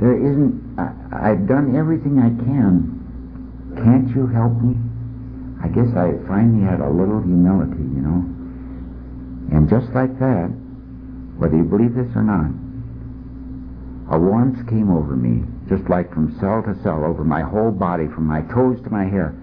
There 0.00 0.16
isn't. 0.16 0.76
I, 0.78 1.30
I've 1.30 1.46
done 1.46 1.76
everything 1.76 2.18
I 2.18 2.30
can. 2.44 2.92
Can't 3.76 4.08
you 4.14 4.26
help 4.26 4.60
me? 4.60 4.76
I 5.62 5.68
guess 5.68 5.88
I 5.96 6.12
finally 6.28 6.64
had 6.64 6.80
a 6.80 6.90
little 6.90 7.20
humility, 7.22 7.82
you 7.82 8.02
know. 8.02 8.22
And 9.56 9.68
just 9.68 9.92
like 9.92 10.18
that, 10.18 10.48
whether 11.38 11.56
you 11.56 11.64
believe 11.64 11.94
this 11.94 12.14
or 12.14 12.22
not, 12.22 12.50
a 14.14 14.18
warmth 14.18 14.68
came 14.68 14.90
over 14.90 15.16
me, 15.16 15.44
just 15.68 15.88
like 15.88 16.12
from 16.12 16.38
cell 16.38 16.62
to 16.62 16.80
cell, 16.82 17.04
over 17.04 17.24
my 17.24 17.42
whole 17.42 17.70
body, 17.70 18.06
from 18.06 18.26
my 18.26 18.42
toes 18.42 18.80
to 18.84 18.90
my 18.90 19.04
hair. 19.04 19.34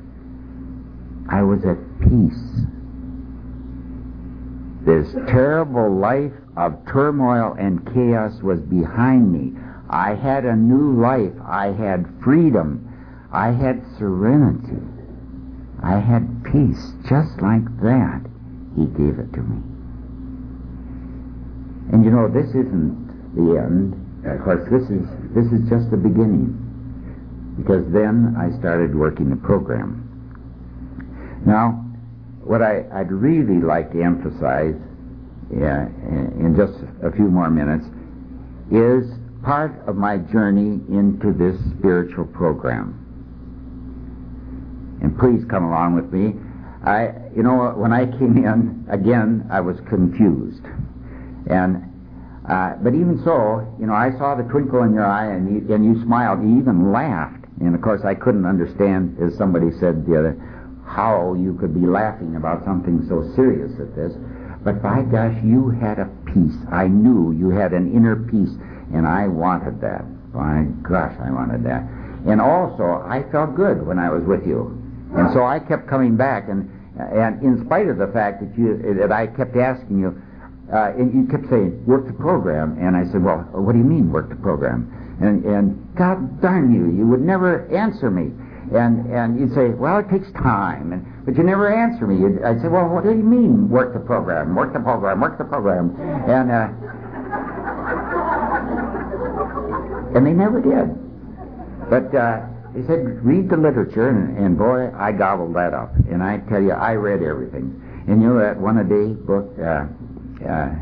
I 1.30 1.42
was 1.42 1.66
at 1.66 1.78
peace. 2.00 2.64
This 4.86 5.14
terrible 5.28 5.90
life 5.96 6.34
of 6.58 6.86
turmoil 6.86 7.56
and 7.58 7.86
chaos 7.94 8.42
was 8.42 8.60
behind 8.60 9.32
me. 9.32 9.60
I 9.90 10.16
had 10.16 10.46
a 10.46 10.56
new 10.56 11.00
life. 11.02 11.34
I 11.46 11.68
had 11.68 12.06
freedom. 12.24 12.90
I 13.32 13.52
had 13.52 13.84
serenity. 13.98 14.82
I 15.84 16.00
had 16.00 16.46
peace 16.46 16.94
just 17.10 17.42
like 17.42 17.66
that. 17.84 18.22
He 18.78 18.86
gave 18.86 19.20
it 19.20 19.34
to 19.34 19.42
me. 19.42 19.60
And 21.92 22.06
you 22.06 22.12
know, 22.12 22.30
this 22.32 22.50
isn't 22.50 23.36
the 23.36 23.60
end. 23.60 24.00
Of 24.26 24.42
course, 24.46 24.64
this 24.72 24.90
is 24.90 25.06
this 25.36 25.46
is 25.52 25.68
just 25.70 25.92
the 25.92 25.98
beginning. 25.98 26.56
Because 27.58 27.84
then 27.92 28.36
I 28.40 28.58
started 28.58 28.96
working 28.96 29.30
the 29.30 29.36
program. 29.36 30.00
Now, 31.46 31.72
what 32.42 32.62
I, 32.62 32.86
would 32.92 33.12
really 33.12 33.62
like 33.62 33.92
to 33.92 34.02
emphasize 34.02 34.76
yeah, 35.52 35.86
in 36.40 36.56
just 36.58 36.80
a 37.04 37.12
few 37.12 37.28
more 37.28 37.50
minutes 37.50 37.86
is 38.72 39.12
part 39.44 39.76
of 39.88 39.98
my 39.98 40.18
journey 40.18 40.80
into 40.90 41.34
this 41.34 41.60
spiritual 41.78 42.26
program 42.26 43.03
and 45.04 45.20
please 45.20 45.44
come 45.46 45.66
along 45.66 45.96
with 45.96 46.12
me. 46.12 46.34
I, 46.84 47.14
you 47.36 47.44
know, 47.44 47.72
when 47.76 47.94
I 47.94 48.06
came 48.06 48.38
in, 48.38 48.88
again, 48.90 49.46
I 49.52 49.62
was 49.62 49.78
confused. 49.88 50.64
And, 51.48 51.84
uh, 52.50 52.76
but 52.82 52.96
even 52.96 53.22
so, 53.24 53.68
you 53.80 53.86
know, 53.86 53.94
I 53.94 54.12
saw 54.18 54.36
the 54.36 54.44
twinkle 54.44 54.84
in 54.84 54.94
your 54.94 55.06
eye 55.06 55.28
and 55.28 55.48
you, 55.48 55.74
and 55.74 55.86
you 55.86 56.02
smiled. 56.04 56.42
You 56.42 56.58
even 56.60 56.92
laughed. 56.92 57.46
And 57.62 57.76
of 57.76 57.82
course, 57.82 58.02
I 58.04 58.16
couldn't 58.16 58.46
understand, 58.46 59.18
as 59.22 59.38
somebody 59.38 59.72
said 59.80 60.06
the 60.06 60.18
other, 60.18 60.36
how 60.86 61.36
you 61.36 61.56
could 61.56 61.74
be 61.74 61.88
laughing 61.88 62.36
about 62.36 62.66
something 62.66 63.06
so 63.08 63.24
serious 63.36 63.72
as 63.80 63.94
this. 63.96 64.14
But 64.64 64.82
by 64.82 65.04
gosh, 65.04 65.36
you 65.44 65.70
had 65.70 66.00
a 66.00 66.10
peace. 66.26 66.56
I 66.72 66.88
knew 66.88 67.32
you 67.32 67.50
had 67.50 67.74
an 67.74 67.94
inner 67.94 68.16
peace, 68.16 68.56
and 68.94 69.08
I 69.08 69.28
wanted 69.28 69.80
that. 69.82 70.04
By 70.34 70.68
gosh, 70.82 71.16
I 71.22 71.32
wanted 71.32 71.64
that. 71.64 71.84
And 72.28 72.42
also, 72.42 73.04
I 73.08 73.24
felt 73.32 73.56
good 73.56 73.86
when 73.86 74.00
I 74.00 74.10
was 74.10 74.24
with 74.24 74.48
you. 74.48 74.83
And 75.16 75.32
so 75.34 75.46
I 75.46 75.60
kept 75.60 75.88
coming 75.88 76.16
back, 76.18 76.50
and 76.50 76.70
and 76.98 77.42
in 77.44 77.64
spite 77.66 77.88
of 77.88 77.98
the 77.98 78.08
fact 78.08 78.42
that 78.42 78.58
you 78.58 78.78
that 79.00 79.12
I 79.12 79.28
kept 79.28 79.56
asking 79.56 80.00
you, 80.00 80.22
uh, 80.74 80.94
and 80.98 81.14
you 81.14 81.28
kept 81.30 81.50
saying 81.50 81.86
work 81.86 82.08
the 82.08 82.14
program, 82.14 82.78
and 82.80 82.98
I 82.98 83.06
said, 83.12 83.24
well, 83.24 83.46
what 83.54 83.74
do 83.74 83.78
you 83.78 83.86
mean 83.86 84.12
work 84.12 84.30
the 84.30 84.36
program? 84.36 84.90
And 85.22 85.46
and 85.46 85.96
God 85.96 86.42
darn 86.42 86.74
you, 86.74 86.98
you 86.98 87.06
would 87.08 87.22
never 87.22 87.68
answer 87.70 88.10
me, 88.10 88.32
and 88.74 89.06
and 89.14 89.40
you'd 89.40 89.54
say, 89.54 89.70
well, 89.70 90.00
it 90.00 90.10
takes 90.10 90.32
time, 90.34 90.94
and 90.94 91.06
but 91.26 91.38
you 91.38 91.44
never 91.44 91.72
answer 91.72 92.08
me. 92.08 92.18
You'd, 92.18 92.44
I'd 92.44 92.62
say, 92.62 92.68
well, 92.68 92.90
what 92.90 93.04
do 93.04 93.12
you 93.12 93.24
mean 93.24 93.70
work 93.70 93.94
the 93.94 94.00
program? 94.00 94.56
Work 94.56 94.74
the 94.74 94.80
program? 94.80 95.22
Work 95.22 95.38
the 95.38 95.46
program? 95.46 95.96
And 96.28 96.52
uh, 96.52 96.70
and 100.18 100.26
they 100.26 100.34
never 100.34 100.60
did. 100.62 100.90
But 101.90 102.16
uh, 102.16 102.48
he 102.76 102.82
said, 102.88 103.24
read 103.24 103.50
the 103.50 103.58
literature, 103.58 104.10
and, 104.10 104.38
and 104.38 104.58
boy, 104.58 104.92
I 104.98 105.12
gobbled 105.12 105.56
that 105.56 105.74
up. 105.74 105.94
And 106.10 106.24
I 106.24 106.40
tell 106.50 106.62
you, 106.62 106.72
I 106.72 106.94
read 106.94 107.22
everything. 107.22 107.80
And 108.08 108.22
you 108.22 108.30
know 108.30 108.40
that 108.40 108.58
one 108.58 108.80
a 108.80 108.84
day 108.84 109.14
book, 109.14 109.54
uh, 109.60 109.86
uh, 110.44 110.74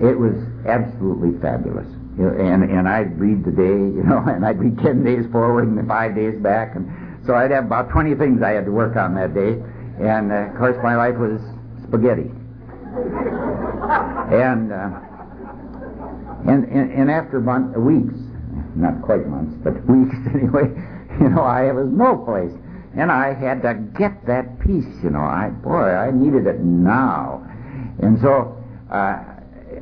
it 0.00 0.18
was 0.18 0.34
absolutely 0.66 1.38
fabulous. 1.40 1.86
And 2.18 2.64
and 2.64 2.88
I'd 2.88 3.20
read 3.20 3.44
the 3.44 3.52
day, 3.52 3.76
you 3.76 4.02
know, 4.02 4.18
and 4.26 4.44
I'd 4.44 4.58
read 4.58 4.78
ten 4.78 5.04
days 5.04 5.30
forward 5.30 5.68
and 5.68 5.86
five 5.86 6.14
days 6.14 6.40
back, 6.40 6.74
and 6.74 6.88
so 7.26 7.34
I'd 7.34 7.50
have 7.50 7.66
about 7.66 7.90
twenty 7.90 8.14
things 8.14 8.42
I 8.42 8.50
had 8.52 8.64
to 8.64 8.72
work 8.72 8.96
on 8.96 9.14
that 9.16 9.34
day. 9.34 9.62
And 10.00 10.32
uh, 10.32 10.50
of 10.50 10.56
course, 10.56 10.76
my 10.82 10.96
life 10.96 11.16
was 11.16 11.40
spaghetti. 11.86 12.32
and, 14.32 14.72
uh, 14.72 14.90
and 16.48 16.64
and 16.64 16.90
and 16.92 17.10
after 17.10 17.38
month, 17.40 17.76
weeks, 17.76 18.16
not 18.74 19.02
quite 19.02 19.26
months, 19.28 19.54
but 19.62 19.74
weeks 19.88 20.16
anyway. 20.34 20.72
You 21.20 21.30
know, 21.30 21.42
I 21.42 21.72
was 21.72 21.88
no 21.88 22.16
place. 22.18 22.52
And 22.96 23.10
I 23.10 23.32
had 23.32 23.62
to 23.62 23.74
get 23.96 24.26
that 24.26 24.60
peace, 24.60 24.88
you 25.02 25.10
know. 25.10 25.20
I 25.20 25.48
boy, 25.48 25.88
I 25.92 26.10
needed 26.10 26.46
it 26.46 26.60
now. 26.60 27.44
And 28.02 28.20
so 28.20 28.56
uh, 28.90 29.24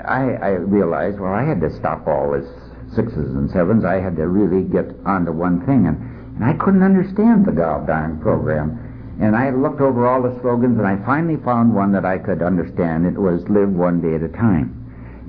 I, 0.05 0.39
I 0.41 0.49
realized, 0.63 1.19
well, 1.19 1.33
I 1.33 1.43
had 1.43 1.61
to 1.61 1.75
stop 1.77 2.07
all 2.07 2.33
this 2.33 2.47
sixes 2.95 3.35
and 3.35 3.51
sevens. 3.51 3.85
I 3.85 4.01
had 4.01 4.17
to 4.17 4.29
really 4.29 4.63
get 4.63 4.87
onto 5.07 5.33
one 5.33 5.65
thing. 5.67 5.87
And, 5.87 5.99
and 6.37 6.45
I 6.45 6.55
couldn't 6.55 6.83
understand 6.83 7.47
the 7.47 7.53
goddamn 7.53 8.21
program. 8.21 9.19
And 9.21 9.37
I 9.37 9.51
looked 9.51 9.81
over 9.81 10.07
all 10.07 10.23
the 10.23 10.37
slogans, 10.41 10.79
and 10.79 10.87
I 10.87 10.97
finally 11.07 11.39
found 11.45 11.75
one 11.75 11.93
that 11.93 12.05
I 12.05 12.19
could 12.19 12.43
understand. 12.43 13.07
It 13.07 13.19
was 13.19 13.43
live 13.49 13.71
one 13.71 14.01
day 14.01 14.15
at 14.17 14.23
a 14.23 14.33
time. 14.35 14.75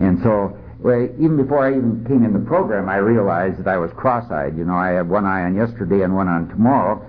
And 0.02 0.22
so 0.24 0.58
well, 0.86 1.10
even 1.18 1.36
before 1.36 1.66
I 1.66 1.72
even 1.74 2.06
came 2.06 2.24
in 2.24 2.32
the 2.32 2.46
program, 2.46 2.90
I 2.90 2.98
realized 2.98 3.58
that 3.58 3.68
I 3.68 3.76
was 3.76 3.90
cross-eyed. 3.98 4.56
You 4.56 4.66
know, 4.66 4.78
I 4.78 4.90
had 4.90 5.10
one 5.10 5.26
eye 5.26 5.42
on 5.42 5.56
yesterday 5.56 6.04
and 6.04 6.14
one 6.14 6.28
on 6.28 6.48
tomorrow. 6.48 7.02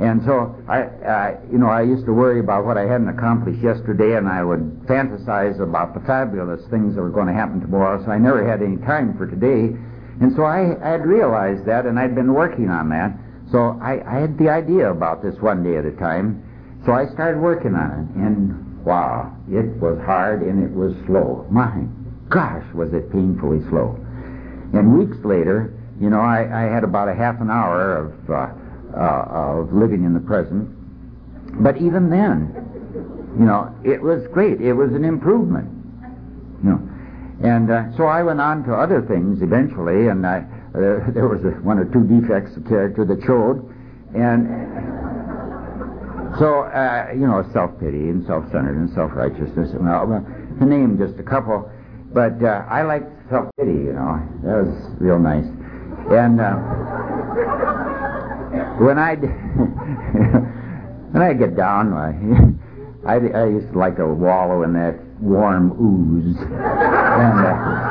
And 0.00 0.20
so 0.26 0.58
I, 0.66 1.38
you 1.46 1.58
know, 1.58 1.68
I 1.68 1.82
used 1.82 2.06
to 2.06 2.12
worry 2.12 2.40
about 2.40 2.66
what 2.66 2.76
I 2.76 2.90
hadn't 2.90 3.06
accomplished 3.06 3.62
yesterday, 3.62 4.16
and 4.16 4.26
I 4.26 4.42
would 4.42 4.82
fantasize 4.90 5.62
about 5.62 5.94
the 5.94 6.00
fabulous 6.00 6.66
things 6.74 6.96
that 6.96 7.02
were 7.02 7.14
going 7.14 7.28
to 7.28 7.32
happen 7.32 7.60
tomorrow. 7.60 8.02
So 8.04 8.10
I 8.10 8.18
never 8.18 8.42
had 8.42 8.66
any 8.66 8.78
time 8.78 9.16
for 9.16 9.30
today. 9.30 9.78
And 10.18 10.34
so 10.34 10.42
I, 10.42 10.74
I 10.82 10.98
had 10.98 11.06
realized 11.06 11.64
that, 11.66 11.86
and 11.86 12.00
I'd 12.00 12.16
been 12.16 12.34
working 12.34 12.68
on 12.68 12.88
that. 12.90 13.14
So 13.52 13.78
I, 13.80 14.02
I 14.10 14.18
had 14.18 14.38
the 14.38 14.50
idea 14.50 14.90
about 14.90 15.22
this 15.22 15.38
one 15.38 15.62
day 15.62 15.78
at 15.78 15.84
a 15.84 15.94
time. 16.02 16.42
So 16.84 16.90
I 16.90 17.06
started 17.14 17.38
working 17.38 17.76
on 17.76 17.94
it, 17.94 18.10
and 18.18 18.84
wow, 18.84 19.30
it 19.46 19.70
was 19.78 20.02
hard 20.04 20.42
and 20.42 20.64
it 20.64 20.74
was 20.74 20.98
slow. 21.06 21.46
My 21.48 21.70
gosh, 22.30 22.64
was 22.72 22.92
it 22.94 23.12
painfully 23.12 23.60
slow. 23.68 23.98
And 24.72 24.96
weeks 24.96 25.18
later, 25.24 25.74
you 26.00 26.08
know, 26.08 26.20
I, 26.20 26.66
I 26.66 26.72
had 26.72 26.84
about 26.84 27.08
a 27.08 27.14
half 27.14 27.40
an 27.40 27.50
hour 27.50 27.96
of, 27.96 28.30
uh, 28.30 28.48
uh, 28.96 29.60
of 29.60 29.72
living 29.72 30.04
in 30.04 30.14
the 30.14 30.20
present. 30.20 30.70
But 31.62 31.76
even 31.76 32.08
then, 32.08 32.54
you 33.38 33.44
know, 33.44 33.74
it 33.84 34.00
was 34.00 34.26
great. 34.28 34.60
It 34.60 34.72
was 34.72 34.92
an 34.92 35.04
improvement. 35.04 35.68
You 36.62 36.70
know, 36.70 36.90
and 37.42 37.70
uh, 37.70 37.96
so 37.96 38.04
I 38.04 38.22
went 38.22 38.40
on 38.40 38.64
to 38.64 38.74
other 38.74 39.02
things 39.02 39.42
eventually, 39.42 40.08
and 40.08 40.26
I, 40.26 40.38
uh, 40.74 41.10
there 41.12 41.28
was 41.28 41.44
a, 41.44 41.50
one 41.62 41.78
or 41.78 41.84
two 41.86 42.04
defects 42.04 42.56
of 42.56 42.66
character 42.66 43.04
that 43.04 43.22
showed, 43.24 43.66
and 44.14 44.46
so 46.38 46.62
uh, 46.70 47.10
you 47.12 47.26
know, 47.26 47.44
self-pity 47.52 48.08
and 48.08 48.24
self-centered 48.26 48.76
and 48.76 48.90
self-righteousness. 48.94 49.70
Well, 49.74 50.24
to 50.58 50.64
name 50.64 50.98
just 50.98 51.18
a 51.18 51.22
couple, 51.22 51.70
but 52.12 52.42
uh, 52.42 52.64
I 52.68 52.82
like 52.82 53.04
self-pity. 53.30 53.72
You 53.72 53.92
know, 53.92 54.20
that 54.42 54.64
was 54.64 54.74
real 54.98 55.18
nice, 55.18 55.46
and 56.10 56.40
uh, 56.40 56.56
when 58.82 58.98
I 58.98 59.14
when 61.12 61.22
I 61.22 61.32
get 61.32 61.56
down, 61.56 61.92
I, 61.92 62.10
I 63.06 63.14
I 63.16 63.46
used 63.46 63.72
to 63.72 63.78
like 63.78 63.96
to 63.96 64.06
wallow 64.06 64.62
in 64.62 64.72
that 64.74 64.98
warm 65.20 65.72
ooze. 65.78 66.36
and, 66.36 66.50
uh, 67.46 67.88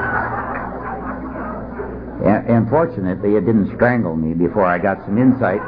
and, 2.28 2.48
and 2.50 2.70
fortunately, 2.70 3.36
it 3.36 3.46
didn't 3.46 3.74
strangle 3.76 4.16
me 4.16 4.34
before 4.34 4.66
I 4.66 4.78
got 4.78 5.00
some 5.06 5.18
insight. 5.18 5.62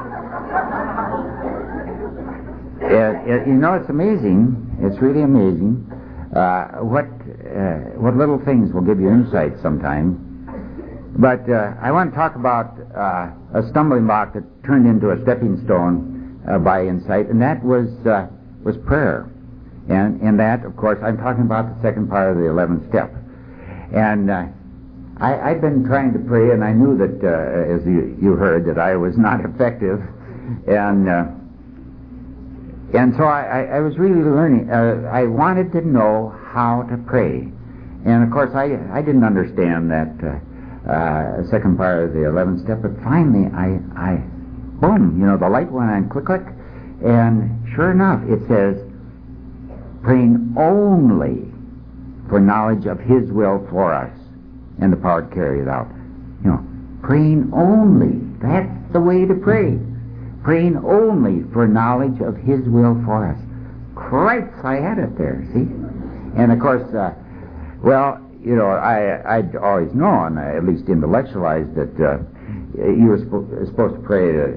It, 2.83 3.29
it, 3.29 3.47
you 3.47 3.53
know, 3.53 3.75
it's 3.75 3.89
amazing. 3.89 4.77
It's 4.81 4.97
really 4.99 5.21
amazing 5.21 5.87
uh, 6.35 6.79
what 6.79 7.05
uh, 7.05 7.99
what 7.99 8.15
little 8.15 8.39
things 8.45 8.73
will 8.73 8.81
give 8.81 8.99
you 8.99 9.09
insight 9.09 9.59
sometimes. 9.61 10.17
But 11.19 11.43
uh, 11.49 11.75
I 11.81 11.91
want 11.91 12.11
to 12.11 12.15
talk 12.15 12.35
about 12.35 12.77
uh, 12.95 13.59
a 13.59 13.67
stumbling 13.69 14.07
block 14.07 14.33
that 14.33 14.43
turned 14.63 14.87
into 14.87 15.11
a 15.11 15.21
stepping 15.23 15.61
stone 15.65 16.41
uh, 16.49 16.57
by 16.57 16.85
insight, 16.87 17.27
and 17.27 17.41
that 17.41 17.61
was 17.63 17.89
uh, 18.07 18.27
was 18.63 18.77
prayer. 18.85 19.29
And 19.89 20.21
in 20.21 20.37
that, 20.37 20.63
of 20.63 20.77
course, 20.77 20.99
I'm 21.03 21.17
talking 21.17 21.43
about 21.43 21.75
the 21.75 21.81
second 21.81 22.07
part 22.07 22.31
of 22.31 22.37
the 22.37 22.47
11th 22.47 22.87
step. 22.87 23.11
And 23.91 24.31
I, 24.31 25.49
had 25.49 25.59
been 25.59 25.83
trying 25.83 26.13
to 26.13 26.19
pray, 26.19 26.51
and 26.51 26.63
I 26.63 26.71
knew 26.71 26.95
that, 26.97 27.17
as 27.25 27.85
you, 27.85 28.15
you, 28.21 28.35
heard, 28.35 28.63
that 28.67 28.77
I 28.77 28.95
was 28.95 29.17
not 29.17 29.43
effective. 29.43 29.99
And 30.67 31.09
and 32.93 33.15
so 33.15 33.23
I, 33.23 33.63
I, 33.63 33.79
was 33.79 33.97
really 33.97 34.21
learning. 34.21 34.69
Uh, 34.69 35.07
I 35.11 35.23
wanted 35.23 35.71
to 35.73 35.81
know 35.81 36.35
how 36.51 36.83
to 36.89 36.97
pray. 36.97 37.47
And 38.05 38.23
of 38.23 38.31
course, 38.31 38.51
I, 38.53 38.77
I 38.91 39.01
didn't 39.01 39.23
understand 39.23 39.89
that 39.91 40.11
uh, 40.19 40.91
uh, 40.91 41.49
second 41.49 41.77
part 41.77 42.03
of 42.03 42.13
the 42.13 42.19
11th 42.19 42.63
step, 42.63 42.81
but 42.81 42.91
finally, 43.03 43.47
I, 43.53 43.79
I, 43.95 44.15
boom, 44.81 45.17
you 45.19 45.25
know, 45.25 45.37
the 45.37 45.47
light 45.47 45.71
went 45.71 45.91
on, 45.91 46.09
click, 46.09 46.25
click, 46.25 46.43
and 47.05 47.63
sure 47.75 47.91
enough, 47.91 48.21
it 48.27 48.41
says, 48.47 48.75
praying 50.03 50.53
only 50.57 51.47
for 52.27 52.39
knowledge 52.39 52.87
of 52.87 52.99
His 52.99 53.31
will 53.31 53.65
for 53.69 53.93
us 53.93 54.11
and 54.81 54.91
the 54.91 54.97
power 54.97 55.21
to 55.21 55.33
carry 55.33 55.61
it 55.61 55.67
out. 55.67 55.87
You 56.43 56.49
know, 56.51 56.65
praying 57.03 57.51
only. 57.53 58.19
That's 58.41 58.91
the 58.91 58.99
way 58.99 59.25
to 59.25 59.35
pray. 59.35 59.77
Praying 60.43 60.77
only 60.77 61.43
for 61.53 61.67
knowledge 61.67 62.19
of 62.21 62.35
His 62.37 62.67
will 62.67 62.99
for 63.05 63.27
us. 63.27 63.39
Christ, 63.95 64.53
I 64.63 64.75
had 64.75 64.97
it 64.97 65.17
there, 65.17 65.45
see? 65.53 65.67
And 66.37 66.51
of 66.51 66.59
course, 66.59 66.93
uh, 66.95 67.13
well, 67.83 68.19
you 68.43 68.55
know, 68.55 68.67
I, 68.67 69.37
I'd 69.37 69.55
always 69.55 69.93
known, 69.93 70.37
uh, 70.37 70.57
at 70.57 70.65
least 70.65 70.89
intellectualized, 70.89 71.75
that 71.75 71.93
uh, 72.01 72.17
you 72.81 73.05
were 73.05 73.19
supposed 73.65 73.95
to 73.95 74.01
pray, 74.01 74.41
uh, 74.41 74.47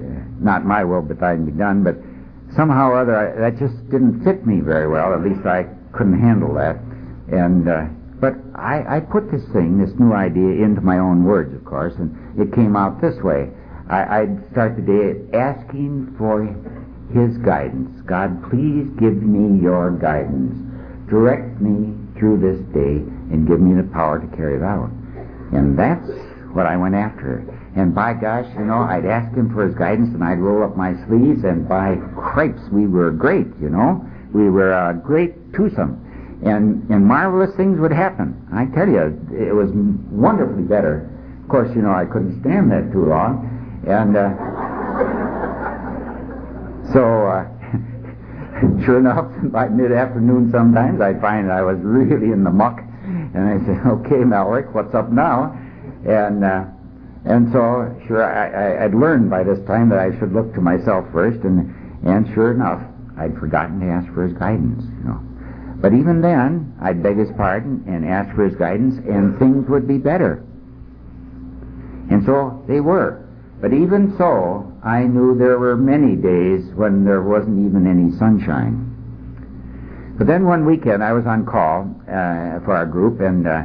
not 0.41 0.65
my 0.65 0.85
will, 0.85 1.03
but 1.03 1.21
thine 1.21 1.45
be 1.45 1.53
done, 1.53 1.85
but 1.85 1.97
somehow 2.57 2.91
or 2.91 3.01
other, 3.01 3.17
I, 3.17 3.51
that 3.51 3.59
just 3.59 3.77
didn't 3.91 4.25
fit 4.25 4.47
me 4.47 4.61
very 4.61 4.89
well. 4.89 5.13
At 5.13 5.23
least 5.23 5.45
I 5.45 5.67
couldn't 5.93 6.21
handle 6.21 6.55
that. 6.55 6.77
And 7.29 7.69
uh, 7.69 7.87
but 8.21 8.35
I, 8.55 8.97
I 8.97 9.01
put 9.01 9.31
this 9.31 9.45
thing, 9.53 9.77
this 9.77 9.93
new 9.99 10.13
idea, 10.13 10.65
into 10.65 10.81
my 10.81 10.99
own 10.99 11.25
words, 11.25 11.55
of 11.55 11.65
course, 11.65 11.95
and 11.99 12.41
it 12.41 12.55
came 12.55 12.77
out 12.77 13.01
this 13.01 13.21
way. 13.23 13.51
I, 13.89 14.21
I'd 14.21 14.51
start 14.53 14.77
the 14.77 14.83
day 14.83 15.37
asking 15.37 16.15
for 16.17 16.45
His 17.13 17.37
guidance. 17.39 18.01
God, 18.07 18.43
please 18.51 18.89
give 18.99 19.23
me 19.23 19.63
your 19.63 19.91
guidance. 19.91 20.57
Direct 21.09 21.61
me 21.61 21.95
through 22.19 22.41
this 22.41 22.61
day 22.73 23.05
and 23.33 23.47
give 23.47 23.61
me 23.61 23.75
the 23.75 23.89
power 23.93 24.19
to 24.19 24.37
carry 24.37 24.57
it 24.57 24.63
out. 24.63 24.91
And 25.53 25.79
that's 25.79 26.09
what 26.55 26.67
I 26.67 26.77
went 26.77 26.95
after. 26.95 27.45
And 27.77 27.95
by 27.95 28.15
gosh, 28.15 28.47
you 28.57 28.65
know, 28.65 28.83
I'd 28.83 29.05
ask 29.05 29.35
him 29.35 29.53
for 29.53 29.67
his 29.67 29.75
guidance, 29.75 30.15
and 30.15 30.23
I'd 30.23 30.39
roll 30.39 30.63
up 30.63 30.77
my 30.77 30.95
sleeves, 31.07 31.45
and 31.45 31.69
by 31.69 31.97
cripes, 32.17 32.63
we 32.71 32.87
were 32.87 33.11
great, 33.11 33.49
you 33.61 33.69
know. 33.69 34.09
We 34.33 34.49
were 34.49 34.73
a 34.73 34.95
great 34.95 35.53
twosome. 35.53 36.01
And, 36.45 36.89
and 36.91 37.07
marvelous 37.07 37.55
things 37.57 37.81
would 37.81 37.93
happen. 37.93 38.37
I 38.53 38.67
tell 38.75 38.89
you, 38.89 39.01
it 39.33 39.55
was 39.55 39.71
wonderfully 40.11 40.63
better. 40.63 41.11
Of 41.43 41.49
course, 41.49 41.75
you 41.75 41.83
know, 41.83 41.93
I 41.93 42.05
couldn't 42.05 42.41
stand 42.41 42.71
that 42.71 42.93
too 42.93 43.07
long. 43.07 43.54
And 43.87 44.17
uh, 44.17 44.31
so, 46.93 47.27
uh, 47.27 47.49
sure 48.85 48.99
enough, 48.99 49.31
by 49.53 49.69
mid-afternoon 49.69 50.51
sometimes, 50.51 51.01
I'd 51.01 51.21
find 51.21 51.53
I 51.53 51.63
was 51.63 51.79
really 51.81 52.33
in 52.33 52.45
the 52.45 52.51
muck. 52.51 52.81
And 53.05 53.39
I'd 53.39 53.67
say, 53.67 53.73
okay, 53.89 54.25
Malrick, 54.25 54.73
what's 54.75 54.95
up 54.95 55.11
now? 55.11 55.59
And... 56.07 56.45
Uh, 56.45 56.65
and 57.25 57.51
so, 57.53 57.89
sure, 58.07 58.23
I, 58.23 58.51
I, 58.51 58.85
I'd 58.85 58.95
learned 58.95 59.31
by 59.31 59.45
this 59.45 59.59
time 59.67 59.89
that 59.89 59.99
I 59.99 60.17
should 60.19 60.33
look 60.33 60.53
to 60.55 60.61
myself 60.61 61.07
first, 61.11 61.41
and, 61.41 61.75
and 62.05 62.29
sure 62.35 62.53
enough, 62.53 62.83
I'd 63.17 63.35
forgotten 63.39 63.81
to 63.81 63.87
ask 63.87 64.13
for 64.13 64.27
his 64.27 64.37
guidance, 64.37 64.85
you 64.85 65.09
know. 65.09 65.21
But 65.81 65.95
even 65.95 66.21
then, 66.21 66.77
I'd 66.83 67.03
beg 67.03 67.17
his 67.17 67.31
pardon 67.37 67.83
and 67.87 68.05
ask 68.05 68.35
for 68.35 68.45
his 68.45 68.57
guidance, 68.57 68.97
and 69.09 69.39
things 69.39 69.69
would 69.69 69.89
be 69.89 69.97
better. 69.97 70.45
And 72.11 72.25
so 72.27 72.63
they 72.69 72.81
were. 72.81 73.24
But 73.61 73.73
even 73.73 74.15
so, 74.19 74.71
I 74.85 75.05
knew 75.05 75.37
there 75.39 75.59
were 75.59 75.77
many 75.77 76.17
days 76.17 76.65
when 76.75 77.05
there 77.05 77.23
wasn't 77.23 77.67
even 77.67 77.87
any 77.87 78.17
sunshine. 78.19 78.91
But 80.19 80.27
then 80.27 80.45
one 80.45 80.65
weekend, 80.67 81.03
I 81.03 81.13
was 81.13 81.27
on 81.27 81.45
call 81.47 81.91
uh, 82.03 82.61
for 82.65 82.73
our 82.73 82.87
group, 82.87 83.21
and 83.21 83.47
uh, 83.47 83.65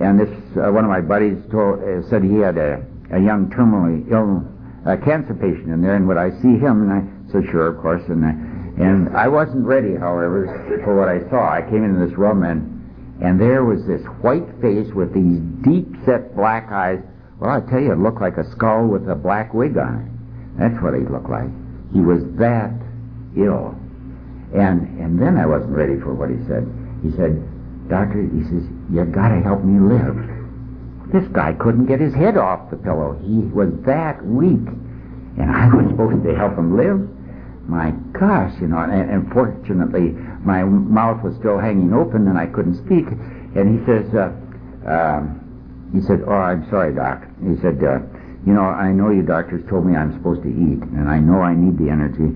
and 0.00 0.18
this 0.18 0.30
uh, 0.56 0.70
one 0.72 0.84
of 0.84 0.90
my 0.90 1.00
buddies 1.00 1.36
told, 1.50 1.82
uh, 1.82 2.08
said 2.08 2.22
he 2.22 2.36
had 2.36 2.56
a 2.56 2.84
a 3.12 3.20
young 3.20 3.50
terminally 3.50 4.10
ill 4.10 4.46
uh, 4.86 4.96
cancer 5.04 5.34
patient 5.34 5.68
in 5.68 5.82
there, 5.82 5.96
and 5.96 6.08
would 6.08 6.16
I 6.16 6.30
see 6.40 6.56
him? 6.56 6.88
And 6.88 6.92
I 6.92 7.32
said, 7.32 7.44
sure, 7.50 7.66
of 7.66 7.82
course. 7.82 8.02
And 8.08 8.24
I, 8.24 8.30
and 8.30 9.14
I 9.16 9.28
wasn't 9.28 9.66
ready, 9.66 9.94
however, 9.94 10.80
for 10.84 10.96
what 10.96 11.08
I 11.08 11.28
saw. 11.28 11.52
I 11.52 11.60
came 11.68 11.84
into 11.84 12.06
this 12.06 12.16
room, 12.16 12.44
and 12.44 12.80
and 13.20 13.38
there 13.38 13.64
was 13.64 13.84
this 13.84 14.00
white 14.22 14.48
face 14.62 14.88
with 14.94 15.12
these 15.12 15.38
deep-set 15.62 16.34
black 16.34 16.72
eyes. 16.72 17.00
Well, 17.40 17.50
I 17.50 17.60
tell 17.70 17.80
you, 17.80 17.92
it 17.92 17.98
looked 17.98 18.20
like 18.20 18.36
a 18.36 18.48
skull 18.50 18.86
with 18.86 19.08
a 19.08 19.14
black 19.14 19.54
wig 19.54 19.78
on 19.78 20.04
it. 20.04 20.60
That's 20.60 20.82
what 20.82 20.92
he 20.92 21.00
looked 21.00 21.30
like. 21.30 21.48
He 21.92 22.00
was 22.00 22.22
that 22.36 22.70
ill. 23.34 23.74
And 24.52 25.00
and 25.00 25.20
then 25.20 25.38
I 25.38 25.46
wasn't 25.46 25.72
ready 25.72 25.98
for 26.00 26.12
what 26.12 26.28
he 26.28 26.36
said. 26.46 26.68
He 27.02 27.10
said, 27.16 27.40
Doctor, 27.88 28.22
he 28.22 28.44
says, 28.44 28.62
you 28.92 29.04
got 29.06 29.30
to 29.30 29.40
help 29.40 29.64
me 29.64 29.80
live. 29.80 30.14
This 31.12 31.26
guy 31.32 31.54
couldn't 31.54 31.86
get 31.86 31.98
his 31.98 32.14
head 32.14 32.36
off 32.36 32.70
the 32.70 32.76
pillow. 32.76 33.18
He 33.24 33.38
was 33.50 33.70
that 33.86 34.24
weak. 34.24 34.62
And 35.38 35.50
I 35.50 35.66
was 35.74 35.88
supposed 35.90 36.22
to 36.22 36.36
help 36.36 36.58
him 36.58 36.76
live. 36.76 37.00
My 37.68 37.90
gosh, 38.12 38.52
you 38.60 38.68
know, 38.68 38.78
and, 38.78 39.10
and 39.10 39.32
fortunately 39.32 40.10
my 40.44 40.62
mouth 40.64 41.22
was 41.22 41.34
still 41.36 41.58
hanging 41.58 41.94
open 41.94 42.28
and 42.28 42.38
I 42.38 42.46
couldn't 42.46 42.76
speak. 42.84 43.06
And 43.56 43.78
he 43.78 43.86
says, 43.86 44.06
uh, 44.14 44.30
um, 44.86 45.39
he 45.92 46.00
said, 46.02 46.22
oh, 46.26 46.32
I'm 46.32 46.68
sorry, 46.70 46.94
Doc. 46.94 47.24
He 47.42 47.56
said, 47.60 47.82
uh, 47.82 47.98
you 48.46 48.54
know, 48.54 48.62
I 48.62 48.92
know 48.92 49.10
you 49.10 49.22
doctors 49.22 49.62
told 49.68 49.86
me 49.86 49.96
I'm 49.96 50.12
supposed 50.16 50.42
to 50.42 50.48
eat, 50.48 50.80
and 50.96 51.08
I 51.10 51.18
know 51.18 51.42
I 51.42 51.54
need 51.54 51.76
the 51.78 51.90
energy. 51.90 52.32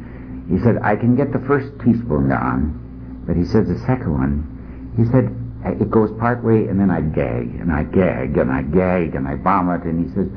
He 0.50 0.58
said, 0.60 0.76
I 0.82 0.96
can 0.96 1.16
get 1.16 1.32
the 1.32 1.40
first 1.46 1.72
teaspoon 1.80 2.28
down, 2.28 3.24
but 3.26 3.36
he 3.36 3.44
says 3.44 3.66
the 3.68 3.78
second 3.86 4.12
one, 4.12 4.92
he 4.96 5.04
said, 5.10 5.32
it 5.80 5.90
goes 5.90 6.12
part 6.20 6.44
way, 6.44 6.66
and 6.68 6.78
then 6.78 6.90
I 6.90 7.00
gag, 7.00 7.56
and 7.56 7.72
I 7.72 7.84
gag, 7.84 8.36
and 8.36 8.52
I 8.52 8.62
gag, 8.62 9.14
and 9.14 9.26
I 9.26 9.36
vomit, 9.36 9.84
and 9.84 10.04
he 10.04 10.14
says, 10.14 10.28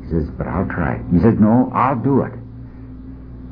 he 0.00 0.08
says, 0.08 0.30
but 0.38 0.46
I'll 0.46 0.66
try. 0.66 1.02
He 1.12 1.18
says, 1.20 1.34
no, 1.38 1.70
I'll 1.74 2.00
do 2.00 2.22
it. 2.22 2.32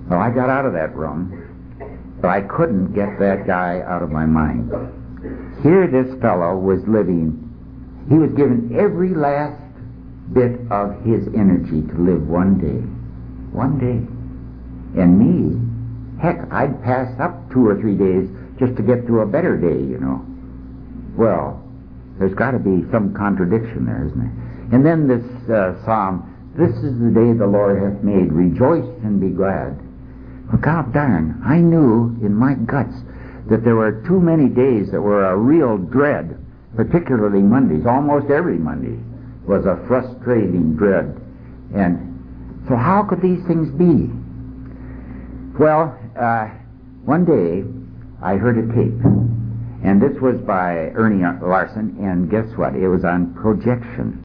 Well, 0.08 0.20
I 0.20 0.30
got 0.30 0.48
out 0.48 0.64
of 0.64 0.72
that 0.72 0.96
room, 0.96 2.16
but 2.22 2.28
I 2.28 2.40
couldn't 2.40 2.94
get 2.94 3.18
that 3.18 3.46
guy 3.46 3.82
out 3.86 4.02
of 4.02 4.10
my 4.10 4.24
mind. 4.24 4.72
Here 5.62 5.86
this 5.86 6.18
fellow 6.22 6.56
was 6.56 6.80
living, 6.88 7.43
he 8.08 8.18
was 8.18 8.30
given 8.32 8.76
every 8.78 9.14
last 9.14 9.60
bit 10.32 10.60
of 10.70 11.00
his 11.04 11.26
energy 11.34 11.82
to 11.86 11.96
live 11.98 12.26
one 12.28 12.58
day. 12.58 12.80
One 13.52 13.78
day. 13.78 14.00
And 15.00 15.18
me, 15.18 16.20
heck, 16.20 16.50
I'd 16.52 16.82
pass 16.82 17.08
up 17.20 17.50
two 17.52 17.66
or 17.66 17.80
three 17.80 17.96
days 17.96 18.28
just 18.58 18.76
to 18.76 18.82
get 18.82 19.06
to 19.06 19.20
a 19.20 19.26
better 19.26 19.56
day, 19.56 19.80
you 19.80 19.98
know. 19.98 20.24
Well, 21.16 21.62
there's 22.18 22.34
got 22.34 22.52
to 22.52 22.58
be 22.58 22.84
some 22.90 23.14
contradiction 23.14 23.86
there, 23.86 24.06
isn't 24.06 24.18
there? 24.18 24.44
And 24.72 24.84
then 24.84 25.08
this 25.08 25.24
uh, 25.50 25.74
psalm, 25.84 26.30
this 26.56 26.70
is 26.70 26.98
the 26.98 27.10
day 27.10 27.32
the 27.36 27.46
Lord 27.46 27.82
hath 27.82 28.02
made, 28.02 28.32
rejoice 28.32 28.86
and 29.02 29.20
be 29.20 29.30
glad. 29.30 29.78
Well, 30.48 30.60
God 30.60 30.92
darn, 30.92 31.42
I 31.44 31.58
knew 31.58 32.16
in 32.22 32.34
my 32.34 32.54
guts 32.54 32.94
that 33.50 33.64
there 33.64 33.76
were 33.76 34.02
too 34.06 34.20
many 34.20 34.48
days 34.48 34.90
that 34.92 35.00
were 35.00 35.26
a 35.26 35.36
real 35.36 35.76
dread, 35.78 36.38
particularly 36.76 37.40
Mondays. 37.40 37.86
Almost 37.86 38.30
every 38.30 38.58
Monday 38.58 38.98
was 39.46 39.66
a 39.66 39.76
frustrating 39.86 40.76
dread. 40.76 41.20
And 41.74 42.64
so 42.68 42.76
how 42.76 43.02
could 43.02 43.20
these 43.20 43.44
things 43.46 43.70
be? 43.70 44.10
Well, 45.58 45.98
uh, 46.18 46.48
one 47.04 47.24
day 47.24 47.64
I 48.22 48.36
heard 48.36 48.58
a 48.58 48.66
tape, 48.74 49.04
and 49.84 50.00
this 50.00 50.20
was 50.20 50.40
by 50.40 50.90
Earnie 50.94 51.22
Larsen, 51.42 51.96
and 52.00 52.30
guess 52.30 52.46
what? 52.56 52.74
It 52.74 52.88
was 52.88 53.04
on 53.04 53.34
projection. 53.34 54.24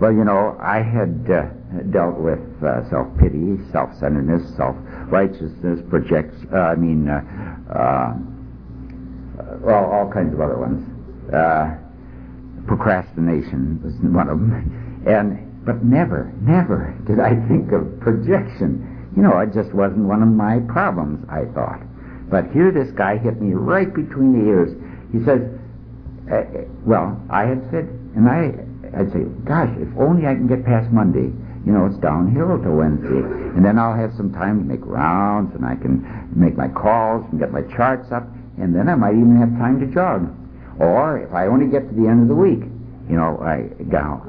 Well, 0.00 0.12
you 0.12 0.24
know, 0.24 0.56
I 0.60 0.80
had 0.80 1.28
uh, 1.30 1.42
dealt 1.90 2.18
with 2.18 2.40
uh, 2.62 2.88
self-pity, 2.88 3.58
self-centeredness, 3.70 4.56
self-righteousness, 4.56 5.80
projects, 5.90 6.36
uh, 6.52 6.56
I 6.56 6.74
mean, 6.76 7.08
uh, 7.08 7.20
uh, 7.70 8.14
well, 9.60 9.84
all 9.84 10.10
kinds 10.10 10.32
of 10.32 10.40
other 10.40 10.56
ones. 10.56 10.89
Uh, 11.32 11.76
procrastination 12.66 13.80
was 13.82 13.94
one 14.00 14.28
of 14.28 14.38
them. 14.38 15.02
And, 15.06 15.64
but 15.64 15.84
never, 15.84 16.32
never 16.40 16.94
did 17.06 17.20
I 17.20 17.34
think 17.48 17.72
of 17.72 18.00
projection. 18.00 19.08
You 19.16 19.22
know, 19.22 19.38
it 19.40 19.52
just 19.52 19.72
wasn't 19.74 20.06
one 20.06 20.22
of 20.22 20.28
my 20.28 20.60
problems, 20.68 21.26
I 21.28 21.44
thought. 21.52 21.80
But 22.30 22.50
here 22.52 22.70
this 22.70 22.90
guy 22.92 23.18
hit 23.18 23.40
me 23.40 23.54
right 23.54 23.92
between 23.92 24.38
the 24.38 24.48
ears. 24.48 24.70
He 25.12 25.24
says, 25.24 25.42
uh, 26.30 26.36
uh, 26.36 26.64
well, 26.86 27.20
I 27.28 27.44
had 27.44 27.62
said, 27.70 27.88
and 28.14 28.28
I, 28.28 28.54
I'd 28.96 29.12
say, 29.12 29.24
gosh, 29.44 29.70
if 29.78 29.88
only 29.98 30.26
I 30.26 30.34
can 30.34 30.46
get 30.46 30.64
past 30.64 30.90
Monday. 30.92 31.34
You 31.66 31.72
know, 31.72 31.86
it's 31.86 31.98
downhill 31.98 32.62
to 32.62 32.70
Wednesday. 32.70 33.20
And 33.54 33.64
then 33.64 33.78
I'll 33.78 33.96
have 33.96 34.14
some 34.16 34.32
time 34.32 34.60
to 34.60 34.64
make 34.64 34.80
rounds, 34.86 35.54
and 35.54 35.66
I 35.66 35.74
can 35.74 36.30
make 36.34 36.56
my 36.56 36.68
calls 36.68 37.26
and 37.30 37.38
get 37.38 37.52
my 37.52 37.62
charts 37.76 38.12
up, 38.12 38.26
and 38.58 38.74
then 38.74 38.88
I 38.88 38.94
might 38.94 39.14
even 39.14 39.36
have 39.36 39.50
time 39.58 39.80
to 39.80 39.86
jog. 39.92 40.24
Or 40.80 41.18
if 41.18 41.32
I 41.32 41.46
only 41.46 41.66
get 41.66 41.86
to 41.88 41.94
the 41.94 42.08
end 42.08 42.22
of 42.22 42.28
the 42.28 42.34
week, 42.34 42.64
you 43.08 43.16
know, 43.16 43.36
I, 43.44 43.68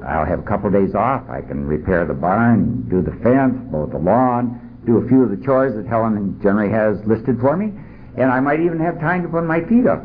I'll 0.06 0.26
have 0.26 0.39
a 0.39 0.43
couple 0.43 0.68
of 0.68 0.74
days 0.74 0.93
off. 0.95 1.30
I 1.30 1.41
can 1.41 1.66
repair 1.66 2.06
the 2.06 2.14
barn, 2.14 2.89
do 2.89 3.02
the 3.02 3.16
fence, 3.24 3.56
mow 3.72 3.86
the 3.86 3.97
lawn, 3.97 4.60
do 4.86 4.97
a 4.97 5.08
few 5.08 5.24
of 5.24 5.30
the 5.30 5.38
chores 5.45 5.76
that 5.76 5.88
Helen 5.88 6.39
generally 6.41 6.72
has 6.72 6.97
listed 7.06 7.39
for 7.39 7.56
me, 7.56 7.72
and 8.18 8.32
I 8.32 8.39
might 8.39 8.60
even 8.60 8.80
have 8.80 8.99
time 8.99 9.24
to 9.24 9.30
put 9.30 9.45
my 9.45 9.62
feet 9.62 9.88
up. 9.88 10.04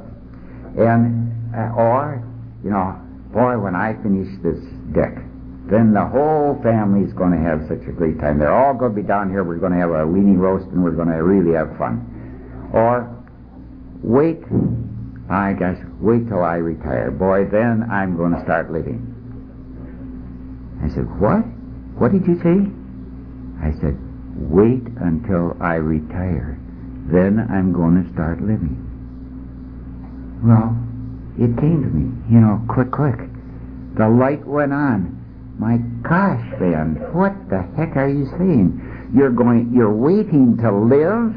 And 0.76 1.26
uh, 1.57 1.72
or, 1.74 2.22
you 2.62 2.70
know, 2.70 3.01
boy, 3.32 3.59
when 3.59 3.74
I 3.74 3.94
finish 4.03 4.28
this 4.42 4.61
deck, 4.92 5.16
then 5.66 5.94
the 5.94 6.05
whole 6.05 6.61
family's 6.62 7.12
going 7.14 7.32
to 7.32 7.40
have 7.40 7.66
such 7.66 7.88
a 7.88 7.92
great 7.92 8.20
time. 8.20 8.38
They're 8.38 8.55
all 8.55 8.74
going 8.74 8.94
to 8.94 9.01
be 9.01 9.07
down 9.07 9.30
here. 9.30 9.42
We're 9.42 9.57
going 9.57 9.72
to 9.72 9.78
have 9.78 9.90
a 9.90 10.05
weenie 10.05 10.38
roast, 10.38 10.66
and 10.68 10.84
we're 10.84 10.92
going 10.92 11.09
to 11.09 11.24
really 11.24 11.57
have 11.57 11.76
fun. 11.78 12.70
Or 12.72 13.11
wait, 14.03 14.44
I 15.30 15.52
guess, 15.54 15.76
wait 16.00 16.28
till 16.28 16.44
I 16.44 16.56
retire. 16.56 17.10
Boy, 17.10 17.46
then 17.50 17.88
I'm 17.90 18.16
going 18.16 18.32
to 18.32 18.42
start 18.44 18.70
living. 18.70 19.02
I 20.82 20.88
said, 20.88 21.06
what? 21.20 21.42
What 21.98 22.12
did 22.12 22.26
you 22.26 22.36
say? 22.42 22.62
I 23.64 23.72
said, 23.80 23.98
wait 24.36 24.86
until 25.00 25.56
I 25.60 25.74
retire. 25.76 26.58
Then 27.10 27.46
I'm 27.50 27.72
going 27.72 28.04
to 28.04 28.12
start 28.12 28.40
living. 28.40 28.82
Well, 30.44 30.76
it 31.38 31.56
came 31.58 31.82
to 31.82 31.88
me, 31.88 32.12
you 32.30 32.40
know, 32.40 32.62
quick, 32.68 32.90
quick. 32.92 33.18
The 33.96 34.08
light 34.08 34.46
went 34.46 34.72
on. 34.72 35.16
My 35.58 35.78
gosh, 36.06 36.44
Ben, 36.60 37.00
what 37.12 37.32
the 37.48 37.62
heck 37.76 37.96
are 37.96 38.08
you 38.08 38.26
saying? 38.38 39.10
You're 39.14 39.30
going, 39.30 39.72
you're 39.74 39.94
waiting 39.94 40.58
to 40.58 40.70
live? 40.70 41.34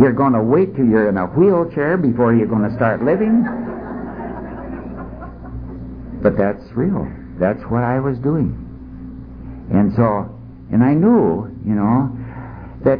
You're 0.00 0.14
going 0.14 0.32
to 0.32 0.42
wait 0.42 0.74
till 0.74 0.86
you're 0.86 1.10
in 1.10 1.18
a 1.18 1.26
wheelchair 1.26 1.98
before 1.98 2.34
you're 2.34 2.46
going 2.46 2.66
to 2.66 2.74
start 2.74 3.04
living? 3.04 3.44
But 6.22 6.38
that's 6.38 6.64
real. 6.72 7.06
That's 7.38 7.60
what 7.68 7.84
I 7.84 8.00
was 8.00 8.16
doing. 8.18 8.56
And 9.70 9.92
so, 9.94 10.24
and 10.72 10.82
I 10.82 10.94
knew, 10.94 11.52
you 11.66 11.74
know, 11.74 12.16
that 12.82 12.98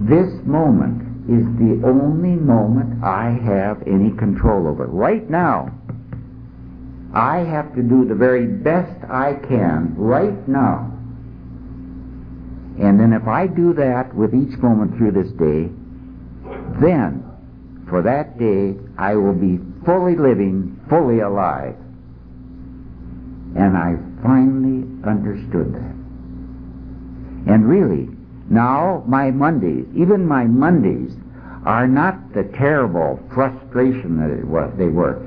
this 0.00 0.26
moment 0.44 1.06
is 1.30 1.46
the 1.62 1.86
only 1.86 2.34
moment 2.34 3.04
I 3.04 3.38
have 3.44 3.86
any 3.86 4.10
control 4.18 4.66
over. 4.66 4.86
Right 4.86 5.30
now, 5.30 5.70
I 7.14 7.38
have 7.38 7.76
to 7.76 7.82
do 7.82 8.04
the 8.06 8.16
very 8.16 8.46
best 8.46 9.04
I 9.08 9.34
can 9.46 9.94
right 9.94 10.48
now. 10.48 10.99
And 12.80 12.98
then 12.98 13.12
if 13.12 13.28
I 13.28 13.46
do 13.46 13.74
that 13.74 14.14
with 14.14 14.34
each 14.34 14.58
moment 14.58 14.96
through 14.96 15.12
this 15.12 15.30
day, 15.32 15.68
then 16.80 17.22
for 17.88 18.00
that 18.02 18.38
day 18.38 18.74
I 18.96 19.16
will 19.16 19.34
be 19.34 19.60
fully 19.84 20.16
living, 20.16 20.80
fully 20.88 21.20
alive. 21.20 21.76
And 23.56 23.76
I 23.76 23.96
finally 24.22 24.86
understood 25.04 25.74
that. 25.74 27.52
And 27.52 27.68
really, 27.68 28.08
now 28.48 29.04
my 29.06 29.30
Mondays, 29.30 29.86
even 29.94 30.26
my 30.26 30.44
Mondays, 30.44 31.12
are 31.66 31.86
not 31.86 32.32
the 32.32 32.44
terrible 32.44 33.20
frustration 33.34 34.16
that 34.18 34.30
it 34.30 34.46
was, 34.46 34.72
they 34.78 34.88
were. 34.88 35.26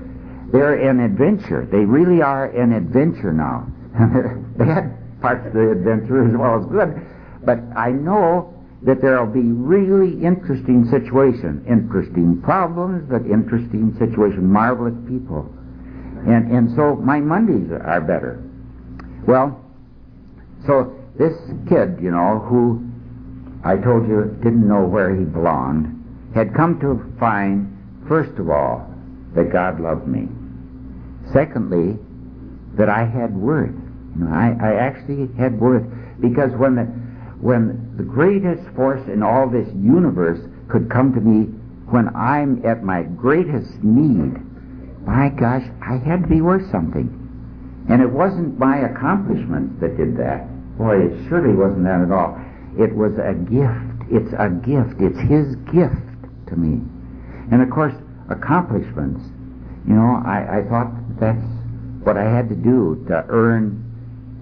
They're 0.51 0.89
an 0.89 0.99
adventure. 0.99 1.68
They 1.72 1.86
really 1.86 2.22
are 2.22 2.45
an 2.45 2.74
adventure 2.74 3.34
now. 3.34 3.68
Bad 4.58 5.22
parts 5.22 5.47
of 5.47 5.54
the 5.54 5.72
adventure 5.72 6.28
as 6.28 6.36
well 6.36 6.60
as 6.60 6.66
good. 6.66 7.12
But 7.46 7.60
I 7.76 7.91
know 7.91 8.54
that 8.84 9.02
there 9.02 9.24
will 9.24 9.34
be 9.34 9.52
really 9.52 10.22
interesting 10.24 10.86
situations, 10.89 11.66
interesting 11.68 12.41
problems, 12.41 13.10
but 13.10 13.26
interesting 13.26 13.96
situations, 13.98 14.44
marvelous 14.44 14.96
people. 15.08 15.50
And, 16.28 16.52
and 16.52 16.76
so 16.76 16.96
my 16.96 17.20
Mondays 17.20 17.72
are 17.72 18.02
better. 18.02 18.44
Well, 19.26 19.60
so 20.66 20.96
this 21.18 21.34
kid, 21.68 22.00
you 22.02 22.12
know, 22.12 22.39
who 22.39 22.84
I 23.64 23.78
told 23.78 24.08
you 24.08 24.38
didn't 24.44 24.68
know 24.68 24.84
where 24.84 25.16
he 25.16 25.24
belonged, 25.24 25.88
had 26.36 26.54
come 26.54 26.80
to 26.82 27.04
find, 27.20 27.70
first 28.08 28.38
of 28.39 28.50
all, 28.50 28.89
that 29.36 29.52
God 29.52 29.80
loved 29.80 30.08
me. 30.08 30.28
Secondly, 31.32 31.98
that 32.76 32.89
I 32.89 33.06
had 33.06 33.34
worth. 33.34 33.76
You 34.16 34.26
know, 34.26 34.32
I, 34.32 34.56
I 34.62 34.76
actually 34.76 35.30
had 35.38 35.60
worth 35.60 35.84
because 36.20 36.52
when 36.54 36.76
the 36.76 37.03
when 37.44 37.94
the 37.98 38.04
greatest 38.04 38.64
force 38.74 39.06
in 39.10 39.22
all 39.22 39.50
this 39.50 39.68
universe 39.76 40.39
could 40.70 40.89
come 40.89 41.14
to 41.14 41.20
me 41.20 41.44
when 41.91 42.08
I'm 42.16 42.66
at 42.66 42.84
my 42.84 43.04
greatest 43.04 43.84
need, 43.84 44.39
my 45.06 45.28
gosh, 45.28 45.68
I 45.82 45.98
had 45.98 46.24
to 46.24 46.28
be 46.30 46.39
worth 46.39 46.72
something. 46.72 47.12
And 47.89 48.02
it 48.02 48.10
wasn't 48.10 48.58
my 48.58 48.78
accomplishments 48.88 49.76
that 49.82 49.98
did 49.98 50.16
that. 50.16 50.48
Boy, 50.78 51.04
it 51.04 51.28
surely 51.28 51.54
wasn't 51.54 51.84
that 51.84 52.00
at 52.00 52.12
all. 52.12 52.39
It 52.80 52.96
was 52.96 53.12
a 53.20 53.36
gift. 53.36 54.08
It's 54.08 54.32
a 54.39 54.48
gift. 54.64 55.04
It's 55.04 55.20
His 55.28 55.60
gift 55.68 56.48
to 56.48 56.56
me. 56.56 56.80
And 57.52 57.62
of 57.62 57.70
course, 57.70 57.94
accomplishments, 58.30 59.20
you 59.86 59.94
know, 59.94 60.24
I, 60.26 60.64
I 60.64 60.70
thought 60.70 60.96
that's 61.20 61.44
what 62.08 62.16
I 62.16 62.24
had 62.24 62.48
to 62.48 62.56
do 62.56 63.04
to 63.10 63.26
earn 63.28 63.84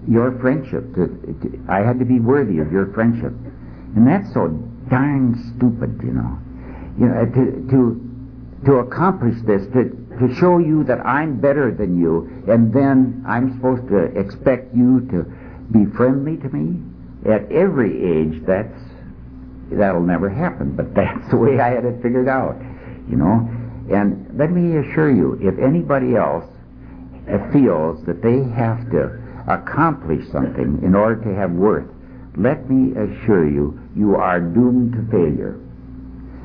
your 0.08 0.38
friendship. 0.40 0.94
To, 0.94 1.06
to, 1.06 1.64
I 1.68 1.80
had 1.80 1.98
to 1.98 2.04
be 2.04 2.20
worthy 2.20 2.58
of 2.58 2.72
your 2.72 2.92
friendship. 2.92 3.32
And 3.94 4.06
that's 4.06 4.32
so 4.32 4.48
darn 4.88 5.34
stupid, 5.56 6.00
you 6.02 6.12
know. 6.12 6.38
You 6.98 7.06
know, 7.06 7.24
to, 7.24 7.68
to, 7.70 8.64
to 8.66 8.72
accomplish 8.78 9.36
this, 9.44 9.66
to, 9.72 9.90
to 10.18 10.34
show 10.34 10.58
you 10.58 10.84
that 10.84 11.04
I'm 11.06 11.40
better 11.40 11.72
than 11.72 11.98
you, 11.98 12.28
and 12.48 12.72
then 12.72 13.24
I'm 13.26 13.56
supposed 13.56 13.88
to 13.88 14.04
expect 14.18 14.74
you 14.74 15.00
to 15.10 15.24
be 15.72 15.86
friendly 15.96 16.36
to 16.36 16.48
me? 16.50 16.82
At 17.24 17.50
every 17.50 18.02
age, 18.02 18.42
that's 18.44 18.78
that'll 19.70 20.02
never 20.02 20.28
happen. 20.28 20.76
But 20.76 20.94
that's 20.94 21.30
the 21.30 21.36
way 21.36 21.60
I 21.60 21.70
had 21.70 21.84
it 21.84 22.02
figured 22.02 22.28
out, 22.28 22.56
you 23.08 23.16
know. 23.16 23.48
And 23.90 24.38
let 24.38 24.50
me 24.50 24.76
assure 24.76 25.10
you, 25.10 25.38
if 25.42 25.58
anybody 25.58 26.16
else 26.16 26.44
feels 27.52 28.04
that 28.04 28.22
they 28.22 28.42
have 28.54 28.90
to 28.90 29.21
accomplish 29.48 30.28
something 30.30 30.80
in 30.82 30.94
order 30.94 31.22
to 31.24 31.34
have 31.34 31.50
worth, 31.50 31.88
let 32.36 32.68
me 32.70 32.92
assure 32.92 33.48
you, 33.48 33.78
you 33.94 34.16
are 34.16 34.40
doomed 34.40 34.92
to 34.92 35.02
failure. 35.10 35.58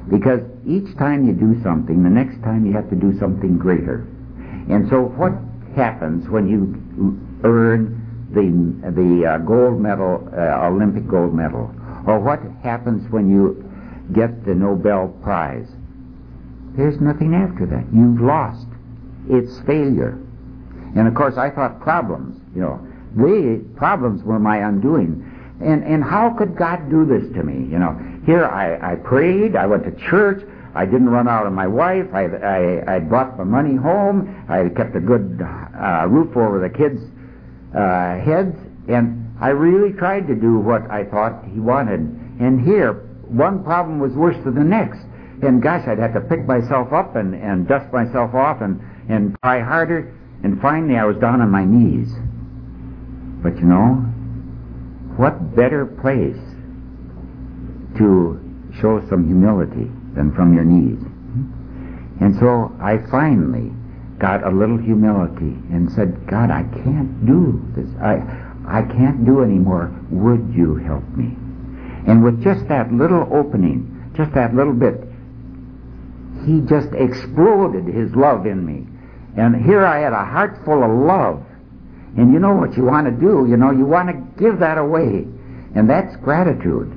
Because 0.09 0.41
each 0.65 0.97
time 0.97 1.27
you 1.27 1.33
do 1.33 1.61
something, 1.63 2.03
the 2.03 2.09
next 2.09 2.41
time 2.43 2.65
you 2.65 2.73
have 2.73 2.89
to 2.89 2.95
do 2.95 3.17
something 3.19 3.57
greater. 3.57 4.07
And 4.69 4.89
so 4.89 5.03
what 5.15 5.33
happens 5.75 6.27
when 6.29 6.47
you 6.47 6.75
earn 7.43 8.03
the, 8.31 8.91
the 8.91 9.25
uh, 9.25 9.37
gold 9.39 9.79
medal, 9.79 10.27
uh, 10.33 10.67
Olympic 10.67 11.07
gold 11.07 11.33
medal? 11.33 11.73
Or 12.05 12.19
what 12.19 12.39
happens 12.63 13.09
when 13.11 13.29
you 13.29 13.63
get 14.13 14.45
the 14.45 14.55
Nobel 14.55 15.09
Prize? 15.21 15.67
There's 16.75 16.99
nothing 17.01 17.33
after 17.33 17.65
that. 17.65 17.85
You've 17.93 18.21
lost. 18.21 18.67
It's 19.29 19.59
failure. 19.65 20.17
And 20.95 21.07
of 21.07 21.15
course, 21.15 21.37
I 21.37 21.49
thought 21.49 21.81
problems, 21.81 22.39
you 22.55 22.61
know, 22.61 22.86
the 23.17 23.63
problems 23.75 24.23
were 24.23 24.39
my 24.39 24.57
undoing. 24.57 25.23
And, 25.59 25.83
and 25.83 26.03
how 26.03 26.29
could 26.37 26.55
God 26.55 26.89
do 26.89 27.05
this 27.05 27.33
to 27.35 27.43
me? 27.43 27.69
You 27.71 27.79
know, 27.79 27.97
here 28.25 28.45
I, 28.45 28.93
I 28.93 28.95
prayed, 28.95 29.55
I 29.55 29.65
went 29.65 29.83
to 29.85 30.09
church, 30.09 30.45
I 30.75 30.85
didn't 30.85 31.09
run 31.09 31.27
out 31.27 31.47
on 31.47 31.53
my 31.53 31.65
wife, 31.65 32.05
I, 32.13 32.25
I, 32.25 32.95
I 32.95 32.99
brought 32.99 33.37
my 33.37 33.43
money 33.43 33.75
home, 33.75 34.45
I 34.47 34.69
kept 34.69 34.95
a 34.95 34.99
good 34.99 35.41
uh, 35.41 36.05
roof 36.07 36.37
over 36.37 36.59
the 36.59 36.69
kids' 36.69 37.01
uh, 37.75 38.19
heads, 38.19 38.55
and 38.87 39.35
I 39.41 39.49
really 39.49 39.93
tried 39.93 40.27
to 40.27 40.35
do 40.35 40.59
what 40.59 40.89
I 40.91 41.05
thought 41.05 41.43
he 41.51 41.59
wanted. 41.59 42.01
And 42.39 42.61
here, 42.61 42.93
one 43.27 43.63
problem 43.63 43.99
was 43.99 44.13
worse 44.13 44.37
than 44.43 44.55
the 44.55 44.63
next. 44.63 44.99
And 45.41 45.61
gosh, 45.61 45.87
I'd 45.87 45.99
have 45.99 46.13
to 46.13 46.21
pick 46.21 46.45
myself 46.45 46.93
up 46.93 47.15
and, 47.15 47.35
and 47.35 47.67
dust 47.67 47.91
myself 47.93 48.33
off 48.33 48.61
and, 48.61 48.81
and 49.09 49.35
try 49.43 49.61
harder. 49.61 50.13
And 50.43 50.61
finally, 50.61 50.97
I 50.97 51.05
was 51.05 51.17
down 51.17 51.41
on 51.41 51.49
my 51.49 51.65
knees. 51.65 52.09
But 53.47 53.59
you 53.59 53.65
know, 53.65 53.93
what 55.15 55.55
better 55.55 55.85
place 55.85 56.35
to 57.95 58.35
show 58.81 58.99
some 59.07 59.25
humility 59.25 59.89
than 60.15 60.33
from 60.35 60.53
your 60.53 60.65
knees? 60.65 60.99
And 62.19 62.35
so 62.41 62.75
I 62.81 62.97
finally 63.09 63.71
got 64.19 64.43
a 64.43 64.49
little 64.49 64.75
humility 64.77 65.55
and 65.71 65.89
said, 65.93 66.27
God, 66.27 66.51
I 66.51 66.63
can't 66.83 67.25
do 67.25 67.63
this. 67.73 67.87
I, 68.01 68.19
I 68.67 68.81
can't 68.81 69.25
do 69.25 69.41
anymore. 69.43 69.97
Would 70.11 70.53
you 70.53 70.75
help 70.75 71.07
me? 71.15 71.37
And 72.05 72.21
with 72.25 72.43
just 72.43 72.67
that 72.67 72.91
little 72.91 73.29
opening, 73.31 74.11
just 74.13 74.33
that 74.33 74.53
little 74.55 74.73
bit, 74.73 75.07
he 76.45 76.59
just 76.67 76.91
exploded 76.91 77.85
his 77.85 78.13
love 78.13 78.45
in 78.45 78.65
me. 78.65 78.85
And 79.41 79.55
here 79.55 79.85
I 79.85 79.99
had 79.99 80.11
a 80.11 80.25
heart 80.25 80.65
full 80.65 80.83
of 80.83 80.91
love. 80.91 81.46
And 82.17 82.33
you 82.33 82.39
know 82.39 82.53
what 82.53 82.75
you 82.75 82.83
want 82.83 83.05
to 83.05 83.13
do? 83.13 83.45
You 83.47 83.57
know, 83.57 83.71
you 83.71 83.85
want 83.85 84.09
to 84.09 84.41
give 84.41 84.59
that 84.59 84.77
away. 84.77 85.25
And 85.75 85.89
that's 85.89 86.15
gratitude. 86.17 86.91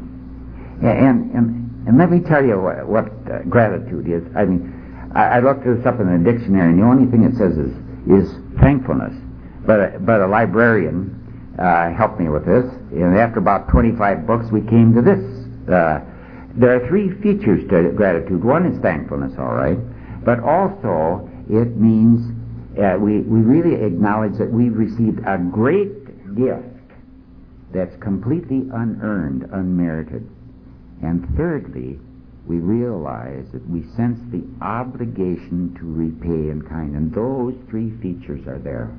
And, 0.81 1.31
and, 1.37 1.87
and 1.87 1.99
let 1.99 2.11
me 2.11 2.21
tell 2.21 2.45
you 2.45 2.59
what, 2.59 2.87
what 2.87 3.07
uh, 3.31 3.43
gratitude 3.49 4.09
is. 4.09 4.25
I 4.35 4.47
mean, 4.47 5.12
I, 5.14 5.37
I 5.37 5.41
looked 5.41 5.64
this 5.64 5.85
up 5.85 6.01
in 6.01 6.09
the 6.09 6.33
dictionary, 6.33 6.71
and 6.71 6.81
the 6.81 6.87
only 6.87 7.11
thing 7.11 7.25
it 7.25 7.37
says 7.37 7.53
is, 7.59 7.73
is 8.09 8.33
thankfulness. 8.61 9.12
But, 9.66 10.07
but 10.07 10.23
a 10.23 10.27
librarian 10.27 11.21
uh, 11.59 11.93
helped 11.93 12.18
me 12.18 12.31
with 12.31 12.47
this, 12.47 12.64
and 12.93 13.18
after 13.18 13.39
about 13.39 13.68
25 13.68 14.27
books, 14.27 14.47
we 14.51 14.62
came 14.62 14.95
to 14.95 15.03
this. 15.03 15.21
Uh, 15.68 16.01
there 16.57 16.75
are 16.75 16.89
three 16.89 17.12
features 17.21 17.68
to 17.68 17.93
gratitude. 17.93 18.43
One 18.43 18.64
is 18.64 18.81
thankfulness, 18.81 19.35
all 19.39 19.53
right, 19.53 19.79
but 20.25 20.41
also 20.41 21.29
it 21.51 21.77
means 21.77 22.33
uh, 22.79 22.97
we, 22.99 23.21
we 23.21 23.41
really 23.41 23.85
acknowledge 23.85 24.39
that 24.39 24.51
we've 24.51 24.77
received 24.77 25.18
a 25.27 25.39
great 25.39 26.37
gift 26.37 26.66
that's 27.73 27.97
completely 27.97 28.68
unearned, 28.73 29.49
unmerited. 29.53 30.29
And 31.03 31.27
thirdly, 31.37 31.99
we 32.47 32.59
realize 32.59 33.47
that 33.53 33.68
we 33.68 33.83
sense 33.97 34.18
the 34.31 34.43
obligation 34.64 35.75
to 35.79 35.85
repay 35.85 36.51
in 36.51 36.62
kind. 36.68 36.95
And 36.97 37.14
those 37.14 37.55
three 37.68 37.91
features 38.03 38.47
are 38.47 38.59
there. 38.59 38.91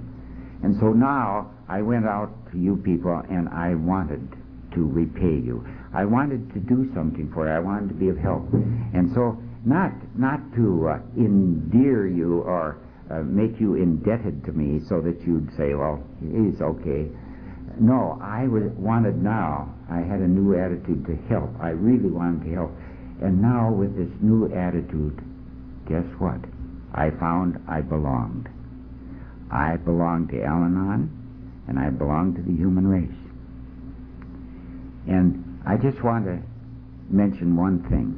And 0.64 0.78
so 0.80 0.94
now 0.94 1.52
I 1.68 1.82
went 1.82 2.06
out 2.06 2.32
to 2.52 2.58
you 2.58 2.78
people 2.78 3.24
and 3.30 3.50
I 3.50 3.76
wanted 3.76 4.36
to 4.74 4.86
repay 4.86 5.44
you. 5.44 5.66
I 5.94 6.06
wanted 6.06 6.54
to 6.54 6.60
do 6.60 6.90
something 6.94 7.32
for 7.34 7.48
you. 7.48 7.54
I 7.54 7.60
wanted 7.60 7.90
to 7.90 7.96
be 7.96 8.10
of 8.10 8.18
help. 8.18 8.48
And 8.54 9.12
so 9.14 9.38
not 9.66 9.92
not 10.18 10.40
to 10.56 10.88
uh, 10.88 11.00
endear 11.18 12.08
you 12.08 12.42
or 12.42 12.78
uh, 13.12 13.24
make 13.24 13.60
you 13.60 13.76
indebted 13.76 14.46
to 14.46 14.52
me 14.54 14.80
so 14.88 15.02
that 15.02 15.20
you'd 15.26 15.50
say, 15.58 15.74
well, 15.74 16.02
he's 16.22 16.62
okay. 16.62 17.10
No, 17.80 18.20
I 18.22 18.48
was, 18.48 18.64
wanted 18.78 19.22
now. 19.22 19.74
I 19.90 20.00
had 20.00 20.20
a 20.20 20.28
new 20.28 20.58
attitude 20.58 21.06
to 21.08 21.16
help. 21.28 21.50
I 21.60 21.70
really 21.70 22.10
wanted 22.10 22.46
to 22.46 22.54
help. 22.54 22.72
And 23.22 23.42
now 23.42 23.72
with 23.72 23.98
this 23.98 24.10
new 24.22 24.54
attitude, 24.54 25.20
guess 25.88 26.06
what? 26.20 26.40
I 26.94 27.10
found 27.20 27.60
I 27.68 27.82
belonged. 27.82 28.50
I 29.52 29.78
belong 29.78 30.28
to 30.30 30.44
Al 30.44 30.64
Anon, 30.64 31.12
and 31.68 31.80
I 31.80 31.90
belong 31.90 32.36
to 32.36 32.42
the 32.42 32.56
human 32.56 32.88
race. 32.88 33.22
And 35.08 35.62
I 35.66 35.76
just 35.76 36.04
want 36.04 36.26
to 36.26 36.40
mention 37.10 37.58
one 37.58 37.84
thing. 37.90 38.16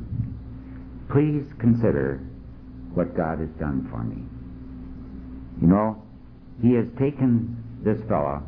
Please 1.10 1.46
consider 1.60 2.18
what 2.94 3.16
God 3.18 3.40
has 3.40 3.50
done 3.60 3.88
for 3.90 4.04
me. 4.04 4.24
You 5.64 5.70
know, 5.70 6.04
He 6.62 6.74
has 6.74 6.86
taken 7.00 7.56
this 7.86 7.98
fellow 8.10 8.44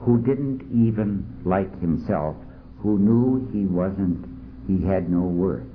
who 0.00 0.20
didn't 0.22 0.62
even 0.74 1.24
like 1.44 1.70
himself, 1.80 2.34
who 2.82 2.98
knew 2.98 3.48
he 3.52 3.64
wasn't, 3.64 4.26
he 4.66 4.84
had 4.84 5.08
no 5.08 5.20
worth. 5.20 5.66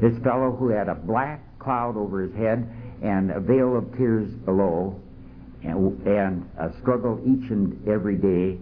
This 0.00 0.18
fellow 0.24 0.50
who 0.50 0.70
had 0.70 0.88
a 0.88 0.96
black 0.96 1.58
cloud 1.60 1.96
over 1.96 2.22
his 2.22 2.34
head 2.34 2.68
and 3.02 3.30
a 3.30 3.38
veil 3.38 3.76
of 3.76 3.96
tears 3.96 4.28
below, 4.44 5.00
and, 5.62 6.06
and 6.06 6.50
a 6.58 6.72
struggle 6.80 7.20
each 7.22 7.48
and 7.50 7.86
every 7.88 8.16
day. 8.16 8.58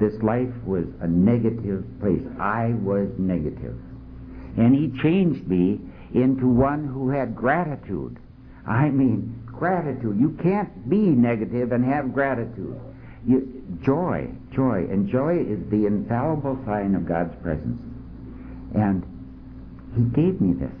This 0.00 0.20
life 0.22 0.52
was 0.64 0.86
a 1.02 1.06
negative 1.06 1.84
place. 2.00 2.22
I 2.40 2.74
was 2.82 3.08
negative. 3.16 3.78
And 4.56 4.74
he 4.74 5.00
changed 5.02 5.46
me 5.46 5.80
into 6.14 6.48
one 6.48 6.84
who 6.84 7.10
had 7.10 7.36
gratitude. 7.36 8.18
I 8.66 8.90
mean, 8.90 9.45
gratitude. 9.58 10.18
You 10.18 10.38
can't 10.42 10.88
be 10.88 10.98
negative 10.98 11.72
and 11.72 11.84
have 11.84 12.12
gratitude. 12.12 12.78
You, 13.26 13.64
joy, 13.84 14.28
joy. 14.54 14.86
And 14.90 15.08
joy 15.08 15.38
is 15.38 15.58
the 15.70 15.86
infallible 15.86 16.58
sign 16.64 16.94
of 16.94 17.06
God's 17.06 17.34
presence. 17.42 17.80
And 18.74 19.02
he 19.94 20.02
gave 20.14 20.40
me 20.40 20.54
this. 20.54 20.72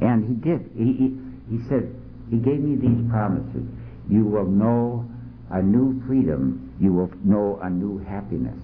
And 0.00 0.26
he 0.26 0.34
did. 0.34 0.70
He, 0.76 0.92
he, 0.92 1.18
he 1.50 1.68
said, 1.68 1.94
he 2.30 2.36
gave 2.36 2.60
me 2.60 2.76
these 2.76 3.10
promises 3.10 3.66
you 4.10 4.24
will 4.24 4.46
know 4.46 5.08
a 5.50 5.62
new 5.62 6.02
freedom. 6.06 6.74
You 6.80 6.92
will 6.92 7.10
know 7.24 7.60
a 7.62 7.70
new 7.70 7.98
happiness. 7.98 8.58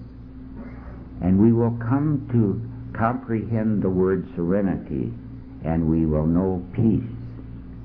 And 1.21 1.39
we 1.39 1.53
will 1.53 1.71
come 1.79 2.27
to 2.31 2.97
comprehend 2.97 3.81
the 3.81 3.89
word 3.89 4.27
serenity, 4.35 5.11
and 5.63 5.89
we 5.89 6.05
will 6.05 6.25
know 6.25 6.63
peace. 6.73 7.16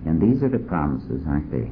And 0.07 0.21
these 0.21 0.43
are 0.43 0.49
the 0.49 0.59
promises, 0.59 1.23
aren't 1.27 1.51
they? 1.51 1.71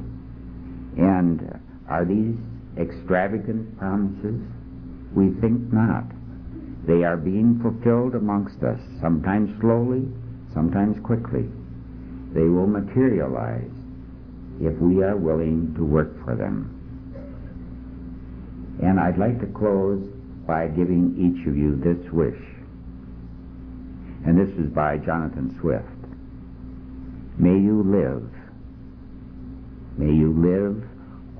And 1.01 1.59
are 1.89 2.05
these 2.05 2.37
extravagant 2.77 3.77
promises? 3.77 4.41
We 5.13 5.31
think 5.41 5.73
not. 5.73 6.05
They 6.87 7.03
are 7.03 7.17
being 7.17 7.59
fulfilled 7.61 8.15
amongst 8.15 8.63
us, 8.63 8.79
sometimes 9.01 9.59
slowly, 9.59 10.07
sometimes 10.53 10.97
quickly. 11.05 11.49
They 12.33 12.47
will 12.47 12.67
materialize 12.67 13.71
if 14.61 14.77
we 14.77 15.03
are 15.03 15.17
willing 15.17 15.73
to 15.75 15.83
work 15.83 16.23
for 16.23 16.35
them. 16.35 16.77
And 18.81 18.99
I'd 18.99 19.17
like 19.17 19.39
to 19.41 19.47
close 19.47 20.01
by 20.47 20.67
giving 20.67 21.13
each 21.19 21.45
of 21.47 21.57
you 21.57 21.75
this 21.75 22.11
wish. 22.11 22.39
And 24.25 24.39
this 24.39 24.53
is 24.57 24.71
by 24.71 24.97
Jonathan 24.97 25.57
Swift. 25.59 25.90
May 27.41 27.57
you 27.57 27.81
live. 27.81 28.21
May 29.97 30.13
you 30.13 30.31
live 30.31 30.87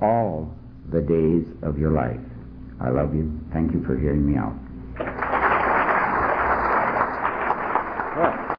all 0.02 0.52
the 0.92 1.00
days 1.00 1.46
of 1.62 1.78
your 1.78 1.92
life. 1.92 2.20
I 2.82 2.90
love 2.90 3.14
you. 3.14 3.40
Thank 3.54 3.72
you 3.72 3.84
for 3.86 3.96
hearing 3.96 4.26
me 4.26 4.36
out. 4.36 4.58